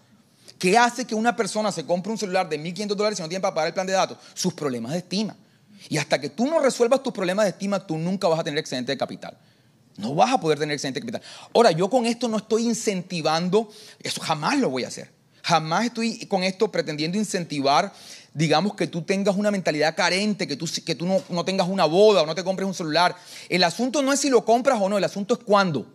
¿Qué 0.57 0.77
hace 0.77 1.05
que 1.05 1.13
una 1.13 1.35
persona 1.35 1.71
se 1.71 1.85
compre 1.85 2.11
un 2.11 2.17
celular 2.17 2.49
de 2.49 2.59
1.500 2.59 2.95
dólares 2.95 3.17
si 3.17 3.21
no 3.21 3.29
tiene 3.29 3.41
para 3.41 3.53
pagar 3.53 3.67
el 3.67 3.73
plan 3.75 3.85
de 3.85 3.93
datos? 3.93 4.17
Sus 4.33 4.53
problemas 4.53 4.93
de 4.93 4.99
estima. 4.99 5.35
Y 5.89 5.97
hasta 5.97 6.19
que 6.19 6.29
tú 6.29 6.45
no 6.47 6.59
resuelvas 6.59 7.03
tus 7.03 7.11
problemas 7.11 7.45
de 7.45 7.49
estima, 7.51 7.85
tú 7.85 7.97
nunca 7.97 8.27
vas 8.27 8.39
a 8.39 8.43
tener 8.43 8.59
excedente 8.59 8.91
de 8.93 8.97
capital. 8.97 9.37
No 9.97 10.15
vas 10.15 10.31
a 10.31 10.39
poder 10.39 10.57
tener 10.57 10.73
excedente 10.73 11.01
de 11.01 11.05
capital. 11.05 11.21
Ahora, 11.53 11.71
yo 11.71 11.89
con 11.89 12.05
esto 12.05 12.27
no 12.27 12.37
estoy 12.37 12.65
incentivando, 12.65 13.69
eso 14.01 14.21
jamás 14.21 14.57
lo 14.57 14.69
voy 14.69 14.85
a 14.85 14.87
hacer. 14.87 15.11
Jamás 15.43 15.85
estoy 15.85 16.25
con 16.27 16.43
esto 16.43 16.71
pretendiendo 16.71 17.17
incentivar, 17.17 17.93
digamos, 18.33 18.75
que 18.75 18.87
tú 18.87 19.03
tengas 19.03 19.35
una 19.35 19.51
mentalidad 19.51 19.95
carente, 19.95 20.47
que 20.47 20.55
tú, 20.55 20.69
que 20.85 20.95
tú 20.95 21.05
no, 21.05 21.45
tengas 21.45 21.67
una 21.67 21.85
boda 21.85 22.23
o 22.23 22.25
no 22.25 22.35
te 22.35 22.43
compres 22.43 22.67
un 22.67 22.73
celular. 22.73 23.15
El 23.49 23.63
asunto 23.63 24.01
no 24.01 24.11
es 24.11 24.19
si 24.19 24.29
lo 24.29 24.43
compras 24.43 24.79
o 24.81 24.89
no, 24.89 24.97
el 24.97 25.03
asunto 25.03 25.35
es 25.35 25.39
cuándo. 25.41 25.85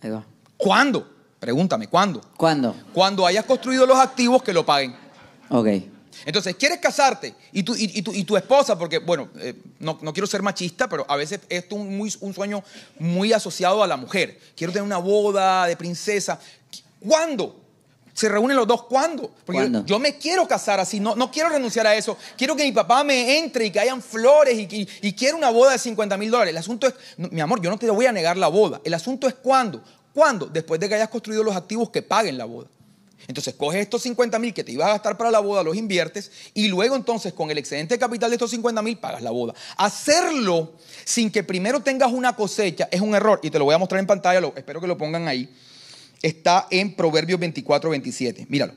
Ahí 0.00 0.10
va. 0.10 0.24
¿Cuándo? 0.56 1.10
Pregúntame, 1.40 1.88
¿cuándo? 1.88 2.20
¿Cuándo? 2.36 2.74
Cuando 2.92 3.26
hayas 3.26 3.44
construido 3.44 3.86
los 3.86 3.98
activos 3.98 4.42
que 4.42 4.52
lo 4.52 4.64
paguen. 4.64 4.94
Ok. 5.48 5.68
Entonces, 6.24 6.56
¿quieres 6.56 6.78
casarte? 6.78 7.34
Y 7.52 7.62
tu, 7.62 7.74
y, 7.76 8.24
tu, 8.24 8.36
esposa, 8.36 8.78
porque, 8.78 8.98
bueno, 8.98 9.28
eh, 9.38 9.54
no, 9.78 9.98
quiero 9.98 10.26
ser 10.26 10.42
machista, 10.42 10.88
pero 10.88 11.04
a 11.08 11.16
veces 11.16 11.40
esto 11.50 11.76
es 11.76 11.82
un, 11.82 12.10
un 12.20 12.34
sueño 12.34 12.64
muy 12.98 13.32
asociado 13.32 13.82
a 13.82 13.86
la 13.86 13.96
mujer. 13.96 14.38
Quiero 14.56 14.72
tener 14.72 14.84
una 14.84 14.96
boda 14.96 15.66
de 15.66 15.76
princesa. 15.76 16.40
¿Cuándo? 17.00 17.65
Se 18.16 18.30
reúnen 18.30 18.56
los 18.56 18.66
dos. 18.66 18.84
¿Cuándo? 18.84 19.30
Porque 19.44 19.70
Yo, 19.84 19.98
me 19.98 20.16
quiero 20.16 20.48
casar 20.48 20.80
así, 20.80 20.98
no, 20.98 21.14
no 21.14 21.30
quiero 21.30 21.50
renunciar 21.50 21.86
a 21.86 21.94
eso. 21.94 22.16
Quiero 22.38 22.56
que 22.56 22.64
mi 22.64 22.72
papá 22.72 23.04
me 23.04 23.38
entre 23.38 23.66
y 23.66 23.70
que 23.70 23.78
hayan 23.78 24.00
flores 24.00 24.58
y, 24.58 24.88
y, 25.02 25.12
quiero 25.12 25.36
una 25.36 25.50
boda 25.50 25.72
de 25.72 25.78
50 25.78 26.16
mil 26.16 26.30
dólares. 26.30 26.52
El 26.52 26.56
asunto 26.56 26.86
es, 26.86 26.94
mi 27.18 27.42
amor, 27.42 27.60
yo 27.60 27.68
no 27.68 27.78
te 27.78 27.90
voy 27.90 28.06
a 28.06 28.12
negar 28.12 28.38
la 28.38 28.48
boda. 28.48 28.80
El 28.84 28.94
asunto 28.94 29.28
es 29.28 29.34
cuándo. 29.34 29.82
¿Cuándo? 30.14 30.46
Después 30.46 30.80
de 30.80 30.88
que 30.88 30.94
hayas 30.94 31.10
construido 31.10 31.42
los 31.42 31.54
activos 31.54 31.90
que 31.90 32.00
paguen 32.00 32.38
la 32.38 32.46
boda. 32.46 32.68
Entonces 33.28 33.54
coges 33.54 33.82
estos 33.82 34.00
50 34.02 34.38
mil 34.38 34.54
que 34.54 34.64
te 34.64 34.72
ibas 34.72 34.88
a 34.88 34.92
gastar 34.92 35.18
para 35.18 35.30
la 35.30 35.40
boda, 35.40 35.62
los 35.62 35.76
inviertes 35.76 36.30
y 36.54 36.68
luego 36.68 36.96
entonces 36.96 37.34
con 37.34 37.50
el 37.50 37.58
excedente 37.58 37.96
de 37.96 37.98
capital 37.98 38.30
de 38.30 38.36
estos 38.36 38.50
50 38.50 38.80
mil 38.80 38.96
pagas 38.96 39.20
la 39.20 39.30
boda. 39.30 39.52
Hacerlo 39.76 40.72
sin 41.04 41.30
que 41.30 41.42
primero 41.42 41.80
tengas 41.80 42.12
una 42.12 42.34
cosecha 42.34 42.88
es 42.90 43.02
un 43.02 43.14
error 43.14 43.40
y 43.42 43.50
te 43.50 43.58
lo 43.58 43.66
voy 43.66 43.74
a 43.74 43.78
mostrar 43.78 43.98
en 43.98 44.06
pantalla, 44.06 44.40
espero 44.56 44.80
que 44.80 44.86
lo 44.86 44.96
pongan 44.96 45.28
ahí 45.28 45.50
está 46.26 46.66
en 46.70 46.94
Proverbios 46.94 47.38
24, 47.38 47.90
27. 47.90 48.46
Míralo. 48.48 48.74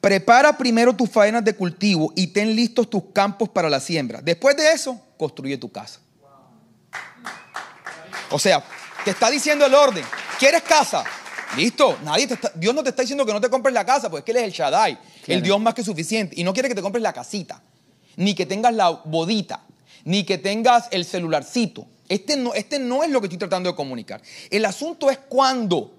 Prepara 0.00 0.56
primero 0.56 0.94
tus 0.94 1.10
faenas 1.10 1.44
de 1.44 1.54
cultivo 1.54 2.12
y 2.14 2.28
ten 2.28 2.54
listos 2.54 2.88
tus 2.88 3.02
campos 3.12 3.48
para 3.48 3.68
la 3.68 3.80
siembra. 3.80 4.20
Después 4.22 4.56
de 4.56 4.72
eso, 4.72 5.00
construye 5.16 5.58
tu 5.58 5.70
casa. 5.70 6.00
O 8.30 8.38
sea, 8.38 8.62
te 9.04 9.10
está 9.10 9.30
diciendo 9.30 9.66
el 9.66 9.74
orden. 9.74 10.04
¿Quieres 10.38 10.62
casa? 10.62 11.04
Listo. 11.56 11.98
Nadie 12.04 12.28
Dios 12.54 12.74
no 12.74 12.82
te 12.82 12.90
está 12.90 13.02
diciendo 13.02 13.26
que 13.26 13.32
no 13.32 13.40
te 13.40 13.48
compres 13.48 13.74
la 13.74 13.84
casa, 13.84 14.08
porque 14.08 14.20
es 14.20 14.24
que 14.24 14.30
Él 14.32 14.36
es 14.38 14.44
el 14.44 14.52
Shaddai, 14.52 14.98
el 15.26 15.42
Dios 15.42 15.60
más 15.60 15.74
que 15.74 15.82
suficiente. 15.82 16.34
Y 16.38 16.44
no 16.44 16.52
quiere 16.52 16.68
que 16.68 16.74
te 16.74 16.82
compres 16.82 17.02
la 17.02 17.12
casita, 17.12 17.62
ni 18.16 18.34
que 18.34 18.46
tengas 18.46 18.74
la 18.74 18.90
bodita, 18.90 19.62
ni 20.04 20.24
que 20.24 20.38
tengas 20.38 20.88
el 20.90 21.04
celularcito. 21.04 21.86
Este 22.08 22.36
no, 22.36 22.54
este 22.54 22.78
no 22.78 23.02
es 23.02 23.10
lo 23.10 23.20
que 23.20 23.26
estoy 23.26 23.38
tratando 23.38 23.70
de 23.70 23.76
comunicar. 23.76 24.22
El 24.50 24.64
asunto 24.64 25.10
es 25.10 25.18
cuando. 25.18 25.97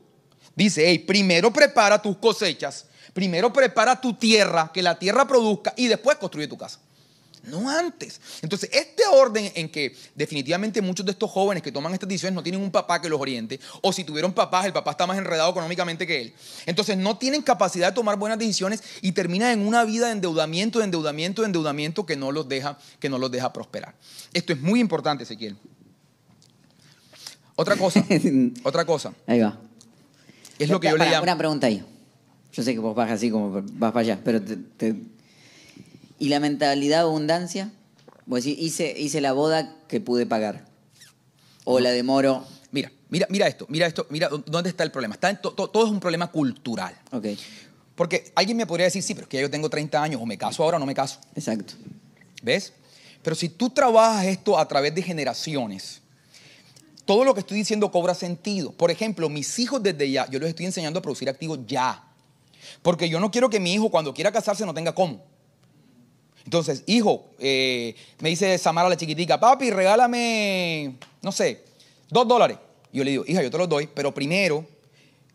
Dice, 0.60 0.84
hey, 0.86 1.00
primero 1.00 1.52
prepara 1.52 2.02
tus 2.02 2.18
cosechas 2.18 2.86
Primero 3.14 3.52
prepara 3.52 4.00
tu 4.00 4.14
tierra, 4.14 4.72
que 4.74 4.82
la 4.82 4.98
tierra 4.98 5.28
produzca 5.28 5.74
y 5.76 5.88
después 5.88 6.18
construye 6.18 6.48
tu 6.48 6.58
casa. 6.58 6.80
No 7.44 7.70
antes. 7.70 8.20
Entonces, 8.42 8.70
este 8.74 9.04
orden 9.12 9.52
en 9.56 9.70
que 9.70 9.96
definitivamente 10.14 10.82
muchos 10.82 11.06
de 11.06 11.14
estos 11.14 11.32
jóvenes 11.32 11.64
que 11.64 11.72
toman 11.72 11.94
estas 11.94 12.08
decisiones 12.08 12.36
no 12.36 12.44
tienen 12.44 12.62
un 12.62 12.70
papá 12.70 13.02
que 13.02 13.10
los 13.10 13.20
oriente, 13.20 13.60
o 13.82 13.94
si 13.94 14.04
tuvieron 14.04 14.34
papás, 14.34 14.66
el 14.66 14.74
papá 14.74 14.92
está 14.92 15.08
más 15.08 15.18
enredado 15.18 15.50
económicamente 15.50 16.06
que 16.06 16.22
él. 16.22 16.34
Entonces, 16.66 16.98
no 16.98 17.18
tienen 17.18 17.42
capacidad 17.42 17.88
de 17.88 17.96
tomar 17.96 18.18
buenas 18.18 18.38
decisiones 18.38 18.84
y 19.02 19.14
terminan 19.14 19.52
en 19.52 19.66
una 19.66 19.86
vida 19.86 20.08
de 20.08 20.14
endeudamiento, 20.14 20.80
de 20.80 20.86
endeudamiento, 20.86 21.42
de 21.42 21.48
endeudamiento 21.48 22.06
que 22.06 22.18
no 22.18 22.32
los 22.32 22.48
deja, 22.48 22.78
que 23.00 23.10
no 23.10 23.18
los 23.18 23.32
deja 23.32 23.52
prosperar. 23.54 23.96
Esto 24.34 24.54
es 24.54 24.60
muy 24.60 24.82
importante, 24.82 25.24
Ezequiel. 25.24 25.58
Otra 27.56 27.76
cosa, 27.78 28.06
otra 28.64 28.86
cosa. 28.86 29.14
Ahí 29.26 29.40
va. 29.40 29.69
Es 30.60 30.70
lo 30.70 30.80
que 30.80 30.90
yo 30.90 30.98
le 30.98 31.06
llamo. 31.06 31.24
Una 31.24 31.38
pregunta 31.38 31.68
ahí. 31.68 31.84
Yo 32.52 32.64
sé 32.64 32.74
que 32.74 32.80
vos 32.80 32.96
vas 32.96 33.12
así 33.12 33.32
como 33.32 33.64
vas 33.74 33.92
para 33.92 34.00
allá, 34.00 34.20
pero 34.24 34.42
¿Y 36.20 36.28
la 36.28 36.40
mentalidad 36.40 37.02
abundancia? 37.02 37.72
Vos 38.26 38.44
decís, 38.44 38.60
hice, 38.60 38.94
hice 39.00 39.22
la 39.22 39.32
boda 39.32 39.76
que 39.88 40.02
pude 40.02 40.26
pagar. 40.26 40.66
O 41.64 41.80
la 41.80 41.92
demoro. 41.92 42.46
Mira, 42.72 42.92
mira, 43.10 43.26
mira 43.30 43.48
esto, 43.48 43.66
mira 43.70 43.88
esto, 43.88 44.06
mira 44.10 44.30
dónde 44.46 44.70
está 44.70 44.84
el 44.84 44.92
problema. 44.92 45.16
Está 45.16 45.34
todo 45.36 45.86
es 45.86 45.92
un 45.92 46.00
problema 46.00 46.28
cultural. 46.28 46.96
Ok. 47.12 47.26
Porque 47.96 48.32
alguien 48.36 48.58
me 48.58 48.66
podría 48.66 48.86
decir, 48.86 49.02
sí, 49.02 49.14
pero 49.14 49.26
es 49.26 49.30
que 49.30 49.38
ya 49.38 49.42
yo 49.42 49.50
tengo 49.50 49.70
30 49.70 50.02
años, 50.02 50.22
o 50.22 50.26
me 50.26 50.38
caso 50.38 50.64
ahora 50.64 50.78
o 50.78 50.80
no 50.80 50.86
me 50.86 50.94
caso. 50.94 51.20
Exacto. 51.36 51.74
¿Ves? 52.42 52.74
Pero 53.22 53.36
si 53.36 53.50
tú 53.50 53.70
trabajas 53.70 54.26
esto 54.26 54.58
a 54.58 54.68
través 54.68 54.96
de 54.96 55.02
generaciones, 55.02 56.02
todo 57.10 57.24
lo 57.24 57.34
que 57.34 57.40
estoy 57.40 57.58
diciendo 57.58 57.90
cobra 57.90 58.14
sentido. 58.14 58.72
Por 58.72 58.92
ejemplo, 58.92 59.30
mis 59.30 59.58
hijos 59.58 59.82
desde 59.82 60.12
ya, 60.12 60.30
yo 60.30 60.38
les 60.38 60.50
estoy 60.50 60.68
enseñando 60.68 61.00
a 61.00 61.02
producir 61.02 61.28
activos 61.28 61.58
ya. 61.66 62.04
Porque 62.84 63.10
yo 63.10 63.20
no 63.20 63.32
quiero 63.32 63.50
que 63.50 63.60
mi 63.60 63.74
hijo 63.74 63.90
cuando 63.90 64.14
quiera 64.14 64.32
casarse 64.32 64.64
no 64.64 64.76
tenga 64.76 64.94
cómo. 64.94 65.20
Entonces, 66.46 66.84
hijo, 66.86 67.26
eh, 67.40 67.96
me 68.20 68.30
dice 68.30 68.56
Samara 68.60 68.88
la 68.90 68.96
chiquitica, 68.96 69.40
papi, 69.40 69.72
regálame, 69.72 70.98
no 71.24 71.32
sé, 71.32 71.64
dos 72.12 72.28
dólares. 72.28 72.60
Y 72.94 73.00
yo 73.00 73.04
le 73.04 73.10
digo, 73.10 73.24
hija, 73.26 73.42
yo 73.42 73.50
te 73.50 73.58
los 73.58 73.68
doy, 73.68 73.90
pero 73.92 74.14
primero 74.14 74.64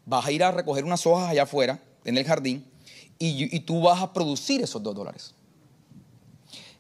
vas 0.07 0.25
a 0.27 0.31
ir 0.31 0.45
a 0.45 0.53
recoger 0.53 0.85
unas 0.85 1.05
hojas 1.05 1.31
allá 1.31 1.43
afuera, 1.43 1.83
en 2.05 2.17
el 2.17 2.25
jardín, 2.25 2.65
y, 3.19 3.59
tú 3.63 3.81
vas 3.81 4.01
a 4.01 4.13
producir 4.13 4.63
esos 4.63 4.81
dos 4.81 4.95
dólares. 4.95 5.35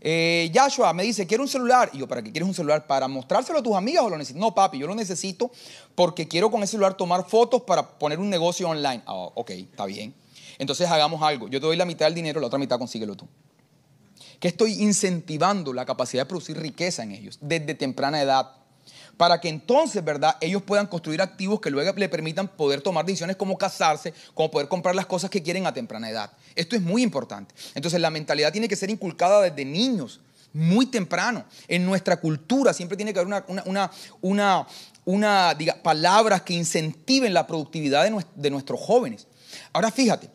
Eh, 0.06 0.52
Joshua 0.54 0.92
me 0.92 1.02
dice, 1.02 1.26
quiero 1.26 1.42
un 1.42 1.48
celular. 1.48 1.88
Y 1.94 1.98
yo, 1.98 2.06
¿para 2.06 2.22
qué 2.22 2.30
quieres 2.30 2.46
un 2.46 2.54
celular? 2.54 2.86
¿Para 2.86 3.08
mostrárselo 3.08 3.58
a 3.58 3.62
tus 3.62 3.74
amigas 3.74 4.04
o 4.04 4.10
lo 4.10 4.18
necesitas? 4.18 4.38
No, 4.38 4.54
papi, 4.54 4.78
yo 4.78 4.86
lo 4.86 4.94
necesito 4.94 5.50
porque 5.94 6.28
quiero 6.28 6.50
con 6.50 6.62
ese 6.62 6.72
celular 6.72 6.94
tomar 6.94 7.26
fotos 7.26 7.62
para 7.62 7.98
poner 7.98 8.18
un 8.18 8.28
negocio 8.28 8.68
online. 8.68 9.02
Ah, 9.06 9.14
ok, 9.14 9.50
está 9.50 9.86
bien. 9.86 10.14
Entonces 10.58 10.90
hagamos 10.90 11.22
algo. 11.22 11.48
Yo 11.48 11.58
te 11.58 11.66
doy 11.66 11.76
la 11.76 11.86
mitad 11.86 12.04
del 12.04 12.14
dinero, 12.14 12.38
la 12.38 12.48
otra 12.48 12.58
mitad 12.58 12.78
consíguelo 12.78 13.16
tú. 13.16 13.26
Que 14.38 14.48
estoy 14.48 14.82
incentivando 14.82 15.72
la 15.72 15.86
capacidad 15.86 16.24
de 16.24 16.26
producir 16.26 16.58
riqueza 16.58 17.02
en 17.02 17.12
ellos 17.12 17.38
desde 17.40 17.74
temprana 17.74 18.20
edad. 18.20 18.50
Para 19.16 19.40
que 19.40 19.48
entonces, 19.48 20.04
¿verdad? 20.04 20.36
Ellos 20.40 20.62
puedan 20.62 20.86
construir 20.86 21.22
activos 21.22 21.60
que 21.60 21.70
luego 21.70 21.92
le 21.96 22.08
permitan 22.08 22.48
poder 22.48 22.80
tomar 22.80 23.04
decisiones 23.04 23.36
como 23.36 23.56
casarse, 23.56 24.12
como 24.34 24.50
poder 24.50 24.68
comprar 24.68 24.94
las 24.94 25.06
cosas 25.06 25.30
que 25.30 25.42
quieren 25.42 25.66
a 25.66 25.74
temprana 25.74 26.10
edad. 26.10 26.32
Esto 26.54 26.76
es 26.76 26.82
muy 26.82 27.02
importante. 27.02 27.54
Entonces 27.74 28.00
la 28.00 28.10
mentalidad 28.10 28.52
tiene 28.52 28.68
que 28.68 28.76
ser 28.76 28.90
inculcada 28.90 29.42
desde 29.42 29.64
niños, 29.64 30.20
muy 30.52 30.86
temprano. 30.86 31.44
En 31.68 31.84
nuestra 31.84 32.18
cultura 32.18 32.72
siempre 32.72 32.96
tiene 32.96 33.12
que 33.12 33.20
haber 33.20 33.26
una, 33.26 33.44
una, 33.66 33.90
una, 34.20 34.66
una 35.04 35.58
palabras 35.82 36.42
que 36.42 36.54
incentiven 36.54 37.34
la 37.34 37.46
productividad 37.46 38.04
de 38.34 38.50
nuestros 38.50 38.80
jóvenes. 38.80 39.26
Ahora 39.72 39.90
fíjate, 39.90 40.30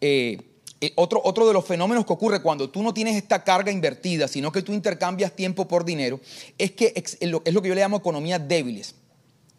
eh, 0.00 0.38
eh, 0.80 0.92
otro, 0.94 1.20
otro 1.24 1.46
de 1.46 1.52
los 1.52 1.64
fenómenos 1.64 2.06
que 2.06 2.12
ocurre 2.12 2.40
cuando 2.40 2.70
tú 2.70 2.82
no 2.82 2.94
tienes 2.94 3.16
esta 3.16 3.42
carga 3.42 3.72
invertida, 3.72 4.28
sino 4.28 4.52
que 4.52 4.62
tú 4.62 4.72
intercambias 4.72 5.34
tiempo 5.34 5.66
por 5.66 5.84
dinero, 5.84 6.20
es 6.56 6.70
que 6.70 6.92
es 6.94 7.18
lo, 7.28 7.42
que 7.42 7.68
yo 7.68 7.74
le 7.74 7.80
llamo 7.80 7.96
economías 7.96 8.46
débiles. 8.46 8.94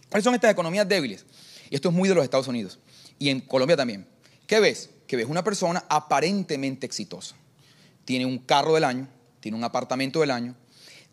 ¿Cuáles 0.10 0.24
son 0.24 0.34
estas 0.34 0.52
economías 0.52 0.88
débiles? 0.88 1.26
Y 1.70 1.76
esto 1.76 1.90
es 1.90 1.96
muy 1.96 2.08
de 2.08 2.16
los 2.16 2.24
Estados 2.24 2.48
Unidos 2.48 2.80
y 3.18 3.30
en 3.30 3.42
Colombia 3.42 3.76
también. 3.76 4.08
¿Qué 4.48 4.62
ves? 4.62 4.90
Que 5.08 5.18
ves 5.18 5.28
una 5.28 5.44
persona 5.44 5.84
aparentemente 5.90 6.86
exitosa. 6.86 7.36
Tiene 8.06 8.26
un 8.26 8.40
carro 8.40 8.74
del 8.74 8.86
año, 8.86 9.08
tiene 9.42 9.58
un 9.58 9.64
apartamento 9.66 10.22
del 10.22 10.32
año, 10.32 10.56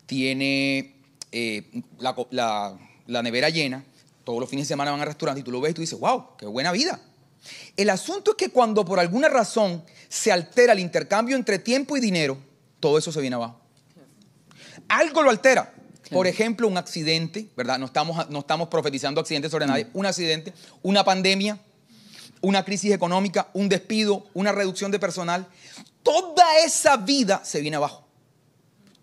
tiene 0.06 0.94
eh, 1.32 1.82
la, 1.98 2.78
la 3.06 3.22
nevera 3.22 3.50
llena, 3.50 3.84
todos 4.22 4.40
los 4.40 4.48
fines 4.48 4.66
de 4.66 4.68
semana 4.68 4.92
van 4.92 5.00
al 5.00 5.06
restaurante 5.06 5.40
y 5.40 5.44
tú 5.44 5.50
lo 5.50 5.60
ves 5.60 5.72
y 5.72 5.74
tú 5.74 5.80
dices, 5.80 5.98
wow, 5.98 6.36
qué 6.38 6.46
buena 6.46 6.70
vida. 6.70 7.00
El 7.76 7.90
asunto 7.90 8.32
es 8.32 8.36
que 8.36 8.50
cuando 8.50 8.84
por 8.84 8.98
alguna 8.98 9.28
razón 9.28 9.84
se 10.08 10.32
altera 10.32 10.72
el 10.72 10.80
intercambio 10.80 11.36
entre 11.36 11.58
tiempo 11.58 11.96
y 11.96 12.00
dinero, 12.00 12.38
todo 12.80 12.98
eso 12.98 13.12
se 13.12 13.20
viene 13.20 13.36
abajo. 13.36 13.60
Algo 14.88 15.22
lo 15.22 15.30
altera. 15.30 15.72
Por 16.10 16.26
ejemplo, 16.26 16.68
un 16.68 16.76
accidente, 16.76 17.48
¿verdad? 17.56 17.78
No 17.78 17.86
estamos, 17.86 18.28
no 18.30 18.40
estamos 18.40 18.68
profetizando 18.68 19.20
accidentes 19.20 19.50
sobre 19.50 19.66
nadie. 19.66 19.88
Un 19.92 20.06
accidente, 20.06 20.52
una 20.82 21.04
pandemia, 21.04 21.58
una 22.40 22.64
crisis 22.64 22.92
económica, 22.92 23.48
un 23.54 23.68
despido, 23.68 24.26
una 24.32 24.52
reducción 24.52 24.92
de 24.92 25.00
personal. 25.00 25.48
Toda 26.02 26.58
esa 26.64 26.96
vida 26.96 27.40
se 27.44 27.60
viene 27.60 27.76
abajo. 27.76 28.06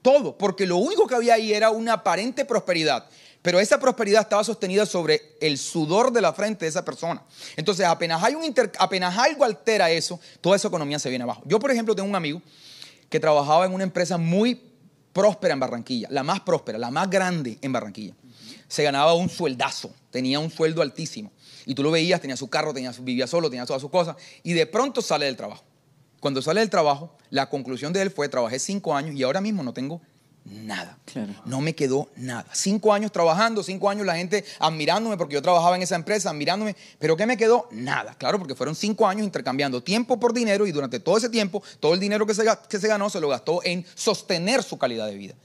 Todo, 0.01 0.37
porque 0.37 0.65
lo 0.65 0.77
único 0.77 1.07
que 1.07 1.15
había 1.15 1.33
ahí 1.35 1.53
era 1.53 1.69
una 1.69 1.93
aparente 1.93 2.45
prosperidad. 2.45 3.07
Pero 3.43 3.59
esa 3.59 3.77
prosperidad 3.77 4.21
estaba 4.21 4.43
sostenida 4.43 4.85
sobre 4.85 5.35
el 5.41 5.57
sudor 5.57 6.13
de 6.13 6.21
la 6.21 6.31
frente 6.31 6.63
de 6.63 6.69
esa 6.69 6.85
persona. 6.85 7.21
Entonces, 7.57 7.85
apenas, 7.85 8.23
hay 8.23 8.35
un 8.35 8.55
apenas 8.79 9.17
algo 9.17 9.43
altera 9.43 9.91
eso, 9.91 10.19
toda 10.39 10.55
esa 10.55 10.69
economía 10.69 10.97
se 10.97 11.09
viene 11.09 11.23
abajo. 11.23 11.43
Yo, 11.45 11.59
por 11.59 11.69
ejemplo, 11.69 11.93
tengo 11.93 12.07
un 12.07 12.15
amigo 12.15 12.41
que 13.09 13.19
trabajaba 13.19 13.65
en 13.65 13.73
una 13.73 13.83
empresa 13.83 14.17
muy 14.17 14.59
próspera 15.11 15.53
en 15.53 15.59
Barranquilla, 15.59 16.07
la 16.09 16.23
más 16.23 16.39
próspera, 16.39 16.77
la 16.77 16.89
más 16.89 17.09
grande 17.09 17.59
en 17.61 17.73
Barranquilla. 17.73 18.15
Se 18.69 18.81
ganaba 18.81 19.13
un 19.13 19.27
sueldazo, 19.27 19.93
tenía 20.09 20.39
un 20.39 20.49
sueldo 20.49 20.81
altísimo. 20.81 21.29
Y 21.65 21.75
tú 21.75 21.83
lo 21.83 21.91
veías, 21.91 22.21
tenía 22.21 22.37
su 22.37 22.49
carro, 22.49 22.73
tenía 22.73 22.93
vivía 23.01 23.27
solo, 23.27 23.49
tenía 23.49 23.65
todas 23.65 23.81
sus 23.81 23.91
cosas. 23.91 24.15
Y 24.41 24.53
de 24.53 24.65
pronto 24.67 25.01
sale 25.01 25.25
del 25.25 25.35
trabajo. 25.35 25.65
Cuando 26.21 26.41
sale 26.41 26.61
del 26.61 26.69
trabajo, 26.69 27.17
la 27.29 27.49
conclusión 27.49 27.91
de 27.91 28.03
él 28.03 28.09
fue, 28.09 28.29
trabajé 28.29 28.57
cinco 28.57 28.95
años 28.95 29.13
y 29.15 29.23
ahora 29.23 29.41
mismo 29.41 29.63
no 29.63 29.73
tengo 29.73 30.01
nada. 30.45 30.97
No 31.45 31.61
me 31.61 31.73
quedó 31.73 32.09
nada. 32.15 32.45
Cinco 32.53 32.93
años 32.93 33.11
trabajando, 33.11 33.63
cinco 33.63 33.89
años 33.89 34.05
la 34.05 34.15
gente 34.15 34.43
admirándome 34.59 35.17
porque 35.17 35.35
yo 35.35 35.41
trabajaba 35.41 35.75
en 35.75 35.81
esa 35.81 35.95
empresa, 35.95 36.29
admirándome. 36.29 36.75
Pero 36.99 37.15
¿qué 37.15 37.25
me 37.25 37.37
quedó? 37.37 37.67
Nada. 37.71 38.15
Claro, 38.15 38.39
porque 38.39 38.55
fueron 38.55 38.75
cinco 38.75 39.07
años 39.07 39.23
intercambiando 39.23 39.81
tiempo 39.81 40.19
por 40.19 40.33
dinero 40.33 40.67
y 40.67 40.71
durante 40.71 40.99
todo 40.99 41.17
ese 41.17 41.29
tiempo, 41.29 41.63
todo 41.79 41.93
el 41.93 41.99
dinero 41.99 42.25
que 42.25 42.33
se, 42.33 42.43
que 42.69 42.79
se 42.79 42.87
ganó 42.87 43.09
se 43.09 43.19
lo 43.19 43.29
gastó 43.29 43.61
en 43.63 43.85
sostener 43.95 44.63
su 44.63 44.77
calidad 44.77 45.07
de 45.07 45.15
vida. 45.15 45.35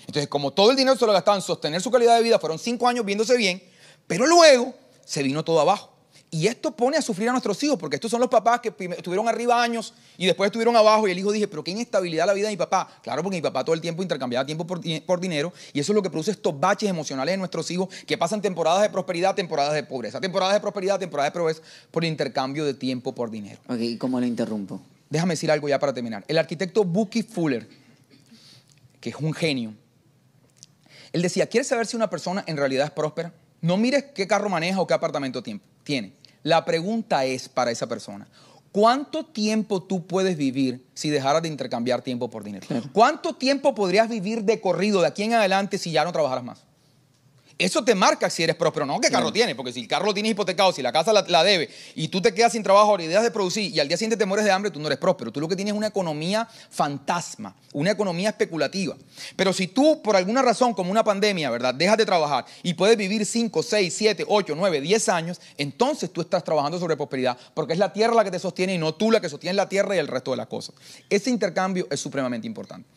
Entonces, 0.00 0.28
como 0.28 0.52
todo 0.52 0.70
el 0.70 0.76
dinero 0.76 0.96
se 0.96 1.06
lo 1.06 1.12
gastaba 1.12 1.36
en 1.36 1.42
sostener 1.42 1.80
su 1.80 1.90
calidad 1.90 2.16
de 2.16 2.22
vida, 2.22 2.38
fueron 2.38 2.58
cinco 2.58 2.88
años 2.88 3.04
viéndose 3.04 3.36
bien, 3.36 3.62
pero 4.06 4.26
luego 4.26 4.74
se 5.04 5.22
vino 5.22 5.44
todo 5.44 5.60
abajo. 5.60 5.93
Y 6.34 6.48
esto 6.48 6.72
pone 6.72 6.96
a 6.96 7.00
sufrir 7.00 7.28
a 7.28 7.30
nuestros 7.30 7.62
hijos, 7.62 7.78
porque 7.78 7.94
estos 7.94 8.10
son 8.10 8.20
los 8.20 8.28
papás 8.28 8.58
que 8.58 8.74
estuvieron 8.98 9.28
arriba 9.28 9.62
años 9.62 9.94
y 10.18 10.26
después 10.26 10.48
estuvieron 10.48 10.74
abajo 10.74 11.06
y 11.06 11.12
el 11.12 11.18
hijo 11.20 11.30
dije, 11.30 11.46
pero 11.46 11.62
qué 11.62 11.70
inestabilidad 11.70 12.26
la 12.26 12.32
vida 12.32 12.48
de 12.48 12.54
mi 12.54 12.56
papá. 12.56 12.88
Claro, 13.04 13.22
porque 13.22 13.36
mi 13.36 13.40
papá 13.40 13.64
todo 13.64 13.72
el 13.72 13.80
tiempo 13.80 14.02
intercambiaba 14.02 14.44
tiempo 14.44 14.66
por, 14.66 14.80
por, 15.06 15.20
dinero 15.20 15.52
y 15.72 15.78
eso 15.78 15.92
es 15.92 15.94
lo 15.94 16.02
que 16.02 16.10
produce 16.10 16.32
estos 16.32 16.58
baches 16.58 16.90
emocionales 16.90 17.34
en 17.34 17.38
nuestros 17.38 17.70
hijos 17.70 17.88
que 18.04 18.18
pasan 18.18 18.42
temporadas 18.42 18.82
de 18.82 18.90
prosperidad, 18.90 19.36
temporadas 19.36 19.74
de 19.74 19.84
pobreza, 19.84 20.20
temporadas 20.20 20.54
de 20.54 20.60
prosperidad, 20.60 20.98
temporadas 20.98 21.32
de 21.32 21.38
pobreza 21.38 21.62
por 21.92 22.04
intercambio 22.04 22.64
de 22.64 22.74
tiempo 22.74 23.14
por 23.14 23.30
dinero. 23.30 23.60
Ok, 23.68 23.78
¿y 23.78 23.96
cómo 23.96 24.18
lo 24.18 24.26
interrumpo? 24.26 24.80
Déjame 25.08 25.34
decir 25.34 25.52
algo 25.52 25.68
ya 25.68 25.78
para 25.78 25.94
terminar. 25.94 26.24
El 26.26 26.38
arquitecto 26.38 26.82
Bucky 26.82 27.22
Fuller, 27.22 27.68
que 29.00 29.10
es 29.10 29.16
un 29.20 29.32
genio, 29.34 29.72
él 31.12 31.22
decía, 31.22 31.46
¿quieres 31.46 31.68
saber 31.68 31.86
si 31.86 31.94
una 31.94 32.10
persona 32.10 32.42
en 32.48 32.56
realidad 32.56 32.86
es 32.86 32.90
próspera? 32.90 33.32
No 33.60 33.76
mires 33.76 34.06
qué 34.16 34.26
carro 34.26 34.48
maneja 34.48 34.80
o 34.80 34.86
qué 34.88 34.94
apartamento 34.94 35.40
tiene 35.40 36.23
la 36.44 36.64
pregunta 36.64 37.24
es 37.24 37.48
para 37.48 37.72
esa 37.72 37.88
persona, 37.88 38.28
¿cuánto 38.70 39.24
tiempo 39.24 39.82
tú 39.82 40.06
puedes 40.06 40.36
vivir 40.36 40.86
si 40.94 41.10
dejaras 41.10 41.42
de 41.42 41.48
intercambiar 41.48 42.02
tiempo 42.02 42.30
por 42.30 42.44
dinero? 42.44 42.66
¿Cuánto 42.92 43.34
tiempo 43.34 43.74
podrías 43.74 44.08
vivir 44.08 44.44
de 44.44 44.60
corrido 44.60 45.00
de 45.00 45.08
aquí 45.08 45.24
en 45.24 45.32
adelante 45.32 45.78
si 45.78 45.90
ya 45.90 46.04
no 46.04 46.12
trabajaras 46.12 46.44
más? 46.44 46.62
Eso 47.56 47.84
te 47.84 47.94
marca 47.94 48.28
si 48.30 48.42
eres 48.42 48.56
próspero. 48.56 48.84
No, 48.84 48.94
¿qué 49.00 49.08
carro 49.08 49.24
Claro. 49.26 49.32
tienes? 49.32 49.54
Porque 49.54 49.72
si 49.72 49.80
el 49.80 49.86
carro 49.86 50.06
lo 50.06 50.12
tienes 50.14 50.32
hipotecado, 50.32 50.72
si 50.72 50.82
la 50.82 50.90
casa 50.90 51.12
la, 51.12 51.24
la 51.28 51.44
debe 51.44 51.70
y 51.94 52.08
tú 52.08 52.20
te 52.20 52.34
quedas 52.34 52.50
sin 52.50 52.64
trabajo, 52.64 52.90
ahora 52.90 53.04
ideas 53.04 53.22
de 53.22 53.30
producir 53.30 53.72
y 53.72 53.78
al 53.78 53.86
día 53.86 53.96
siguiente 53.96 54.16
te 54.16 54.26
mueres 54.26 54.44
de 54.44 54.50
hambre, 54.50 54.72
tú 54.72 54.80
no 54.80 54.86
eres 54.86 54.98
próspero. 54.98 55.30
Tú 55.30 55.40
lo 55.40 55.46
que 55.46 55.54
tienes 55.54 55.72
es 55.72 55.78
una 55.78 55.86
economía 55.86 56.48
fantasma, 56.70 57.54
una 57.72 57.92
economía 57.92 58.30
especulativa. 58.30 58.96
Pero 59.36 59.52
si 59.52 59.68
tú, 59.68 60.02
por 60.02 60.16
alguna 60.16 60.42
razón, 60.42 60.74
como 60.74 60.90
una 60.90 61.04
pandemia, 61.04 61.48
¿verdad? 61.48 61.72
Dejas 61.72 61.96
de 61.96 62.04
trabajar 62.04 62.44
y 62.64 62.74
puedes 62.74 62.96
vivir 62.96 63.24
5, 63.24 63.62
6, 63.62 63.94
7, 63.96 64.24
8, 64.26 64.54
9, 64.56 64.80
10 64.80 65.08
años, 65.10 65.40
entonces 65.56 66.12
tú 66.12 66.22
estás 66.22 66.42
trabajando 66.42 66.80
sobre 66.80 66.96
prosperidad 66.96 67.38
porque 67.54 67.72
es 67.74 67.78
la 67.78 67.92
tierra 67.92 68.14
la 68.14 68.24
que 68.24 68.32
te 68.32 68.40
sostiene 68.40 68.74
y 68.74 68.78
no 68.78 68.94
tú 68.94 69.12
la 69.12 69.20
que 69.20 69.28
sostiene 69.28 69.54
la 69.54 69.68
tierra 69.68 69.94
y 69.94 70.00
el 70.00 70.08
resto 70.08 70.32
de 70.32 70.38
las 70.38 70.48
cosas. 70.48 70.74
Ese 71.08 71.30
intercambio 71.30 71.86
es 71.88 72.00
supremamente 72.00 72.48
importante. 72.48 72.88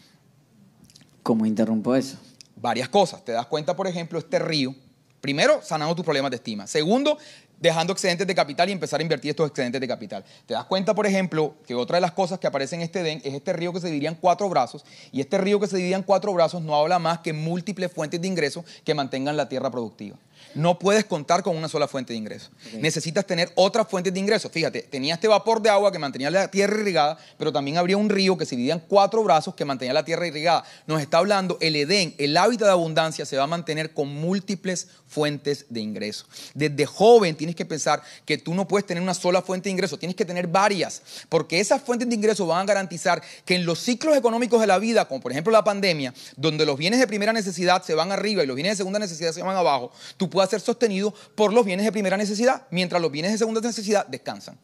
¿Cómo 1.22 1.46
interrumpo 1.46 1.94
eso? 1.96 2.18
Varias 2.60 2.90
cosas. 2.90 3.24
Te 3.24 3.32
das 3.32 3.46
cuenta, 3.48 3.76
por 3.76 3.88
ejemplo, 3.88 4.20
este 4.20 4.40
río. 4.40 4.76
Primero, 5.22 5.62
sanando 5.62 5.96
tus 5.96 6.06
problemas 6.06 6.32
de 6.32 6.38
estima. 6.38 6.68
Segundo, 6.68 7.18
dejando 7.60 7.94
excedentes 7.94 8.28
de 8.28 8.36
capital 8.36 8.70
y 8.70 8.72
empezar 8.72 9.00
a 9.00 9.04
invertir 9.04 9.32
estos 9.32 9.50
excedentes 9.50 9.82
de 9.82 9.88
capital. 9.88 10.24
Te 10.46 10.54
das 10.54 10.66
cuenta, 10.66 10.94
por 10.94 11.06
ejemplo, 11.06 11.56
que 11.66 11.76
otra 11.76 11.98
de 11.98 12.02
las 12.02 12.12
cosas 12.12 12.40
que 12.40 12.48
aparece 12.48 12.76
en 12.76 12.82
este 12.82 13.00
Edén 13.00 13.22
es 13.24 13.34
este 13.34 13.54
río 13.54 13.74
que 13.74 13.80
se 13.80 13.88
dividía 13.88 14.10
en 14.10 14.16
cuatro 14.16 14.50
brazos. 14.50 14.86
Y 15.12 15.22
este 15.22 15.38
río 15.38 15.60
que 15.60 15.68
se 15.68 15.78
dividía 15.78 15.98
en 15.98 16.04
cuatro 16.04 16.34
brazos 16.34 16.62
no 16.62 16.76
habla 16.76 17.00
más 17.00 17.20
que 17.20 17.34
múltiples 17.34 17.92
fuentes 17.92 18.22
de 18.22 18.28
ingresos 18.28 18.66
que 18.84 18.94
mantengan 18.94 19.38
la 19.38 19.50
tierra 19.50 19.72
productiva. 19.72 20.18
No 20.54 20.80
puedes 20.80 21.06
contar 21.06 21.44
con 21.44 21.56
una 21.56 21.68
sola 21.68 21.88
fuente 21.88 22.14
de 22.14 22.18
ingreso. 22.18 22.50
Necesitas 22.74 23.26
tener 23.26 23.52
otras 23.56 23.88
fuentes 23.88 24.14
de 24.14 24.20
ingreso. 24.20 24.50
Fíjate, 24.50 24.82
tenía 24.84 25.16
este 25.16 25.28
vapor 25.28 25.62
de 25.62 25.70
agua 25.70 25.92
que 25.92 26.00
mantenía 26.00 26.32
la 26.32 26.50
tierra 26.50 26.80
irrigada, 26.80 27.18
pero 27.38 27.52
también 27.52 27.78
habría 27.78 27.98
un 27.98 28.10
río 28.10 28.38
que 28.38 28.46
se 28.46 28.56
dividía 28.56 28.74
en 28.74 28.80
cuatro 28.80 29.24
brazos 29.24 29.56
que 29.56 29.66
mantenía 29.66 29.94
la 29.94 30.06
tierra 30.06 30.28
irrigada. 30.28 30.64
Nos 30.86 31.02
está 31.02 31.18
hablando, 31.18 31.58
el 31.62 31.76
Edén, 31.76 32.16
el 32.18 32.36
hábitat 32.38 32.68
de 32.68 32.72
abundancia 32.72 33.26
se 33.26 33.38
va 33.38 33.44
a 33.44 33.48
mantener 33.48 33.94
con 33.94 34.08
múltiples 34.08 34.88
fuentes 35.08 35.66
de 35.70 35.80
ingreso. 35.80 36.26
Desde 36.54 36.86
joven 36.86 37.36
tienes 37.48 37.56
que 37.56 37.66
pensar 37.66 38.02
que 38.26 38.38
tú 38.38 38.54
no 38.54 38.68
puedes 38.68 38.86
tener 38.86 39.02
una 39.02 39.14
sola 39.14 39.42
fuente 39.42 39.70
de 39.70 39.72
ingreso, 39.72 39.98
tienes 39.98 40.16
que 40.16 40.26
tener 40.26 40.48
varias, 40.48 41.02
porque 41.30 41.62
esas 41.62 41.82
fuentes 41.82 42.10
de 42.10 42.16
ingreso 42.16 42.46
van 42.46 42.62
a 42.62 42.66
garantizar 42.66 43.22
que 43.46 43.56
en 43.56 43.66
los 43.66 43.80
ciclos 43.80 44.18
económicos 44.18 44.60
de 44.60 44.68
la 44.68 44.78
vida, 44.80 45.08
como 45.08 45.22
por 45.22 45.32
ejemplo 45.32 45.52
la 45.52 45.64
pandemia, 45.64 46.14
donde 46.36 46.66
los 46.66 46.78
bienes 46.78 47.00
de 47.00 47.08
primera 47.08 47.32
necesidad 47.32 47.82
se 47.84 47.94
van 47.94 48.12
arriba 48.12 48.44
y 48.44 48.48
los 48.48 48.56
bienes 48.56 48.74
de 48.74 48.78
segunda 48.78 49.00
necesidad 49.00 49.32
se 49.32 49.42
van 49.42 49.56
abajo, 49.56 49.92
tú 50.18 50.30
puedas 50.30 50.50
ser 50.50 50.60
sostenido 50.60 51.14
por 51.36 51.54
los 51.54 51.66
bienes 51.66 51.86
de 51.86 51.92
primera 51.94 52.18
necesidad, 52.18 52.68
mientras 52.70 53.02
los 53.02 53.12
bienes 53.12 53.32
de 53.32 53.38
segunda 53.38 53.62
necesidad 53.62 54.06
descansan. 54.08 54.58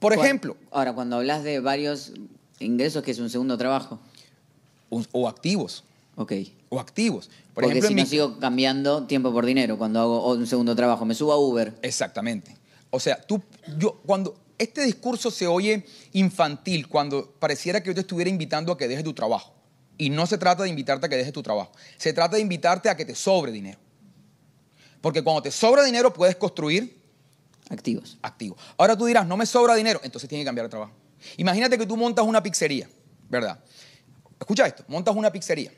Por 0.00 0.12
ejemplo, 0.12 0.56
Ahora, 0.72 0.92
cuando 0.92 1.16
hablas 1.16 1.44
de 1.44 1.60
varios 1.60 2.12
ingresos, 2.58 3.04
que 3.04 3.12
es 3.12 3.18
un 3.20 3.30
segundo 3.30 3.56
trabajo. 3.56 4.00
o 4.90 5.28
activos, 5.28 5.84
Ok. 6.16 6.32
O 6.74 6.80
activos. 6.80 7.28
Por 7.52 7.62
Porque 7.64 7.78
ejemplo, 7.78 7.88
si 7.88 7.94
no 7.94 8.02
mi- 8.02 8.06
sigo 8.08 8.38
cambiando 8.38 9.06
tiempo 9.06 9.32
por 9.32 9.46
dinero 9.46 9.78
cuando 9.78 10.00
hago 10.00 10.32
un 10.32 10.46
segundo 10.46 10.74
trabajo, 10.74 11.04
me 11.04 11.14
subo 11.14 11.32
a 11.32 11.38
Uber. 11.38 11.74
Exactamente. 11.82 12.56
O 12.90 13.00
sea, 13.00 13.20
tú, 13.20 13.42
yo, 13.78 14.00
cuando 14.06 14.36
este 14.58 14.82
discurso 14.84 15.30
se 15.30 15.46
oye 15.46 15.84
infantil, 16.12 16.88
cuando 16.88 17.30
pareciera 17.38 17.82
que 17.82 17.88
yo 17.90 17.94
te 17.94 18.00
estuviera 18.02 18.30
invitando 18.30 18.72
a 18.72 18.78
que 18.78 18.86
dejes 18.88 19.04
tu 19.04 19.12
trabajo. 19.14 19.52
Y 19.98 20.10
no 20.10 20.26
se 20.26 20.38
trata 20.38 20.64
de 20.64 20.68
invitarte 20.68 21.06
a 21.06 21.08
que 21.08 21.16
dejes 21.16 21.32
tu 21.32 21.42
trabajo. 21.42 21.70
Se 21.98 22.12
trata 22.12 22.36
de 22.36 22.42
invitarte 22.42 22.88
a 22.88 22.96
que 22.96 23.04
te 23.04 23.14
sobre 23.14 23.52
dinero. 23.52 23.78
Porque 25.00 25.22
cuando 25.22 25.42
te 25.42 25.50
sobra 25.50 25.84
dinero 25.84 26.12
puedes 26.12 26.36
construir 26.36 27.02
Activos. 27.70 28.18
activos. 28.22 28.58
Ahora 28.76 28.96
tú 28.96 29.06
dirás, 29.06 29.26
no 29.26 29.36
me 29.36 29.46
sobra 29.46 29.74
dinero, 29.74 30.00
entonces 30.02 30.28
tienes 30.28 30.44
que 30.44 30.46
cambiar 30.46 30.66
de 30.66 30.70
trabajo. 30.70 30.92
Imagínate 31.36 31.78
que 31.78 31.86
tú 31.86 31.96
montas 31.96 32.24
una 32.26 32.42
pizzería, 32.42 32.88
¿verdad? 33.28 33.58
Escucha 34.38 34.66
esto, 34.66 34.84
montas 34.88 35.14
una 35.16 35.30
pizzería. 35.32 35.72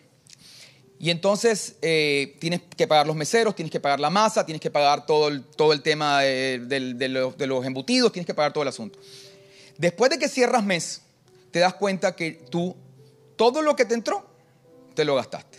Y 0.98 1.10
entonces 1.10 1.76
eh, 1.82 2.36
tienes 2.38 2.62
que 2.76 2.86
pagar 2.86 3.06
los 3.06 3.16
meseros, 3.16 3.54
tienes 3.54 3.70
que 3.70 3.80
pagar 3.80 4.00
la 4.00 4.08
masa, 4.08 4.46
tienes 4.46 4.60
que 4.60 4.70
pagar 4.70 5.04
todo 5.04 5.28
el, 5.28 5.44
todo 5.44 5.72
el 5.72 5.82
tema 5.82 6.22
de, 6.22 7.08
los, 7.10 7.36
de 7.36 7.46
los 7.46 7.66
embutidos, 7.66 8.12
tienes 8.12 8.26
que 8.26 8.34
pagar 8.34 8.52
todo 8.52 8.62
el 8.62 8.68
asunto. 8.68 8.98
Después 9.76 10.10
de 10.10 10.18
que 10.18 10.28
cierras 10.28 10.64
mes, 10.64 11.02
te 11.50 11.58
das 11.58 11.74
cuenta 11.74 12.16
que 12.16 12.32
tú, 12.50 12.74
todo 13.36 13.60
lo 13.60 13.76
que 13.76 13.84
te 13.84 13.94
entró, 13.94 14.26
te 14.94 15.04
lo 15.04 15.14
gastaste. 15.14 15.58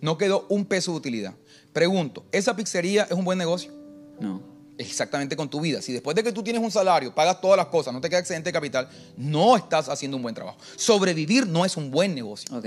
No 0.00 0.18
quedó 0.18 0.46
un 0.50 0.66
peso 0.66 0.92
de 0.92 0.98
utilidad. 0.98 1.34
Pregunto, 1.72 2.24
¿esa 2.32 2.54
pizzería 2.54 3.04
es 3.04 3.12
un 3.12 3.24
buen 3.24 3.38
negocio? 3.38 3.72
No. 4.20 4.42
exactamente 4.78 5.36
con 5.36 5.48
tu 5.48 5.60
vida. 5.60 5.80
Si 5.82 5.92
después 5.92 6.14
de 6.14 6.22
que 6.22 6.32
tú 6.32 6.42
tienes 6.42 6.62
un 6.62 6.70
salario, 6.70 7.14
pagas 7.14 7.40
todas 7.40 7.56
las 7.56 7.66
cosas, 7.66 7.92
no 7.92 8.00
te 8.00 8.08
queda 8.08 8.18
excedente 8.20 8.48
de 8.48 8.52
capital, 8.52 8.88
no 9.16 9.56
estás 9.56 9.88
haciendo 9.88 10.16
un 10.16 10.22
buen 10.22 10.34
trabajo. 10.34 10.58
Sobrevivir 10.76 11.46
no 11.46 11.64
es 11.64 11.76
un 11.76 11.90
buen 11.90 12.14
negocio. 12.14 12.54
Ok. 12.56 12.66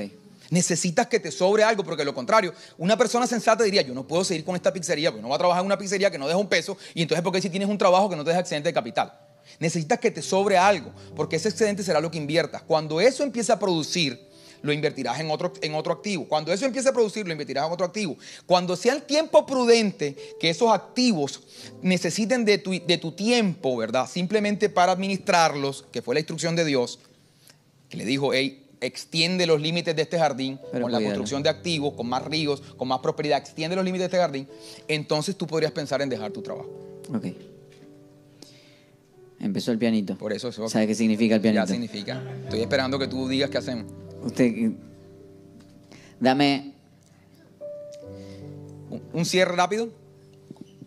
Necesitas 0.51 1.07
que 1.07 1.19
te 1.19 1.31
sobre 1.31 1.63
algo, 1.63 1.83
porque 1.83 2.03
lo 2.03 2.13
contrario, 2.13 2.53
una 2.77 2.97
persona 2.97 3.27
sensata 3.27 3.63
diría, 3.63 3.81
yo 3.81 3.93
no 3.93 4.07
puedo 4.07 4.23
seguir 4.23 4.43
con 4.43 4.55
esta 4.55 4.73
pizzería, 4.73 5.11
porque 5.11 5.21
no 5.21 5.27
voy 5.27 5.35
a 5.35 5.37
trabajar 5.37 5.61
en 5.61 5.67
una 5.67 5.77
pizzería 5.77 6.09
que 6.09 6.17
no 6.17 6.27
deja 6.27 6.39
un 6.39 6.47
peso, 6.47 6.77
y 6.93 7.03
entonces 7.03 7.23
porque 7.23 7.41
si 7.41 7.49
tienes 7.49 7.69
un 7.69 7.77
trabajo 7.77 8.09
que 8.09 8.15
no 8.15 8.23
te 8.23 8.31
deja 8.31 8.41
excedente 8.41 8.69
de 8.69 8.73
capital. 8.73 9.13
Necesitas 9.59 9.99
que 9.99 10.11
te 10.11 10.21
sobre 10.21 10.57
algo, 10.57 10.91
porque 11.15 11.35
ese 11.35 11.49
excedente 11.49 11.83
será 11.83 11.99
lo 11.99 12.09
que 12.11 12.17
inviertas. 12.17 12.61
Cuando 12.63 13.01
eso 13.01 13.23
empiece 13.23 13.51
a 13.51 13.59
producir, 13.59 14.29
lo 14.61 14.73
invertirás 14.73 15.19
en 15.19 15.31
otro, 15.31 15.53
en 15.61 15.73
otro 15.73 15.93
activo. 15.93 16.27
Cuando 16.27 16.51
eso 16.51 16.65
empiece 16.65 16.89
a 16.89 16.93
producir, 16.93 17.25
lo 17.25 17.31
invertirás 17.31 17.65
en 17.65 17.73
otro 17.73 17.85
activo. 17.85 18.17
Cuando 18.45 18.75
sea 18.75 18.93
el 18.93 19.03
tiempo 19.03 19.45
prudente 19.45 20.15
que 20.39 20.49
esos 20.49 20.71
activos 20.71 21.41
necesiten 21.81 22.45
de 22.45 22.57
tu, 22.57 22.71
de 22.71 22.97
tu 22.97 23.11
tiempo, 23.11 23.77
¿verdad? 23.77 24.09
Simplemente 24.09 24.69
para 24.69 24.91
administrarlos, 24.91 25.85
que 25.91 26.01
fue 26.01 26.15
la 26.15 26.19
instrucción 26.19 26.55
de 26.55 26.65
Dios, 26.65 26.99
que 27.89 27.97
le 27.97 28.05
dijo, 28.05 28.33
hey, 28.33 28.68
extiende 28.81 29.45
los 29.45 29.61
límites 29.61 29.95
de 29.95 30.01
este 30.01 30.17
jardín 30.17 30.59
Pero 30.71 30.83
con 30.83 30.91
la 30.91 31.01
construcción 31.01 31.43
de 31.43 31.49
activos, 31.49 31.93
con 31.93 32.07
más 32.07 32.23
ríos, 32.25 32.61
con 32.77 32.87
más 32.87 32.99
prosperidad, 32.99 33.37
extiende 33.39 33.75
los 33.75 33.83
límites 33.85 34.03
de 34.03 34.05
este 34.05 34.17
jardín, 34.17 34.47
entonces 34.87 35.35
tú 35.35 35.45
podrías 35.47 35.71
pensar 35.71 36.01
en 36.01 36.09
dejar 36.09 36.31
tu 36.31 36.41
trabajo. 36.41 36.69
Ok. 37.13 37.25
Empezó 39.39 39.71
el 39.71 39.77
pianito. 39.77 40.17
Por 40.17 40.33
eso 40.33 40.49
eso 40.49 40.67
¿Sabe 40.67 40.87
qué 40.87 40.95
significa 40.95 41.35
el 41.35 41.41
pianito? 41.41 41.63
ya 41.63 41.67
significa. 41.71 42.21
Estoy 42.43 42.61
esperando 42.61 42.99
que 42.99 43.07
tú 43.07 43.27
digas 43.27 43.49
qué 43.49 43.57
hacemos. 43.57 43.91
Usted. 44.23 44.71
Dame 46.19 46.73
Un, 48.89 49.01
un 49.13 49.25
cierre 49.25 49.55
rápido. 49.55 49.89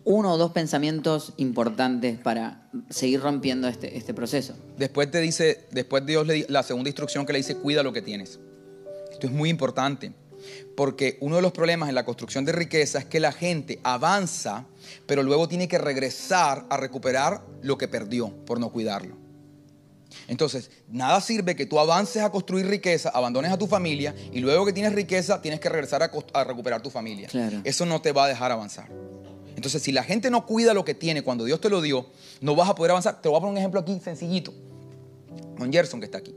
Uno 0.05 0.33
o 0.33 0.37
dos 0.37 0.51
pensamientos 0.51 1.33
importantes 1.37 2.19
para 2.19 2.69
seguir 2.89 3.21
rompiendo 3.21 3.67
este, 3.67 3.97
este 3.97 4.13
proceso. 4.13 4.55
Después 4.77 5.09
te 5.09 5.21
dice, 5.21 5.65
después 5.71 6.05
Dios 6.05 6.27
le 6.27 6.45
la 6.49 6.63
segunda 6.63 6.89
instrucción 6.89 7.25
que 7.25 7.33
le 7.33 7.39
dice, 7.39 7.55
cuida 7.55 7.83
lo 7.83 7.93
que 7.93 8.01
tienes. 8.01 8.39
Esto 9.11 9.27
es 9.27 9.33
muy 9.33 9.49
importante, 9.49 10.11
porque 10.75 11.17
uno 11.21 11.37
de 11.37 11.41
los 11.41 11.51
problemas 11.51 11.89
en 11.89 11.95
la 11.95 12.03
construcción 12.03 12.43
de 12.45 12.51
riqueza 12.51 12.99
es 12.99 13.05
que 13.05 13.19
la 13.19 13.31
gente 13.31 13.79
avanza, 13.83 14.65
pero 15.05 15.23
luego 15.23 15.47
tiene 15.47 15.67
que 15.67 15.77
regresar 15.77 16.65
a 16.69 16.77
recuperar 16.77 17.41
lo 17.61 17.77
que 17.77 17.87
perdió 17.87 18.29
por 18.45 18.59
no 18.59 18.71
cuidarlo. 18.71 19.23
Entonces, 20.27 20.69
nada 20.89 21.19
sirve 21.21 21.55
que 21.55 21.65
tú 21.65 21.79
avances 21.79 22.21
a 22.21 22.29
construir 22.29 22.67
riqueza, 22.67 23.09
abandones 23.09 23.51
a 23.51 23.57
tu 23.57 23.67
familia 23.67 24.13
y 24.31 24.39
luego 24.39 24.65
que 24.65 24.73
tienes 24.73 24.93
riqueza 24.93 25.41
tienes 25.41 25.59
que 25.59 25.69
regresar 25.69 26.03
a, 26.03 26.11
a 26.33 26.43
recuperar 26.43 26.81
tu 26.81 26.89
familia. 26.89 27.27
Claro. 27.29 27.61
Eso 27.63 27.85
no 27.85 28.01
te 28.01 28.11
va 28.11 28.25
a 28.25 28.27
dejar 28.27 28.51
avanzar. 28.51 28.89
Entonces, 29.55 29.81
si 29.81 29.91
la 29.91 30.03
gente 30.03 30.29
no 30.29 30.45
cuida 30.45 30.73
lo 30.73 30.83
que 30.83 30.93
tiene 30.93 31.21
cuando 31.21 31.45
Dios 31.45 31.61
te 31.61 31.69
lo 31.69 31.81
dio, 31.81 32.07
no 32.41 32.55
vas 32.55 32.69
a 32.69 32.75
poder 32.75 32.91
avanzar. 32.91 33.21
Te 33.21 33.29
voy 33.29 33.37
a 33.37 33.41
poner 33.41 33.51
un 33.53 33.57
ejemplo 33.57 33.79
aquí 33.79 33.99
sencillito. 34.03 34.53
Don 35.57 35.71
Gerson, 35.71 35.99
que 35.99 36.05
está 36.05 36.17
aquí. 36.17 36.35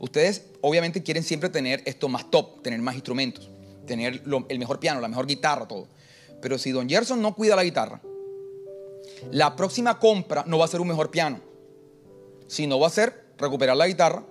Ustedes 0.00 0.42
obviamente 0.60 1.02
quieren 1.02 1.22
siempre 1.22 1.48
tener 1.48 1.82
esto 1.84 2.08
más 2.08 2.30
top, 2.30 2.62
tener 2.62 2.80
más 2.80 2.94
instrumentos, 2.94 3.50
tener 3.86 4.22
el 4.48 4.58
mejor 4.58 4.78
piano, 4.80 5.00
la 5.00 5.08
mejor 5.08 5.26
guitarra, 5.26 5.66
todo. 5.66 5.88
Pero 6.40 6.56
si 6.58 6.70
Don 6.70 6.88
Gerson 6.88 7.20
no 7.20 7.34
cuida 7.34 7.56
la 7.56 7.64
guitarra, 7.64 8.00
la 9.32 9.56
próxima 9.56 9.98
compra 9.98 10.44
no 10.46 10.58
va 10.58 10.64
a 10.64 10.68
ser 10.68 10.80
un 10.80 10.88
mejor 10.88 11.10
piano, 11.10 11.40
sino 12.46 12.78
va 12.78 12.86
a 12.86 12.90
ser 12.90 13.24
recuperar 13.38 13.76
la 13.76 13.88
guitarra 13.88 14.24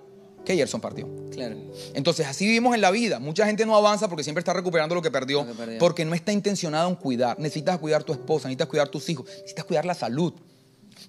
que 0.48 0.56
Gerson 0.56 0.80
partió. 0.80 1.06
Claro. 1.30 1.56
Entonces, 1.94 2.26
así 2.26 2.46
vivimos 2.46 2.74
en 2.74 2.80
la 2.80 2.90
vida. 2.90 3.18
Mucha 3.18 3.46
gente 3.46 3.64
no 3.66 3.76
avanza 3.76 4.08
porque 4.08 4.24
siempre 4.24 4.40
está 4.40 4.52
recuperando 4.54 4.94
lo 4.94 5.02
que 5.02 5.10
perdió, 5.10 5.42
Lo 5.44 5.52
que 5.52 5.54
perdió. 5.54 5.78
porque 5.78 6.04
no 6.04 6.14
está 6.14 6.32
intencionado 6.32 6.88
en 6.88 6.96
cuidar. 6.96 7.38
Necesitas 7.38 7.78
cuidar 7.78 8.02
tu 8.02 8.12
esposa, 8.12 8.48
necesitas 8.48 8.66
cuidar 8.68 8.88
tus 8.88 9.08
hijos, 9.10 9.26
necesitas 9.26 9.64
cuidar 9.66 9.84
la 9.84 9.94
salud. 9.94 10.32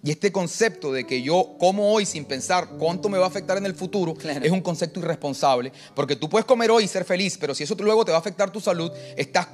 Y 0.04 0.12
este 0.12 0.32
concepto 0.32 0.94
de 0.94 1.06
que 1.08 1.22
yo 1.22 1.56
como 1.60 1.92
hoy 1.92 2.06
sin 2.06 2.24
pensar 2.26 2.70
cuánto 2.78 3.10
me 3.10 3.18
va 3.18 3.26
a 3.26 3.28
afectar 3.28 3.58
en 3.58 3.66
el 3.66 3.74
futuro 3.74 4.14
Claro. 4.14 4.46
es 4.46 4.52
un 4.52 4.62
concepto 4.62 5.00
irresponsable, 5.00 5.72
porque 5.96 6.16
tú 6.16 6.30
puedes 6.30 6.46
comer 6.46 6.70
hoy 6.72 6.84
y 6.84 6.88
ser 6.88 7.06
feliz, 7.06 7.38
pero 7.40 7.56
si 7.56 7.64
eso 7.64 7.76
luego 7.80 8.06
te 8.06 8.12
va 8.12 8.18
a 8.18 8.20
afectar 8.22 8.52
tu 8.52 8.60
salud, 8.62 8.92
estás 9.18 9.48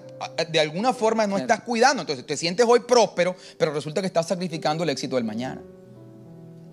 de 0.51 0.59
alguna 0.59 0.93
forma 0.93 1.25
no 1.25 1.35
Claro. 1.35 1.43
estás 1.53 1.61
cuidando. 1.65 2.01
Entonces 2.01 2.25
te 2.25 2.35
sientes 2.37 2.65
hoy 2.67 2.81
próspero, 2.81 3.35
pero 3.57 3.71
resulta 3.73 4.01
que 4.01 4.07
estás 4.07 4.27
sacrificando 4.27 4.83
el 4.83 4.89
éxito 4.89 5.15
del 5.15 5.25
mañana. 5.25 5.61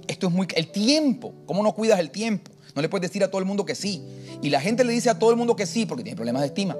Esto 0.09 0.27
es 0.27 0.33
muy... 0.33 0.47
El 0.55 0.71
tiempo. 0.73 1.33
¿Cómo 1.47 1.63
no 1.63 1.73
cuidas 1.73 1.99
el 2.01 2.11
tiempo? 2.11 2.51
No 2.75 2.83
le 2.83 2.89
puedes 2.89 3.11
decir 3.11 3.23
a 3.23 3.29
todo 3.29 3.41
el 3.41 3.47
mundo 3.47 3.65
que 3.65 3.75
sí. 3.75 4.03
Y 4.41 4.51
la 4.51 4.61
gente 4.61 4.85
le 4.85 4.93
dice 4.93 5.11
a 5.11 5.19
todo 5.19 5.31
el 5.31 5.37
mundo 5.37 5.57
que 5.57 5.67
sí 5.67 5.87
porque 5.87 6.03
tiene 6.03 6.17
problemas 6.17 6.43
de 6.43 6.49
estima. 6.49 6.77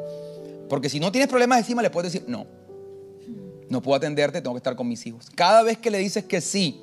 Porque 0.69 0.89
si 0.89 1.01
no 1.01 1.13
tienes 1.13 1.29
problemas 1.29 1.59
de 1.59 1.61
estima, 1.63 1.83
le 1.83 1.91
puedes 1.91 2.13
decir, 2.13 2.29
no, 2.29 2.47
no 3.69 3.83
puedo 3.83 3.97
atenderte, 3.97 4.41
tengo 4.41 4.55
que 4.55 4.59
estar 4.59 4.75
con 4.75 4.89
mis 4.89 5.05
hijos. 5.07 5.29
Cada 5.35 5.63
vez 5.63 5.79
que 5.79 5.91
le 5.91 5.99
dices 5.99 6.25
que 6.25 6.41
sí 6.41 6.83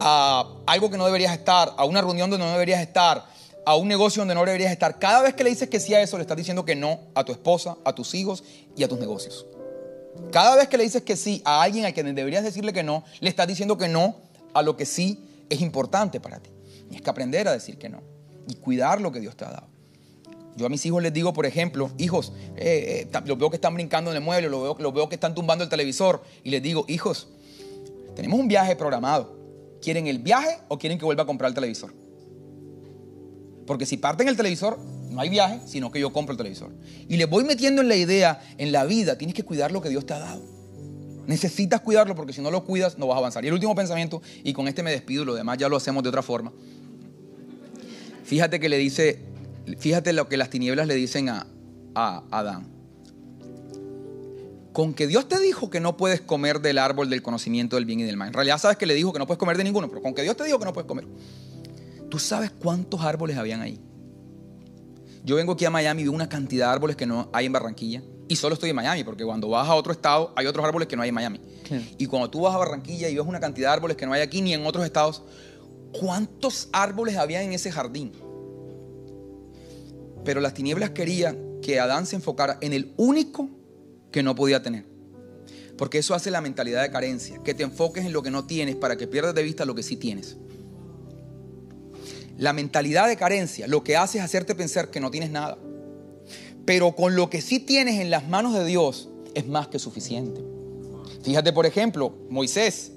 a 0.00 0.60
algo 0.66 0.90
que 0.90 0.96
no 0.96 1.04
deberías 1.04 1.32
estar, 1.32 1.74
a 1.76 1.84
una 1.84 2.00
reunión 2.00 2.30
donde 2.30 2.46
no 2.46 2.52
deberías 2.52 2.80
estar, 2.80 3.26
a 3.64 3.76
un 3.76 3.86
negocio 3.86 4.20
donde 4.20 4.34
no 4.34 4.44
deberías 4.44 4.72
estar, 4.72 4.98
cada 4.98 5.22
vez 5.22 5.34
que 5.34 5.44
le 5.44 5.50
dices 5.50 5.68
que 5.68 5.78
sí 5.78 5.94
a 5.94 6.00
eso, 6.00 6.16
le 6.16 6.22
estás 6.22 6.36
diciendo 6.36 6.64
que 6.64 6.74
no 6.74 7.00
a 7.14 7.24
tu 7.24 7.32
esposa, 7.32 7.76
a 7.84 7.94
tus 7.94 8.14
hijos 8.14 8.42
y 8.76 8.82
a 8.82 8.88
tus 8.88 8.98
negocios. 8.98 9.46
Cada 10.30 10.56
vez 10.56 10.68
que 10.68 10.76
le 10.78 10.84
dices 10.84 11.02
que 11.02 11.16
sí 11.16 11.42
a 11.44 11.62
alguien 11.62 11.84
a 11.84 11.92
quien 11.92 12.14
deberías 12.14 12.44
decirle 12.44 12.72
que 12.72 12.82
no, 12.82 13.04
le 13.20 13.28
estás 13.28 13.46
diciendo 13.46 13.78
que 13.78 13.88
no 13.88 14.16
a 14.54 14.62
lo 14.62 14.76
que 14.76 14.86
sí 14.86 15.24
es 15.48 15.60
importante 15.60 16.20
para 16.20 16.40
ti. 16.40 16.50
Y 16.90 16.96
es 16.96 17.02
que 17.02 17.10
aprender 17.10 17.48
a 17.48 17.52
decir 17.52 17.78
que 17.78 17.88
no 17.88 18.02
y 18.48 18.54
cuidar 18.56 19.00
lo 19.00 19.12
que 19.12 19.20
Dios 19.20 19.36
te 19.36 19.44
ha 19.44 19.50
dado. 19.50 19.66
Yo 20.56 20.66
a 20.66 20.68
mis 20.68 20.84
hijos 20.84 21.02
les 21.02 21.12
digo, 21.12 21.32
por 21.32 21.46
ejemplo, 21.46 21.90
hijos, 21.98 22.32
eh, 22.56 23.08
eh, 23.10 23.20
los 23.24 23.38
veo 23.38 23.48
que 23.48 23.56
están 23.56 23.74
brincando 23.74 24.10
en 24.10 24.18
el 24.18 24.22
mueble, 24.22 24.48
los 24.48 24.62
veo, 24.62 24.76
los 24.78 24.92
veo 24.92 25.08
que 25.08 25.14
están 25.14 25.34
tumbando 25.34 25.64
el 25.64 25.70
televisor, 25.70 26.22
y 26.44 26.50
les 26.50 26.62
digo, 26.62 26.84
hijos, 26.88 27.28
tenemos 28.14 28.38
un 28.38 28.48
viaje 28.48 28.76
programado. 28.76 29.40
¿Quieren 29.80 30.06
el 30.06 30.18
viaje 30.18 30.58
o 30.68 30.78
quieren 30.78 30.98
que 30.98 31.04
vuelva 31.04 31.24
a 31.24 31.26
comprar 31.26 31.48
el 31.48 31.54
televisor? 31.54 31.92
Porque 33.66 33.86
si 33.86 33.96
parten 33.96 34.28
el 34.28 34.36
televisor, 34.36 34.78
no 35.10 35.20
hay 35.20 35.28
viaje, 35.28 35.60
sino 35.66 35.90
que 35.90 35.98
yo 35.98 36.12
compro 36.12 36.32
el 36.32 36.36
televisor. 36.36 36.70
Y 37.08 37.16
les 37.16 37.28
voy 37.28 37.44
metiendo 37.44 37.82
en 37.82 37.88
la 37.88 37.96
idea, 37.96 38.40
en 38.58 38.72
la 38.72 38.84
vida, 38.84 39.16
tienes 39.18 39.34
que 39.34 39.42
cuidar 39.42 39.72
lo 39.72 39.80
que 39.80 39.88
Dios 39.88 40.06
te 40.06 40.14
ha 40.14 40.18
dado. 40.18 40.42
Necesitas 41.26 41.80
cuidarlo 41.80 42.14
porque 42.14 42.32
si 42.32 42.40
no 42.40 42.50
lo 42.50 42.64
cuidas 42.64 42.98
no 42.98 43.06
vas 43.06 43.16
a 43.16 43.18
avanzar. 43.18 43.44
Y 43.44 43.48
el 43.48 43.54
último 43.54 43.74
pensamiento, 43.74 44.20
y 44.42 44.52
con 44.52 44.68
este 44.68 44.82
me 44.82 44.90
despido, 44.90 45.24
lo 45.24 45.34
demás 45.34 45.58
ya 45.58 45.68
lo 45.68 45.76
hacemos 45.76 46.02
de 46.02 46.08
otra 46.08 46.22
forma. 46.22 46.52
Fíjate 48.24 48.60
que 48.60 48.68
le 48.68 48.78
dice, 48.78 49.20
fíjate 49.78 50.12
lo 50.12 50.28
que 50.28 50.36
las 50.36 50.50
tinieblas 50.50 50.86
le 50.86 50.94
dicen 50.94 51.28
a, 51.28 51.46
a 51.94 52.22
Adán. 52.30 52.68
Con 54.72 54.94
que 54.94 55.06
Dios 55.06 55.28
te 55.28 55.38
dijo 55.38 55.68
que 55.68 55.80
no 55.80 55.96
puedes 55.96 56.20
comer 56.20 56.60
del 56.60 56.78
árbol 56.78 57.10
del 57.10 57.22
conocimiento 57.22 57.76
del 57.76 57.84
bien 57.84 58.00
y 58.00 58.04
del 58.04 58.16
mal. 58.16 58.28
En 58.28 58.34
realidad 58.34 58.58
sabes 58.58 58.78
que 58.78 58.86
le 58.86 58.94
dijo 58.94 59.12
que 59.12 59.18
no 59.18 59.26
puedes 59.26 59.38
comer 59.38 59.58
de 59.58 59.64
ninguno, 59.64 59.88
pero 59.88 60.00
con 60.00 60.14
que 60.14 60.22
Dios 60.22 60.36
te 60.36 60.44
dijo 60.44 60.58
que 60.58 60.64
no 60.64 60.72
puedes 60.72 60.88
comer. 60.88 61.06
¿Tú 62.08 62.18
sabes 62.18 62.50
cuántos 62.50 63.00
árboles 63.02 63.36
habían 63.36 63.60
ahí? 63.60 63.78
Yo 65.24 65.36
vengo 65.36 65.52
aquí 65.52 65.64
a 65.64 65.70
Miami 65.70 66.02
y 66.02 66.04
veo 66.04 66.12
una 66.12 66.28
cantidad 66.28 66.66
de 66.66 66.72
árboles 66.72 66.96
que 66.96 67.06
no 67.06 67.28
hay 67.32 67.46
en 67.46 67.52
Barranquilla. 67.52 68.02
Y 68.28 68.36
solo 68.36 68.54
estoy 68.54 68.70
en 68.70 68.76
Miami, 68.76 69.04
porque 69.04 69.24
cuando 69.24 69.48
vas 69.48 69.68
a 69.68 69.74
otro 69.74 69.92
estado 69.92 70.32
hay 70.36 70.46
otros 70.46 70.64
árboles 70.64 70.88
que 70.88 70.96
no 70.96 71.02
hay 71.02 71.10
en 71.10 71.14
Miami. 71.14 71.40
Y 71.98 72.06
cuando 72.06 72.30
tú 72.30 72.40
vas 72.40 72.54
a 72.54 72.58
Barranquilla 72.58 73.08
y 73.08 73.14
ves 73.14 73.26
una 73.26 73.40
cantidad 73.40 73.68
de 73.68 73.74
árboles 73.74 73.96
que 73.96 74.06
no 74.06 74.12
hay 74.12 74.22
aquí 74.22 74.40
ni 74.40 74.54
en 74.54 74.64
otros 74.66 74.84
estados, 74.84 75.22
¿cuántos 75.98 76.68
árboles 76.72 77.16
había 77.16 77.42
en 77.42 77.52
ese 77.52 77.70
jardín? 77.70 78.12
Pero 80.24 80.40
las 80.40 80.54
tinieblas 80.54 80.90
querían 80.90 81.60
que 81.62 81.80
Adán 81.80 82.06
se 82.06 82.16
enfocara 82.16 82.58
en 82.60 82.72
el 82.72 82.92
único 82.96 83.48
que 84.10 84.22
no 84.22 84.34
podía 84.34 84.62
tener. 84.62 84.84
Porque 85.76 85.98
eso 85.98 86.14
hace 86.14 86.30
la 86.30 86.40
mentalidad 86.40 86.82
de 86.82 86.90
carencia, 86.90 87.40
que 87.42 87.54
te 87.54 87.62
enfoques 87.62 88.04
en 88.04 88.12
lo 88.12 88.22
que 88.22 88.30
no 88.30 88.44
tienes 88.44 88.76
para 88.76 88.96
que 88.96 89.06
pierdas 89.06 89.34
de 89.34 89.42
vista 89.42 89.64
lo 89.64 89.74
que 89.74 89.82
sí 89.82 89.96
tienes. 89.96 90.36
La 92.38 92.52
mentalidad 92.52 93.08
de 93.08 93.16
carencia 93.16 93.66
lo 93.66 93.82
que 93.82 93.96
hace 93.96 94.18
es 94.18 94.24
hacerte 94.24 94.54
pensar 94.54 94.90
que 94.90 95.00
no 95.00 95.10
tienes 95.10 95.30
nada. 95.30 95.58
Pero 96.64 96.94
con 96.94 97.16
lo 97.16 97.30
que 97.30 97.40
sí 97.40 97.58
tienes 97.58 98.00
en 98.00 98.10
las 98.10 98.28
manos 98.28 98.54
de 98.54 98.64
Dios 98.64 99.08
es 99.34 99.46
más 99.46 99.68
que 99.68 99.78
suficiente. 99.78 100.42
Fíjate, 101.22 101.52
por 101.52 101.66
ejemplo, 101.66 102.14
Moisés. 102.28 102.92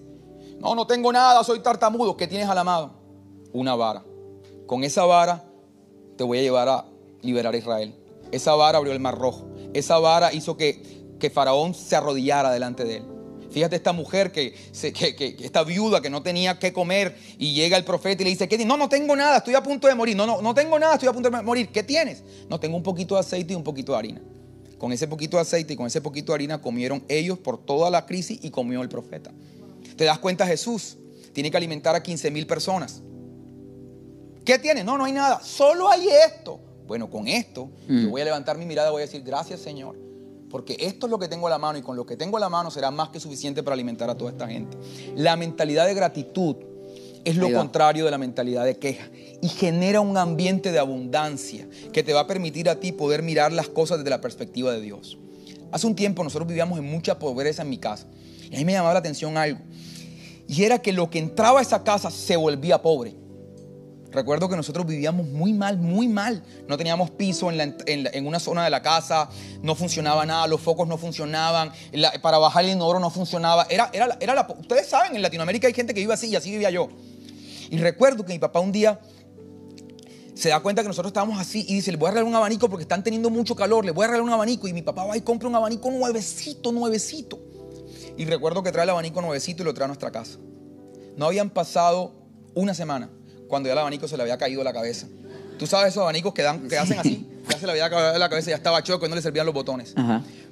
No, 0.60 0.76
no 0.76 0.88
tengo 0.88 1.12
nada, 1.12 1.44
soy 1.44 1.60
tartamudo. 1.60 2.16
¿Qué 2.18 2.28
tienes 2.28 2.48
a 2.48 2.56
la 2.56 2.64
mano? 2.64 2.94
Una 3.54 3.76
vara. 3.76 4.04
Con 4.66 4.84
esa 4.84 5.06
vara 5.06 5.44
te 6.18 6.24
voy 6.24 6.40
a 6.40 6.42
llevar 6.42 6.70
a 6.70 6.86
liberar 7.22 7.54
a 7.54 7.58
Israel. 7.58 7.96
Esa 8.32 8.56
vara 8.56 8.78
abrió 8.78 8.94
el 8.94 9.00
mar 9.00 9.18
rojo. 9.18 9.48
Esa 9.74 10.00
vara 10.00 10.34
hizo 10.34 10.58
que, 10.58 10.82
que 11.20 11.30
Faraón 11.30 11.74
se 11.74 11.96
arrodillara 11.96 12.52
delante 12.52 12.84
de 12.84 12.98
él. 12.98 13.16
Fíjate 13.56 13.78
esta 13.78 13.94
mujer 13.94 14.34
que, 14.34 14.54
que, 14.54 15.38
esta 15.40 15.64
viuda 15.64 16.02
que 16.02 16.10
no 16.10 16.22
tenía 16.22 16.60
qué 16.60 16.74
comer 16.74 17.18
y 17.38 17.54
llega 17.54 17.78
el 17.78 17.86
profeta 17.86 18.22
y 18.22 18.26
le 18.26 18.32
dice, 18.32 18.50
¿qué 18.50 18.58
No, 18.66 18.76
no 18.76 18.90
tengo 18.90 19.16
nada, 19.16 19.38
estoy 19.38 19.56
a 19.56 19.64
punto 19.64 19.88
de 19.88 19.96
morir. 19.96 20.14
No, 20.14 20.26
no, 20.26 20.42
no 20.42 20.54
tengo 20.54 20.78
nada, 20.78 20.96
estoy 20.96 21.08
a 21.08 21.14
punto 21.14 21.30
de 21.30 21.42
morir. 21.42 21.70
¿Qué 21.70 21.82
tienes? 21.82 22.22
No, 22.50 22.60
tengo 22.60 22.76
un 22.76 22.84
poquito 22.84 23.14
de 23.14 23.22
aceite 23.22 23.54
y 23.54 23.56
un 23.56 23.64
poquito 23.64 23.94
de 23.94 23.98
harina. 23.98 24.22
Con 24.78 24.92
ese 24.92 25.08
poquito 25.08 25.38
de 25.38 25.42
aceite 25.44 25.72
y 25.72 25.78
con 25.78 25.88
ese 25.88 26.02
poquito 26.02 26.34
de 26.34 26.36
harina 26.36 26.60
comieron 26.60 27.06
ellos 27.08 27.40
por 27.40 27.58
toda 27.58 27.90
la 27.90 28.06
crisis 28.06 28.40
y 28.44 28.50
comió 28.50 28.82
el 28.82 28.90
profeta. 28.90 29.32
¿Te 29.96 30.04
das 30.04 30.20
cuenta 30.20 30.46
Jesús? 30.46 30.98
Tiene 31.34 31.52
que 31.52 31.58
alimentar 31.58 31.96
a 31.96 32.04
15 32.04 32.32
mil 32.32 32.48
personas. 32.48 33.02
¿Qué 34.44 34.60
tiene? 34.60 34.84
No, 34.84 34.98
no 34.98 35.06
hay 35.06 35.12
nada. 35.12 35.42
Solo 35.42 35.90
hay 35.90 36.08
esto. 36.08 36.60
Bueno, 36.88 37.10
con 37.10 37.28
esto 37.28 37.70
yo 37.88 38.08
mm. 38.08 38.12
voy 38.12 38.22
a 38.22 38.26
levantar 38.26 38.58
mi 38.58 38.66
mirada 38.66 38.90
y 38.90 38.92
voy 38.92 39.02
a 39.02 39.06
decir, 39.06 39.24
gracias 39.24 39.60
Señor 39.60 40.06
porque 40.56 40.78
esto 40.80 41.08
es 41.08 41.12
lo 41.12 41.20
que 41.20 41.28
tengo 41.28 41.48
a 41.48 41.50
la 41.50 41.58
mano 41.58 41.78
y 41.80 41.82
con 41.82 41.98
lo 41.98 42.06
que 42.06 42.16
tengo 42.16 42.38
a 42.38 42.40
la 42.40 42.48
mano 42.48 42.72
será 42.72 42.90
más 42.90 43.10
que 43.10 43.20
suficiente 43.20 43.62
para 43.62 43.74
alimentar 43.74 44.10
a 44.10 44.16
toda 44.16 44.32
esta 44.32 44.48
gente. 44.48 44.78
La 45.16 45.36
mentalidad 45.36 45.86
de 45.86 45.94
gratitud 45.94 46.56
es 47.26 47.36
lo 47.36 47.52
contrario 47.52 48.06
de 48.06 48.12
la 48.12 48.18
mentalidad 48.18 48.64
de 48.64 48.78
queja 48.78 49.10
y 49.42 49.50
genera 49.50 50.00
un 50.00 50.16
ambiente 50.16 50.72
de 50.72 50.80
abundancia 50.80 51.68
que 51.92 52.04
te 52.04 52.14
va 52.14 52.22
a 52.22 52.28
permitir 52.28 52.70
a 52.70 52.80
ti 52.80 52.94
poder 52.94 53.22
mirar 53.22 53.52
las 53.52 53.68
cosas 53.68 53.98
desde 53.98 54.12
la 54.12 54.22
perspectiva 54.22 54.72
de 54.72 54.80
Dios. 54.80 55.18
Hace 55.74 55.88
un 55.88 55.96
tiempo 55.96 56.24
nosotros 56.24 56.48
vivíamos 56.48 56.80
en 56.80 56.86
mucha 56.86 57.20
pobreza 57.20 57.64
en 57.64 57.70
mi 57.70 57.78
casa 57.78 58.08
y 58.56 58.58
a 58.58 58.60
mí 58.60 58.66
me 58.66 58.74
llamaba 58.74 58.94
la 58.94 59.00
atención 59.00 59.38
algo 59.38 59.60
y 60.48 60.64
era 60.64 60.80
que 60.80 60.94
lo 60.94 61.10
que 61.10 61.20
entraba 61.20 61.60
a 61.60 61.62
esa 61.62 61.84
casa 61.84 62.12
se 62.12 62.36
volvía 62.36 62.82
pobre. 62.82 63.16
Recuerdo 64.12 64.48
que 64.48 64.56
nosotros 64.56 64.86
vivíamos 64.86 65.28
muy 65.28 65.52
mal, 65.52 65.78
muy 65.78 66.08
mal. 66.08 66.42
No 66.70 66.78
teníamos 66.78 67.12
piso 67.12 67.52
en, 67.52 68.26
una 68.26 68.40
zona 68.40 68.64
de 68.64 68.70
la 68.70 68.82
casa, 68.82 69.30
no 69.62 69.76
funcionaba 69.76 70.26
nada, 70.26 70.48
los 70.48 70.62
focos 70.62 70.88
no 70.88 70.98
funcionaban, 70.98 71.72
para 72.22 72.38
bajar 72.38 72.64
el 72.64 72.72
inodoro 72.72 73.00
no 73.00 73.10
funcionaba. 73.10 73.68
Era, 73.70 73.90
era, 73.92 74.18
era 74.22 74.48
ustedes 74.58 74.88
saben, 74.88 75.16
en 75.16 75.22
Latinoamérica 75.22 75.68
hay 75.68 75.74
gente 75.74 75.94
que 75.94 76.00
vive 76.00 76.14
así 76.14 76.28
y 76.30 76.36
así 76.36 76.52
vivía 76.52 76.70
yo. 76.70 76.90
Y 77.70 77.78
recuerdo 77.78 78.24
que 78.24 78.32
mi 78.32 78.40
papá 78.40 78.62
un 78.62 78.72
día 78.72 79.02
se 80.34 80.50
da 80.50 80.62
cuenta 80.62 80.82
que 80.82 80.88
nosotros 80.88 81.10
estábamos 81.10 81.40
así 81.40 81.66
y 81.68 81.76
dice, 81.76 81.92
le 81.92 81.98
voy 81.98 82.08
a 82.08 82.12
regalar 82.12 82.30
un 82.30 82.36
abanico 82.36 82.70
porque 82.70 82.84
están 82.84 83.04
teniendo 83.04 83.30
mucho 83.30 83.54
calor, 83.54 83.84
le 83.84 83.92
voy 83.92 84.06
a 84.06 84.08
regalar 84.08 84.26
un 84.26 84.32
abanico. 84.32 84.68
Y 84.70 84.74
mi 84.74 84.82
papá 84.82 85.04
va 85.04 85.18
y 85.18 85.22
compra 85.22 85.50
un 85.50 85.56
abanico 85.56 85.92
nuevecito, 85.92 86.72
nuevecito. 86.72 87.45
Y 88.18 88.26
recuerdo 88.26 88.64
que 88.64 88.72
trae 88.72 88.84
el 88.84 88.90
abanico 88.90 89.22
nuevecito 89.22 89.64
y 89.64 89.66
lo 89.66 89.74
trae 89.74 89.86
a 89.86 89.88
nuestra 89.88 90.12
casa. 90.12 90.38
No 91.18 91.26
habían 91.26 91.50
pasado 91.50 92.14
una 92.54 92.74
semana 92.74 93.10
cuando 93.48 93.68
ya 93.68 93.74
el 93.74 93.80
abanico 93.80 94.08
se 94.08 94.18
le 94.18 94.24
había 94.24 94.38
caído 94.38 94.64
la 94.64 94.74
cabeza. 94.74 95.08
Tú 95.58 95.68
sabes 95.68 95.90
esos 95.90 96.04
abanicos 96.04 96.34
que, 96.34 96.42
dan, 96.42 96.68
que 96.68 96.78
hacen 96.78 97.00
así, 97.00 97.28
ya 97.50 97.58
se 97.58 97.66
le 97.66 97.72
había 97.74 97.90
caído 97.90 98.18
la 98.18 98.30
cabeza, 98.30 98.50
ya 98.50 98.58
estaba 98.58 98.84
choco 98.84 99.06
y 99.06 99.10
no 99.10 99.16
le 99.16 99.22
servían 99.22 99.46
los 99.46 99.56
botones. 99.56 99.94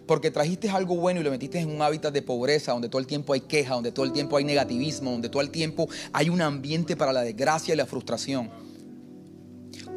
Porque 0.05 0.31
trajiste 0.31 0.69
algo 0.69 0.95
bueno 0.95 1.21
y 1.21 1.23
lo 1.23 1.31
metiste 1.31 1.59
en 1.59 1.69
un 1.69 1.81
hábitat 1.81 2.13
de 2.13 2.21
pobreza, 2.21 2.73
donde 2.73 2.89
todo 2.89 2.99
el 2.99 3.07
tiempo 3.07 3.33
hay 3.33 3.41
queja, 3.41 3.73
donde 3.73 3.91
todo 3.91 4.05
el 4.05 4.11
tiempo 4.11 4.37
hay 4.37 4.43
negativismo, 4.43 5.11
donde 5.11 5.29
todo 5.29 5.41
el 5.41 5.49
tiempo 5.49 5.87
hay 6.11 6.29
un 6.29 6.41
ambiente 6.41 6.95
para 6.97 7.13
la 7.13 7.21
desgracia 7.21 7.73
y 7.73 7.77
la 7.77 7.85
frustración. 7.85 8.49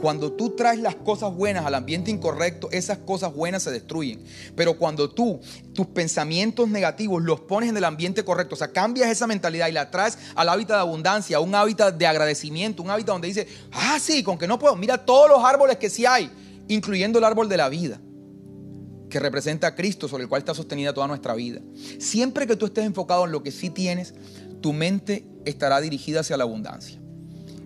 Cuando 0.01 0.33
tú 0.33 0.51
traes 0.51 0.79
las 0.79 0.95
cosas 0.95 1.35
buenas 1.35 1.65
al 1.65 1.75
ambiente 1.75 2.11
incorrecto, 2.11 2.69
esas 2.71 2.99
cosas 2.99 3.35
buenas 3.35 3.63
se 3.63 3.71
destruyen. 3.71 4.23
Pero 4.55 4.77
cuando 4.77 5.11
tú 5.11 5.41
tus 5.73 5.87
pensamientos 5.87 6.69
negativos 6.69 7.23
los 7.23 7.41
pones 7.41 7.71
en 7.71 7.77
el 7.77 7.85
ambiente 7.85 8.25
correcto, 8.25 8.55
o 8.55 8.59
sea, 8.59 8.73
cambias 8.73 9.09
esa 9.09 9.27
mentalidad 9.27 9.69
y 9.69 9.73
la 9.73 9.91
traes 9.91 10.19
al 10.35 10.49
hábitat 10.49 10.77
de 10.77 10.81
abundancia, 10.83 11.41
un 11.41 11.55
hábitat 11.55 11.97
de 11.97 12.07
agradecimiento, 12.07 12.83
un 12.83 12.91
hábitat 12.91 13.15
donde 13.15 13.29
dice, 13.29 13.49
ah, 13.73 13.99
sí, 14.01 14.23
con 14.23 14.37
que 14.39 14.47
no 14.47 14.59
puedo, 14.59 14.77
mira 14.77 15.05
todos 15.05 15.31
los 15.31 15.43
árboles 15.43 15.79
que 15.79 15.89
sí 15.89 16.05
hay, 16.05 16.31
incluyendo 16.69 17.19
el 17.19 17.25
árbol 17.25 17.49
de 17.49 17.57
la 17.57 17.69
vida 17.69 18.01
que 19.09 19.21
representa 19.21 19.69
a 19.69 19.75
Cristo 19.75 20.09
sobre 20.09 20.25
el 20.25 20.29
cual 20.29 20.41
está 20.41 20.53
sostenida 20.53 20.93
toda 20.93 21.07
nuestra 21.07 21.35
vida. 21.35 21.61
Siempre 21.99 22.47
que 22.47 22.57
tú 22.57 22.67
estés 22.67 22.85
enfocado 22.85 23.25
en 23.25 23.33
lo 23.33 23.43
que 23.43 23.53
sí 23.53 23.71
tienes, 23.71 24.15
tu 24.61 24.73
mente 24.73 25.25
estará 25.45 25.81
dirigida 25.81 26.21
hacia 26.21 26.37
la 26.37 26.45
abundancia. 26.45 27.01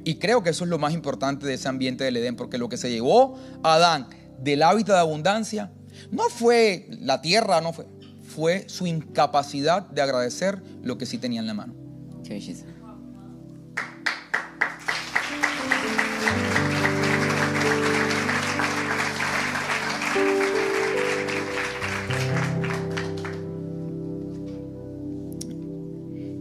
Y 0.05 0.17
creo 0.17 0.43
que 0.43 0.51
eso 0.51 0.65
es 0.65 0.71
lo 0.71 0.79
más 0.79 0.95
importante 0.95 1.47
de 1.47 1.55
ese 1.55 1.69
ambiente 1.69 2.05
del 2.05 2.17
Edén, 2.17 2.37
porque 2.37 2.59
lo 2.59 2.69
que 2.69 2.77
se 2.77 2.91
llevó 2.91 3.39
a 3.63 3.75
Adán 3.75 4.09
del 4.39 4.63
hábitat 4.63 4.97
de 4.97 5.01
abundancia 5.01 5.71
no 6.11 6.25
fue 6.31 6.87
la 6.91 7.21
tierra, 7.21 7.61
no 7.61 7.73
fue, 7.73 7.87
fue 8.23 8.65
su 8.69 8.87
incapacidad 8.87 9.83
de 9.83 10.03
agradecer 10.03 10.63
lo 10.83 10.97
que 10.97 11.07
sí 11.07 11.19
tenía 11.19 11.41
en 11.41 11.47
la 11.47 11.55
mano. 11.55 11.75
Qué. 12.25 12.41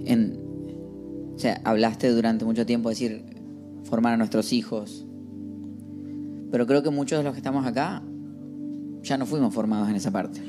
En, 0.06 1.34
o 1.36 1.40
sea, 1.40 1.62
hablaste 1.64 2.10
durante 2.10 2.46
mucho 2.46 2.66
tiempo 2.66 2.90
de 2.90 2.94
decir, 2.96 3.39
formar 3.90 4.14
a 4.14 4.18
nuestros 4.18 4.54
hijos. 4.54 5.06
Pero 6.52 6.66
creo 6.66 6.84
que 6.84 6.90
muchos 6.90 7.18
de 7.20 7.24
los 7.24 7.34
que 7.34 7.40
estamos 7.40 7.66
acá 7.66 8.02
ya 9.02 9.18
no 9.18 9.26
fuimos 9.26 9.54
formados 9.54 9.90
en 9.90 9.96
esa 9.96 10.12
parte. 10.12 10.42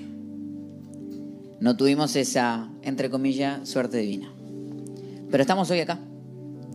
No 1.61 1.77
tuvimos 1.77 2.17
esa, 2.17 2.71
entre 2.83 3.11
comillas, 3.11 3.69
suerte 3.69 3.99
divina. 3.99 4.33
Pero 5.31 5.43
estamos 5.43 5.71
hoy 5.71 5.81
acá. 5.81 5.99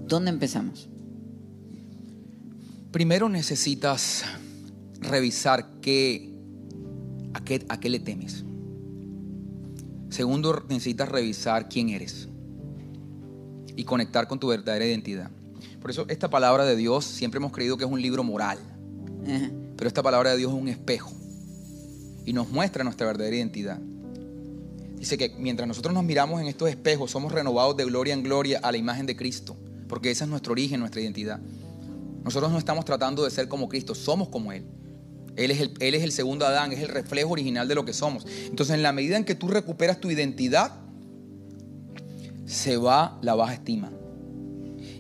¿Dónde 0.08 0.30
empezamos? 0.30 0.90
Primero 2.92 3.28
necesitas 3.28 4.24
revisar 5.02 5.82
qué, 5.82 6.34
a, 7.34 7.44
qué, 7.44 7.66
a 7.68 7.80
qué 7.80 7.90
le 7.90 8.00
temes. 8.00 8.46
Segundo, 10.10 10.64
necesitas 10.70 11.10
revisar 11.10 11.68
quién 11.68 11.90
eres 11.90 12.30
y 13.76 13.84
conectar 13.84 14.28
con 14.28 14.40
tu 14.40 14.48
verdadera 14.48 14.86
identidad. 14.86 15.32
Por 15.82 15.92
eso 15.92 16.06
esta 16.08 16.30
palabra 16.30 16.66
de 16.66 16.76
Dios 16.76 17.06
siempre 17.06 17.38
hemos 17.38 17.52
creído 17.52 17.78
que 17.78 17.86
es 17.86 17.92
un 17.92 18.02
libro 18.02 18.24
moral. 18.24 18.60
Pero 19.76 19.88
esta 19.88 20.04
palabra 20.04 20.32
de 20.32 20.38
Dios 20.38 20.52
es 20.52 20.60
un 20.60 20.68
espejo 20.68 21.12
y 22.26 22.34
nos 22.34 22.50
muestra 22.50 22.84
nuestra 22.84 23.08
verdadera 23.08 23.36
identidad. 23.36 23.80
Dice 24.98 25.18
que 25.18 25.36
mientras 25.38 25.68
nosotros 25.68 25.94
nos 25.94 26.04
miramos 26.04 26.42
en 26.42 26.48
estos 26.48 26.70
espejos, 26.70 27.12
somos 27.12 27.32
renovados 27.32 27.76
de 27.78 27.86
gloria 27.86 28.14
en 28.14 28.24
gloria 28.24 28.60
a 28.64 28.72
la 28.72 28.78
imagen 28.78 29.06
de 29.06 29.16
Cristo, 29.16 29.56
porque 29.88 30.10
ese 30.10 30.24
es 30.24 30.30
nuestro 30.30 30.54
origen, 30.54 30.80
nuestra 30.80 31.02
identidad. 31.02 31.40
Nosotros 32.24 32.52
no 32.52 32.58
estamos 32.58 32.86
tratando 32.86 33.24
de 33.24 33.30
ser 33.30 33.48
como 33.48 33.70
Cristo, 33.70 33.94
somos 33.94 34.30
como 34.30 34.52
Él. 34.52 34.66
Él 35.36 35.52
es, 35.52 35.60
el, 35.60 35.74
él 35.80 35.96
es 35.96 36.04
el 36.04 36.12
segundo 36.12 36.46
Adán, 36.46 36.72
es 36.72 36.80
el 36.80 36.88
reflejo 36.88 37.32
original 37.32 37.68
de 37.68 37.76
lo 37.76 37.86
que 37.86 37.94
somos. 37.94 38.26
Entonces, 38.46 38.74
en 38.74 38.84
la 38.84 38.94
medida 38.94 39.18
en 39.18 39.26
que 39.26 39.36
tú 39.36 39.48
recuperas 39.48 40.00
tu 40.00 40.10
identidad, 40.10 40.80
se 42.46 42.78
va 42.78 43.20
la 43.22 43.36
baja 43.36 43.54
estima. 43.54 43.92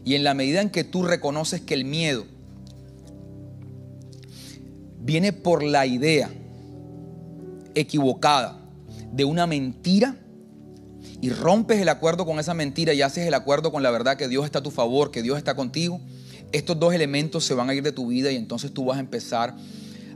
Y 0.05 0.15
en 0.15 0.23
la 0.23 0.33
medida 0.33 0.61
en 0.61 0.69
que 0.69 0.83
tú 0.83 1.03
reconoces 1.03 1.59
que 1.59 1.73
el 1.73 1.83
miedo 1.83 2.25
viene 4.99 5.33
por 5.33 5.63
la 5.63 5.85
idea 5.85 6.29
equivocada 7.73 8.59
de 9.11 9.25
una 9.25 9.47
mentira 9.47 10.15
y 11.21 11.29
rompes 11.29 11.79
el 11.79 11.89
acuerdo 11.89 12.25
con 12.25 12.39
esa 12.39 12.53
mentira 12.53 12.93
y 12.93 13.01
haces 13.01 13.27
el 13.27 13.33
acuerdo 13.33 13.71
con 13.71 13.83
la 13.83 13.91
verdad 13.91 14.15
que 14.17 14.27
Dios 14.27 14.45
está 14.45 14.59
a 14.59 14.63
tu 14.63 14.71
favor, 14.71 15.11
que 15.11 15.21
Dios 15.21 15.37
está 15.37 15.55
contigo, 15.55 15.99
estos 16.51 16.79
dos 16.79 16.93
elementos 16.93 17.43
se 17.43 17.53
van 17.53 17.69
a 17.69 17.73
ir 17.73 17.83
de 17.83 17.91
tu 17.91 18.07
vida 18.07 18.31
y 18.31 18.35
entonces 18.35 18.73
tú 18.73 18.85
vas 18.85 18.97
a 18.97 19.01
empezar 19.01 19.55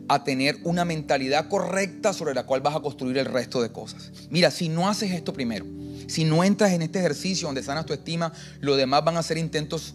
a 0.07 0.23
tener 0.23 0.57
una 0.63 0.85
mentalidad 0.85 1.47
correcta 1.47 2.13
sobre 2.13 2.33
la 2.33 2.45
cual 2.45 2.61
vas 2.61 2.75
a 2.75 2.79
construir 2.79 3.17
el 3.17 3.25
resto 3.25 3.61
de 3.61 3.71
cosas. 3.71 4.11
Mira, 4.29 4.49
si 4.51 4.69
no 4.69 4.89
haces 4.89 5.11
esto 5.11 5.33
primero, 5.33 5.65
si 6.09 6.23
no 6.23 6.43
entras 6.43 6.71
en 6.71 6.81
este 6.81 6.99
ejercicio 6.99 7.47
donde 7.47 7.63
sanas 7.63 7.85
tu 7.85 7.93
estima, 7.93 8.33
lo 8.59 8.75
demás 8.75 9.03
van 9.05 9.17
a 9.17 9.23
ser 9.23 9.37
intentos 9.37 9.93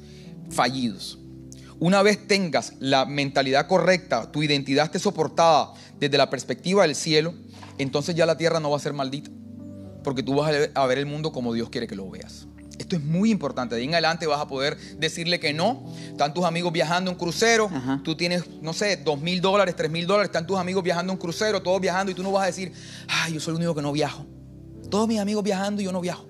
fallidos. 0.50 1.18
Una 1.80 2.02
vez 2.02 2.26
tengas 2.26 2.74
la 2.78 3.04
mentalidad 3.04 3.66
correcta, 3.66 4.30
tu 4.30 4.42
identidad 4.42 4.86
esté 4.86 4.98
soportada 4.98 5.74
desde 5.98 6.16
la 6.16 6.30
perspectiva 6.30 6.82
del 6.82 6.94
cielo, 6.94 7.34
entonces 7.78 8.14
ya 8.14 8.26
la 8.26 8.36
tierra 8.36 8.60
no 8.60 8.70
va 8.70 8.76
a 8.76 8.80
ser 8.80 8.92
maldita, 8.92 9.30
porque 10.02 10.22
tú 10.22 10.36
vas 10.36 10.54
a 10.72 10.86
ver 10.86 10.98
el 10.98 11.06
mundo 11.06 11.32
como 11.32 11.52
Dios 11.52 11.70
quiere 11.70 11.86
que 11.86 11.96
lo 11.96 12.08
veas. 12.08 12.46
Esto 12.78 12.96
es 12.96 13.02
muy 13.02 13.30
importante. 13.30 13.74
De 13.74 13.80
ahí 13.80 13.86
en 13.86 13.94
adelante 13.94 14.26
vas 14.26 14.40
a 14.40 14.48
poder 14.48 14.76
decirle 14.98 15.38
que 15.38 15.52
no. 15.52 15.84
Están 16.08 16.34
tus 16.34 16.44
amigos 16.44 16.72
viajando 16.72 17.10
en 17.10 17.16
crucero. 17.16 17.70
Tú 18.02 18.16
tienes, 18.16 18.44
no 18.62 18.72
sé, 18.72 18.96
dos 18.96 19.20
mil 19.20 19.40
dólares, 19.40 19.76
tres 19.76 19.90
mil 19.90 20.06
dólares. 20.06 20.28
Están 20.28 20.46
tus 20.46 20.58
amigos 20.58 20.82
viajando 20.82 21.12
en 21.12 21.18
crucero, 21.18 21.62
todos 21.62 21.80
viajando. 21.80 22.10
Y 22.10 22.14
tú 22.14 22.22
no 22.22 22.32
vas 22.32 22.42
a 22.42 22.46
decir, 22.46 22.72
ay, 23.08 23.34
yo 23.34 23.40
soy 23.40 23.52
el 23.52 23.58
único 23.58 23.74
que 23.76 23.82
no 23.82 23.92
viajo. 23.92 24.26
Todos 24.94 25.08
mis 25.08 25.18
amigos 25.18 25.42
viajando 25.42 25.82
y 25.82 25.86
yo 25.86 25.90
no 25.90 26.00
viajo. 26.00 26.24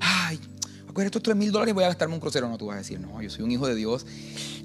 Ay, 0.00 0.40
acuérdate 0.88 1.08
estos 1.08 1.22
tres 1.22 1.36
mil 1.36 1.52
dólares 1.52 1.72
y 1.72 1.74
voy 1.74 1.84
a 1.84 1.88
gastarme 1.88 2.14
un 2.14 2.20
crucero. 2.20 2.48
No, 2.48 2.56
tú 2.56 2.64
vas 2.64 2.76
a 2.76 2.78
decir, 2.78 2.98
no, 2.98 3.20
yo 3.20 3.28
soy 3.28 3.44
un 3.44 3.50
hijo 3.50 3.66
de 3.66 3.74
Dios. 3.74 4.06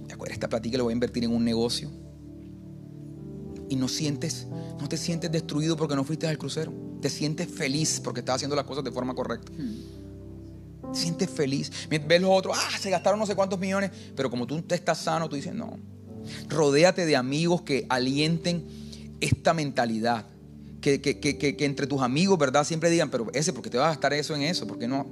Acuérdate 0.10 0.36
esta 0.36 0.48
platica 0.48 0.78
le 0.78 0.84
voy 0.84 0.92
a 0.92 0.94
invertir 0.94 1.26
en 1.26 1.32
un 1.32 1.44
negocio. 1.44 1.92
Y 3.68 3.76
no 3.76 3.90
sientes, 3.90 4.48
no 4.80 4.88
te 4.88 4.96
sientes 4.96 5.30
destruido 5.30 5.76
porque 5.76 5.94
no 5.94 6.06
fuiste 6.06 6.26
al 6.26 6.38
crucero. 6.38 6.72
Te 7.02 7.10
sientes 7.10 7.50
feliz 7.50 8.00
porque 8.02 8.22
estás 8.22 8.36
haciendo 8.36 8.56
las 8.56 8.64
cosas 8.64 8.86
de 8.86 8.94
forma 8.94 9.14
correcta. 9.14 9.52
Te 9.52 10.98
sientes 10.98 11.30
feliz. 11.30 11.70
Ves 11.90 12.22
los 12.22 12.32
otros, 12.32 12.58
ah, 12.58 12.78
se 12.80 12.92
gastaron 12.92 13.20
no 13.20 13.26
sé 13.26 13.36
cuántos 13.36 13.60
millones. 13.60 13.92
Pero 14.16 14.30
como 14.30 14.48
tú 14.48 14.64
estás 14.70 15.00
sano, 15.00 15.28
tú 15.28 15.36
dices, 15.36 15.54
no. 15.54 15.78
Rodéate 16.48 17.06
de 17.06 17.18
amigos 17.18 17.64
que 17.64 17.86
alienten 17.90 18.66
esta 19.20 19.54
mentalidad. 19.54 20.28
Que, 20.84 21.00
que, 21.00 21.56
entre 21.60 21.88
tus 21.88 22.02
amigos, 22.02 22.38
¿verdad? 22.38 22.66
Siempre 22.66 22.90
digan, 22.90 23.10
pero 23.10 23.28
ese, 23.34 23.54
¿por 23.54 23.64
qué 23.64 23.70
te 23.70 23.78
vas 23.78 23.88
a 23.88 23.90
gastar 23.92 24.12
eso 24.14 24.36
en 24.36 24.42
eso? 24.42 24.68
porque 24.68 24.86
no? 24.86 25.08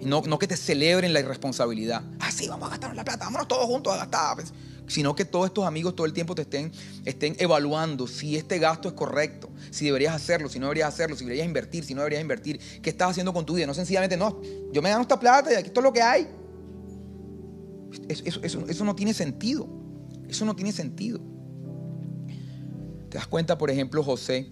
No, 0.00 0.22
no 0.22 0.38
que 0.38 0.46
te 0.46 0.56
celebren 0.56 1.12
la 1.12 1.18
irresponsabilidad. 1.18 2.04
Ah, 2.20 2.30
sí, 2.30 2.46
vamos 2.46 2.68
a 2.68 2.70
gastar 2.70 2.94
la 2.94 3.02
plata, 3.02 3.24
vámonos 3.24 3.48
todos 3.48 3.66
juntos 3.66 3.92
a 3.92 3.96
gastar. 3.96 4.36
Pues 4.36 4.52
sino 4.88 5.14
que 5.14 5.24
todos 5.24 5.46
estos 5.46 5.66
amigos 5.66 5.94
todo 5.94 6.06
el 6.06 6.12
tiempo 6.12 6.34
te 6.34 6.42
estén, 6.42 6.72
estén 7.04 7.36
evaluando 7.38 8.06
si 8.06 8.36
este 8.36 8.58
gasto 8.58 8.88
es 8.88 8.94
correcto, 8.94 9.50
si 9.70 9.84
deberías 9.84 10.14
hacerlo, 10.14 10.48
si 10.48 10.58
no 10.58 10.66
deberías 10.66 10.88
hacerlo, 10.88 11.14
si 11.14 11.24
deberías 11.24 11.46
invertir, 11.46 11.84
si 11.84 11.94
no 11.94 12.00
deberías 12.00 12.22
invertir, 12.22 12.58
qué 12.82 12.90
estás 12.90 13.10
haciendo 13.10 13.32
con 13.32 13.44
tu 13.44 13.54
vida. 13.54 13.66
No 13.66 13.74
sencillamente, 13.74 14.16
no, 14.16 14.40
yo 14.72 14.80
me 14.82 14.88
gano 14.88 15.02
esta 15.02 15.20
plata 15.20 15.52
y 15.52 15.56
aquí 15.56 15.68
esto 15.68 15.80
es 15.80 15.84
lo 15.84 15.92
que 15.92 16.02
hay. 16.02 16.26
Eso, 18.08 18.84
no 18.84 18.94
tiene 18.94 19.14
sentido. 19.14 19.68
Eso 20.28 20.44
no 20.44 20.54
tiene 20.56 20.72
sentido. 20.72 21.20
¿Te 23.08 23.16
das 23.16 23.26
cuenta, 23.26 23.56
por 23.56 23.70
ejemplo, 23.70 24.02
José? 24.02 24.50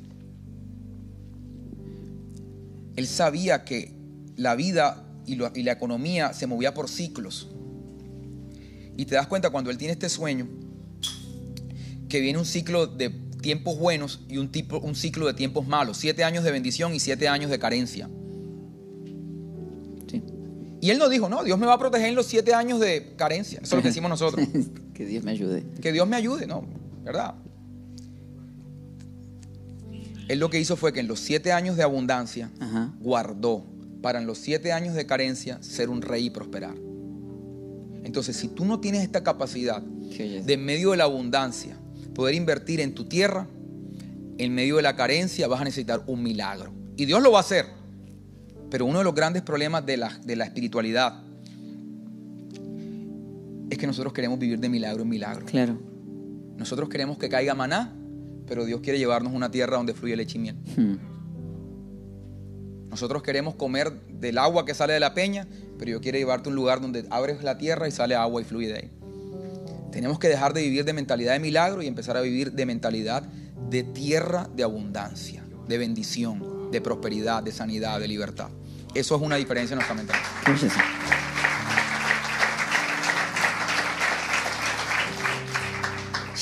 Él 2.97 3.07
sabía 3.07 3.65
que 3.65 3.93
la 4.37 4.55
vida 4.55 5.05
y 5.27 5.37
la 5.37 5.73
economía 5.73 6.33
se 6.33 6.47
movía 6.47 6.75
por 6.75 6.89
ciclos. 6.89 7.49
Y 8.97 9.05
te 9.05 9.15
das 9.15 9.27
cuenta 9.27 9.51
cuando 9.51 9.71
él 9.71 9.77
tiene 9.77 9.93
este 9.93 10.09
sueño, 10.09 10.49
que 12.09 12.21
viene 12.21 12.39
un 12.39 12.47
ciclo 12.47 12.87
de 12.87 13.11
tiempos 13.43 13.79
buenos 13.79 14.21
y 14.29 14.39
un, 14.39 14.51
tipo, 14.51 14.79
un 14.79 14.95
ciclo 14.95 15.27
de 15.27 15.35
tiempos 15.35 15.67
malos. 15.67 15.99
Siete 15.99 16.25
años 16.25 16.45
de 16.45 16.51
bendición 16.51 16.95
y 16.95 17.01
siete 17.01 17.29
años 17.29 17.51
de 17.51 17.59
carencia. 17.59 18.09
Y 20.81 20.91
él 20.91 20.99
no 20.99 21.09
dijo, 21.09 21.29
no, 21.29 21.43
Dios 21.43 21.59
me 21.59 21.67
va 21.67 21.75
a 21.75 21.79
proteger 21.79 22.09
en 22.09 22.15
los 22.15 22.27
siete 22.27 22.55
años 22.55 22.81
de 22.81 23.15
carencia. 23.17 23.59
Eso 23.63 23.75
es 23.75 23.79
lo 23.79 23.83
que 23.83 23.89
decimos 23.91 24.09
nosotros. 24.09 24.47
que 24.95 25.05
Dios 25.05 25.25
me 25.25 25.33
ayude. 25.33 25.65
Que 25.81 25.93
Dios 25.93 26.07
me 26.07 26.17
ayude, 26.17 26.47
no, 26.47 26.65
¿verdad? 27.03 27.35
Él 30.29 30.41
lo 30.41 30.51
que 30.51 30.59
hizo 30.59 30.77
fue 30.77 30.93
que 30.93 31.01
en 31.01 31.09
los 31.09 31.21
siete 31.21 31.53
años 31.53 31.77
de 31.77 31.83
abundancia 31.83 32.51
guardó 33.01 33.65
para 34.03 34.21
en 34.21 34.27
los 34.27 34.39
siete 34.39 34.73
años 34.73 34.95
de 34.95 35.07
carencia 35.07 35.59
ser 35.63 35.89
un 35.89 36.03
rey 36.03 36.27
y 36.27 36.31
prosperar. 36.31 36.75
Entonces, 38.05 38.37
si 38.37 38.49
tú 38.49 38.65
no 38.65 38.79
tienes 38.81 39.03
esta 39.03 39.23
capacidad 39.23 39.83
de 39.83 40.53
en 40.53 40.65
medio 40.65 40.93
de 40.93 40.97
la 40.97 41.05
abundancia 41.05 41.77
poder 42.15 42.35
invertir 42.35 42.81
en 42.81 42.95
tu 42.95 43.05
tierra, 43.05 43.47
en 44.39 44.55
medio 44.55 44.77
de 44.77 44.83
la 44.83 44.97
carencia 44.97 45.49
vas 45.49 45.61
a 45.61 45.65
necesitar 45.65 46.03
un 46.07 46.23
milagro. 46.23 46.73
Y 46.97 47.05
Dios 47.05 47.23
lo 47.23 47.33
va 47.33 47.39
a 47.39 47.41
hacer. 47.41 47.67
Pero 48.71 48.87
uno 48.87 48.99
de 48.99 49.05
los 49.05 49.15
grandes 49.15 49.43
problemas 49.43 49.85
de 49.87 49.97
la, 49.97 50.19
de 50.25 50.37
la 50.37 50.45
espiritualidad 50.45 51.23
es 53.71 53.79
que 53.79 53.87
nosotros 53.87 54.13
queremos 54.13 54.39
vivir 54.39 54.59
de 54.59 54.69
milagro 54.69 55.03
en 55.03 55.09
milagro. 55.09 55.47
Claro. 55.47 55.79
Nosotros 56.57 56.89
queremos 56.89 57.19
que 57.19 57.29
caiga 57.29 57.55
maná, 57.55 57.93
pero 58.47 58.65
Dios 58.65 58.81
quiere 58.81 58.99
llevarnos 58.99 59.33
a 59.33 59.37
una 59.37 59.51
tierra 59.51 59.77
donde 59.77 59.95
fluye 59.95 60.17
leche 60.17 60.39
y 60.39 60.41
miel. 60.41 60.57
Hmm. 60.77 61.17
Nosotros 62.91 63.23
queremos 63.23 63.55
comer 63.55 63.93
del 64.09 64.39
agua 64.39 64.65
que 64.65 64.75
sale 64.75 64.95
de 64.95 65.01
la 65.01 65.13
peña, 65.13 65.47
pero 65.79 65.91
yo 65.91 66.01
quiero 66.01 66.19
llevarte 66.19 66.49
a 66.49 66.51
un 66.51 66.57
lugar 66.57 66.81
donde 66.81 67.07
abres 67.11 67.43
la 67.43 67.59
tierra 67.59 67.89
y 67.89 67.91
sale 67.91 68.15
agua 68.15 68.41
y 68.41 68.45
fluye 68.45 68.69
de 68.69 68.77
ahí. 68.77 68.91
Tenemos 69.93 70.19
que 70.19 70.29
dejar 70.29 70.55
de 70.55 70.63
vivir 70.63 70.85
de 70.85 70.93
mentalidad 70.93 71.33
de 71.35 71.41
milagro 71.41 71.83
y 71.83 71.87
empezar 71.87 72.17
a 72.17 72.21
vivir 72.21 72.53
de 72.53 72.67
mentalidad 72.67 73.23
de 73.23 73.83
tierra 73.83 74.49
de 74.55 74.63
abundancia, 74.63 75.45
de 75.69 75.79
bendición, 75.79 76.71
de 76.71 76.81
prosperidad, 76.81 77.43
de 77.43 77.53
sanidad, 77.53 78.01
de 78.01 78.09
libertad. 78.09 78.49
Eso 78.95 79.17
es 79.17 79.23
una 79.23 79.37
diferencia 79.37 79.75
en 79.75 79.79
nuestra 79.79 79.95
mentalidad. 79.95 81.26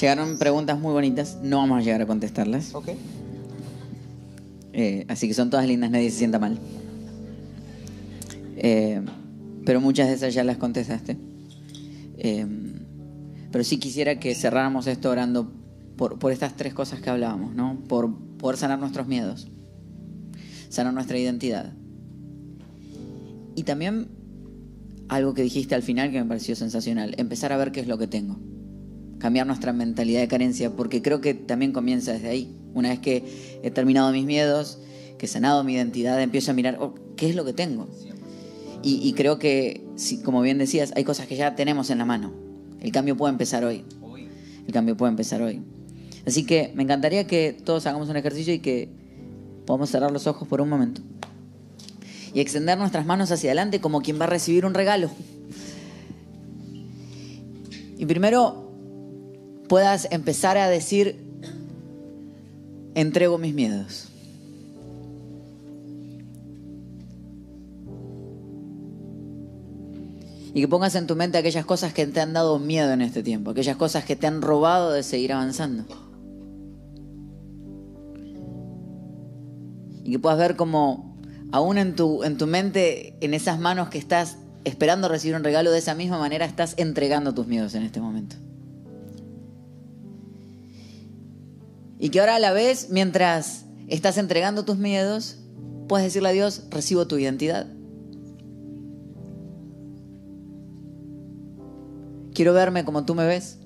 Llegaron 0.01 0.39
preguntas 0.39 0.79
muy 0.79 0.93
bonitas, 0.93 1.39
no 1.43 1.59
vamos 1.59 1.79
a 1.79 1.83
llegar 1.83 2.03
a 2.03 2.07
contestarlas. 2.07 2.75
Okay. 2.75 2.97
Eh, 4.73 5.07
así 5.09 5.29
que 5.29 5.35
son 5.35 5.51
todas 5.51 5.67
lindas, 5.69 5.91
nadie 5.91 6.11
se 6.11 6.19
sienta 6.19 6.39
mal. 6.39 6.59
Eh, 8.57 9.01
pero 9.65 9.81
muchas 9.81 10.09
de 10.09 10.15
esas 10.15 10.35
ya 10.35 10.43
las 10.43 10.57
contestaste. 10.57 11.17
Eh, 12.19 12.47
pero 13.53 13.63
sí 13.63 13.79
quisiera 13.79 14.19
que 14.19 14.35
cerráramos 14.35 14.89
esto 14.89 15.11
orando 15.11 15.53
por, 15.97 16.19
por, 16.19 16.33
estas 16.33 16.57
tres 16.57 16.75
cosas 16.75 17.01
que 17.01 17.09
hablábamos, 17.09 17.55
¿no? 17.55 17.79
Por 17.89 18.13
poder 18.37 18.57
sanar 18.57 18.81
nuestros 18.81 19.07
miedos, 19.07 19.47
sanar 20.71 20.93
nuestra 20.93 21.19
identidad. 21.19 21.73
Y 23.55 23.63
también 23.63 24.09
algo 25.09 25.35
que 25.35 25.43
dijiste 25.43 25.77
al 25.77 25.83
final 25.83 26.11
que 26.11 26.21
me 26.21 26.27
pareció 26.27 26.57
sensacional, 26.57 27.15
empezar 27.17 27.53
a 27.53 27.57
ver 27.57 27.71
qué 27.71 27.79
es 27.79 27.87
lo 27.87 27.97
que 27.97 28.09
tengo. 28.09 28.39
Cambiar 29.25 29.47
nuestra 29.47 29.73
mentalidad 29.73 30.21
de 30.21 30.29
carencia, 30.29 30.77
porque 30.77 31.01
creo 31.01 31.23
que 31.23 31.33
también 31.33 31.73
comienza 31.73 32.13
desde 32.13 32.29
ahí. 32.29 32.55
Una 32.75 32.91
vez 32.91 32.99
que 32.99 33.25
he 33.63 33.71
terminado 33.71 34.13
mis 34.13 34.27
miedos, 34.27 34.81
que 35.17 35.25
he 35.25 35.29
sanado 35.31 35.65
mi 35.65 35.73
identidad, 35.73 36.21
empiezo 36.21 36.51
a 36.51 36.55
mirar, 36.55 36.77
oh, 36.79 36.95
¿qué 37.17 37.31
es 37.31 37.35
lo 37.35 37.43
que 37.47 37.55
tengo? 37.55 37.89
Y, 38.83 39.15
creo 39.15 39.39
que, 39.39 39.83
como 40.27 40.43
bien 40.43 40.59
decías, 40.59 40.93
hay 40.95 41.05
cosas 41.05 41.27
que 41.27 41.37
ya 41.37 41.57
tenemos 41.57 41.89
en 41.89 41.97
la 41.97 42.05
mano. 42.05 42.35
El 42.83 42.93
cambio 42.93 43.17
puede 43.17 43.33
empezar 43.33 43.65
hoy. 43.65 43.87
El 44.67 44.75
cambio 44.75 44.95
puede 44.95 45.09
empezar 45.09 45.41
hoy. 45.41 45.63
Así 46.27 46.45
que 46.45 46.73
me 46.75 46.83
encantaría 46.83 47.27
que 47.27 47.57
todos 47.65 47.87
hagamos 47.87 48.11
un 48.11 48.19
ejercicio 48.19 48.53
y 48.53 48.59
que 48.59 48.91
podamos 49.65 49.89
cerrar 49.89 50.11
los 50.11 50.27
ojos 50.27 50.47
por 50.47 50.61
un 50.61 50.69
momento. 50.69 51.01
Y 52.35 52.41
extender 52.41 52.77
nuestras 52.77 53.07
manos 53.07 53.33
hacia 53.33 53.49
adelante 53.49 53.81
como 53.81 54.03
quien 54.03 54.21
va 54.21 54.25
a 54.25 54.29
recibir 54.29 54.67
un 54.67 54.75
regalo. 54.75 55.09
Y 57.97 58.05
primero 58.05 58.64
puedas 59.69 60.09
empezar 60.11 60.57
a 60.59 60.69
decir, 60.69 61.25
entrego 62.95 63.39
mis 63.39 63.55
miedos. 63.55 64.09
Y 70.55 70.61
que 70.61 70.69
pongas 70.69 70.95
en 70.95 71.09
tu 71.09 71.17
mente 71.17 71.37
aquellas 71.37 71.65
cosas 71.65 71.93
que 71.93 72.07
te 72.07 72.21
han 72.21 72.33
dado 72.33 72.61
miedo 72.61 72.93
en 72.93 73.03
este 73.03 73.25
tiempo, 73.25 73.51
aquellas 73.51 73.77
cosas 73.77 74.05
que 74.05 74.15
te 74.15 74.29
han 74.29 74.41
robado 74.41 74.93
de 74.93 75.03
seguir 75.03 75.33
avanzando. 75.33 75.85
Y 80.05 80.13
que 80.13 80.19
puedas 80.21 80.39
ver 80.39 80.55
cómo 80.55 81.19
aún 81.51 81.77
en 81.77 81.97
tu, 81.97 82.23
en 82.23 82.39
tu 82.39 82.47
mente, 82.47 83.17
en 83.21 83.35
esas 83.35 83.59
manos 83.59 83.89
que 83.89 83.99
estás 83.99 84.37
esperando 84.63 85.09
recibir 85.09 85.35
un 85.35 85.43
regalo, 85.43 85.73
de 85.73 85.79
esa 85.79 85.95
misma 85.95 86.19
manera 86.19 86.47
estás 86.47 86.75
entregando 86.77 87.35
tus 87.35 87.49
miedos 87.49 87.75
en 87.75 87.83
este 87.83 88.01
momento. 88.01 88.37
Y 91.99 92.11
que 92.11 92.21
ahora 92.21 92.37
a 92.37 92.39
la 92.39 92.53
vez, 92.53 92.89
mientras 92.91 93.67
estás 93.89 94.19
entregando 94.19 94.65
tus 94.65 94.79
miedos, 94.79 95.39
puedes 95.89 96.05
decirle 96.07 96.31
a 96.31 96.33
Dios, 96.33 96.65
recibo 96.71 97.07
tu 97.07 97.19
identidad. 97.19 97.67
Quiero 102.35 102.53
verme 102.53 102.85
como 102.85 103.05
tú 103.05 103.15
me 103.15 103.25
ves. 103.27 103.59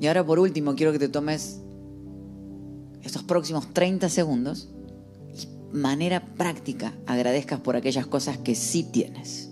Y 0.00 0.06
ahora 0.06 0.24
por 0.24 0.38
último 0.38 0.74
quiero 0.74 0.92
que 0.92 0.98
te 0.98 1.08
tomes 1.08 1.60
estos 3.02 3.22
próximos 3.22 3.72
30 3.72 4.08
segundos 4.08 4.72
manera 5.72 6.20
práctica 6.20 6.92
agradezcas 7.06 7.60
por 7.60 7.76
aquellas 7.76 8.06
cosas 8.06 8.38
que 8.38 8.54
sí 8.54 8.84
tienes. 8.84 9.50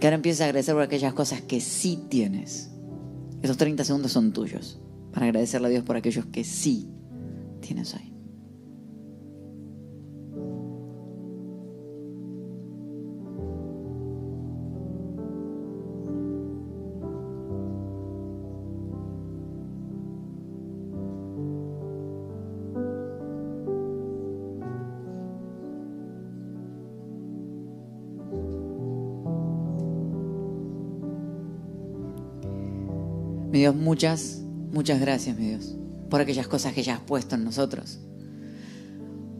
Que 0.00 0.06
ahora 0.06 0.16
empieces 0.16 0.42
a 0.42 0.46
agradecer 0.46 0.74
por 0.74 0.82
aquellas 0.82 1.14
cosas 1.14 1.40
que 1.42 1.60
sí 1.60 2.04
tienes. 2.08 2.70
Esos 3.42 3.56
30 3.56 3.84
segundos 3.84 4.12
son 4.12 4.32
tuyos 4.32 4.80
para 5.12 5.26
agradecerle 5.26 5.68
a 5.68 5.70
Dios 5.70 5.84
por 5.84 5.96
aquellos 5.96 6.26
que 6.26 6.44
sí 6.44 6.88
tienes 7.60 7.94
hoy. 7.94 8.15
Mi 33.50 33.60
Dios, 33.60 33.76
muchas, 33.76 34.40
muchas 34.72 35.00
gracias, 35.00 35.36
mi 35.36 35.48
Dios, 35.48 35.76
por 36.10 36.20
aquellas 36.20 36.48
cosas 36.48 36.72
que 36.72 36.82
ya 36.82 36.94
has 36.94 37.00
puesto 37.00 37.36
en 37.36 37.44
nosotros. 37.44 38.00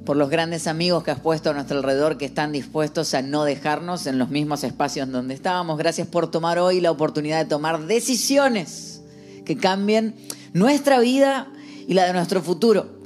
Por 0.04 0.16
los 0.16 0.30
grandes 0.30 0.68
amigos 0.68 1.02
que 1.02 1.10
has 1.10 1.18
puesto 1.18 1.50
a 1.50 1.52
nuestro 1.52 1.78
alrededor 1.78 2.16
que 2.16 2.24
están 2.24 2.52
dispuestos 2.52 3.12
a 3.14 3.22
no 3.22 3.42
dejarnos 3.42 4.06
en 4.06 4.18
los 4.18 4.30
mismos 4.30 4.62
espacios 4.62 5.10
donde 5.10 5.34
estábamos. 5.34 5.76
Gracias 5.78 6.06
por 6.06 6.30
tomar 6.30 6.60
hoy 6.60 6.80
la 6.80 6.92
oportunidad 6.92 7.38
de 7.38 7.46
tomar 7.46 7.86
decisiones 7.86 9.02
que 9.44 9.56
cambien 9.56 10.14
nuestra 10.52 11.00
vida 11.00 11.48
y 11.88 11.94
la 11.94 12.04
de 12.04 12.12
nuestro 12.12 12.40
futuro. 12.40 13.00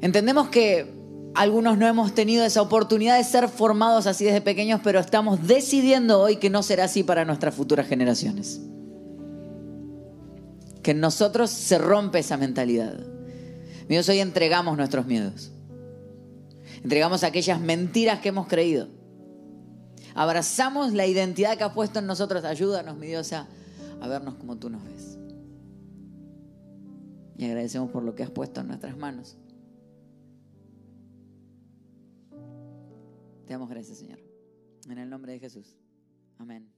Entendemos 0.00 0.48
que 0.48 0.90
algunos 1.34 1.76
no 1.76 1.86
hemos 1.86 2.14
tenido 2.14 2.46
esa 2.46 2.62
oportunidad 2.62 3.18
de 3.18 3.24
ser 3.24 3.48
formados 3.50 4.06
así 4.06 4.24
desde 4.24 4.40
pequeños, 4.40 4.80
pero 4.82 5.00
estamos 5.00 5.46
decidiendo 5.46 6.20
hoy 6.20 6.36
que 6.36 6.48
no 6.48 6.62
será 6.62 6.84
así 6.84 7.02
para 7.02 7.26
nuestras 7.26 7.54
futuras 7.54 7.86
generaciones 7.86 8.62
que 10.88 10.92
en 10.92 11.00
nosotros 11.00 11.50
se 11.50 11.76
rompe 11.76 12.20
esa 12.20 12.38
mentalidad. 12.38 12.98
Dios, 13.90 14.08
hoy 14.08 14.20
entregamos 14.20 14.74
nuestros 14.78 15.04
miedos. 15.04 15.52
Entregamos 16.82 17.24
aquellas 17.24 17.60
mentiras 17.60 18.20
que 18.20 18.30
hemos 18.30 18.46
creído. 18.46 18.88
Abrazamos 20.14 20.94
la 20.94 21.04
identidad 21.06 21.58
que 21.58 21.64
has 21.64 21.74
puesto 21.74 21.98
en 21.98 22.06
nosotros. 22.06 22.42
Ayúdanos, 22.42 22.96
mi 22.96 23.06
Dios, 23.06 23.34
a, 23.34 23.46
a 24.00 24.08
vernos 24.08 24.36
como 24.36 24.56
tú 24.56 24.70
nos 24.70 24.82
ves. 24.82 25.18
Y 27.36 27.44
agradecemos 27.44 27.90
por 27.90 28.02
lo 28.02 28.14
que 28.14 28.22
has 28.22 28.30
puesto 28.30 28.62
en 28.62 28.68
nuestras 28.68 28.96
manos. 28.96 29.36
Te 33.44 33.52
damos 33.52 33.68
gracias, 33.68 33.98
Señor. 33.98 34.20
En 34.88 34.96
el 34.96 35.10
nombre 35.10 35.32
de 35.32 35.38
Jesús. 35.38 35.76
Amén. 36.38 36.77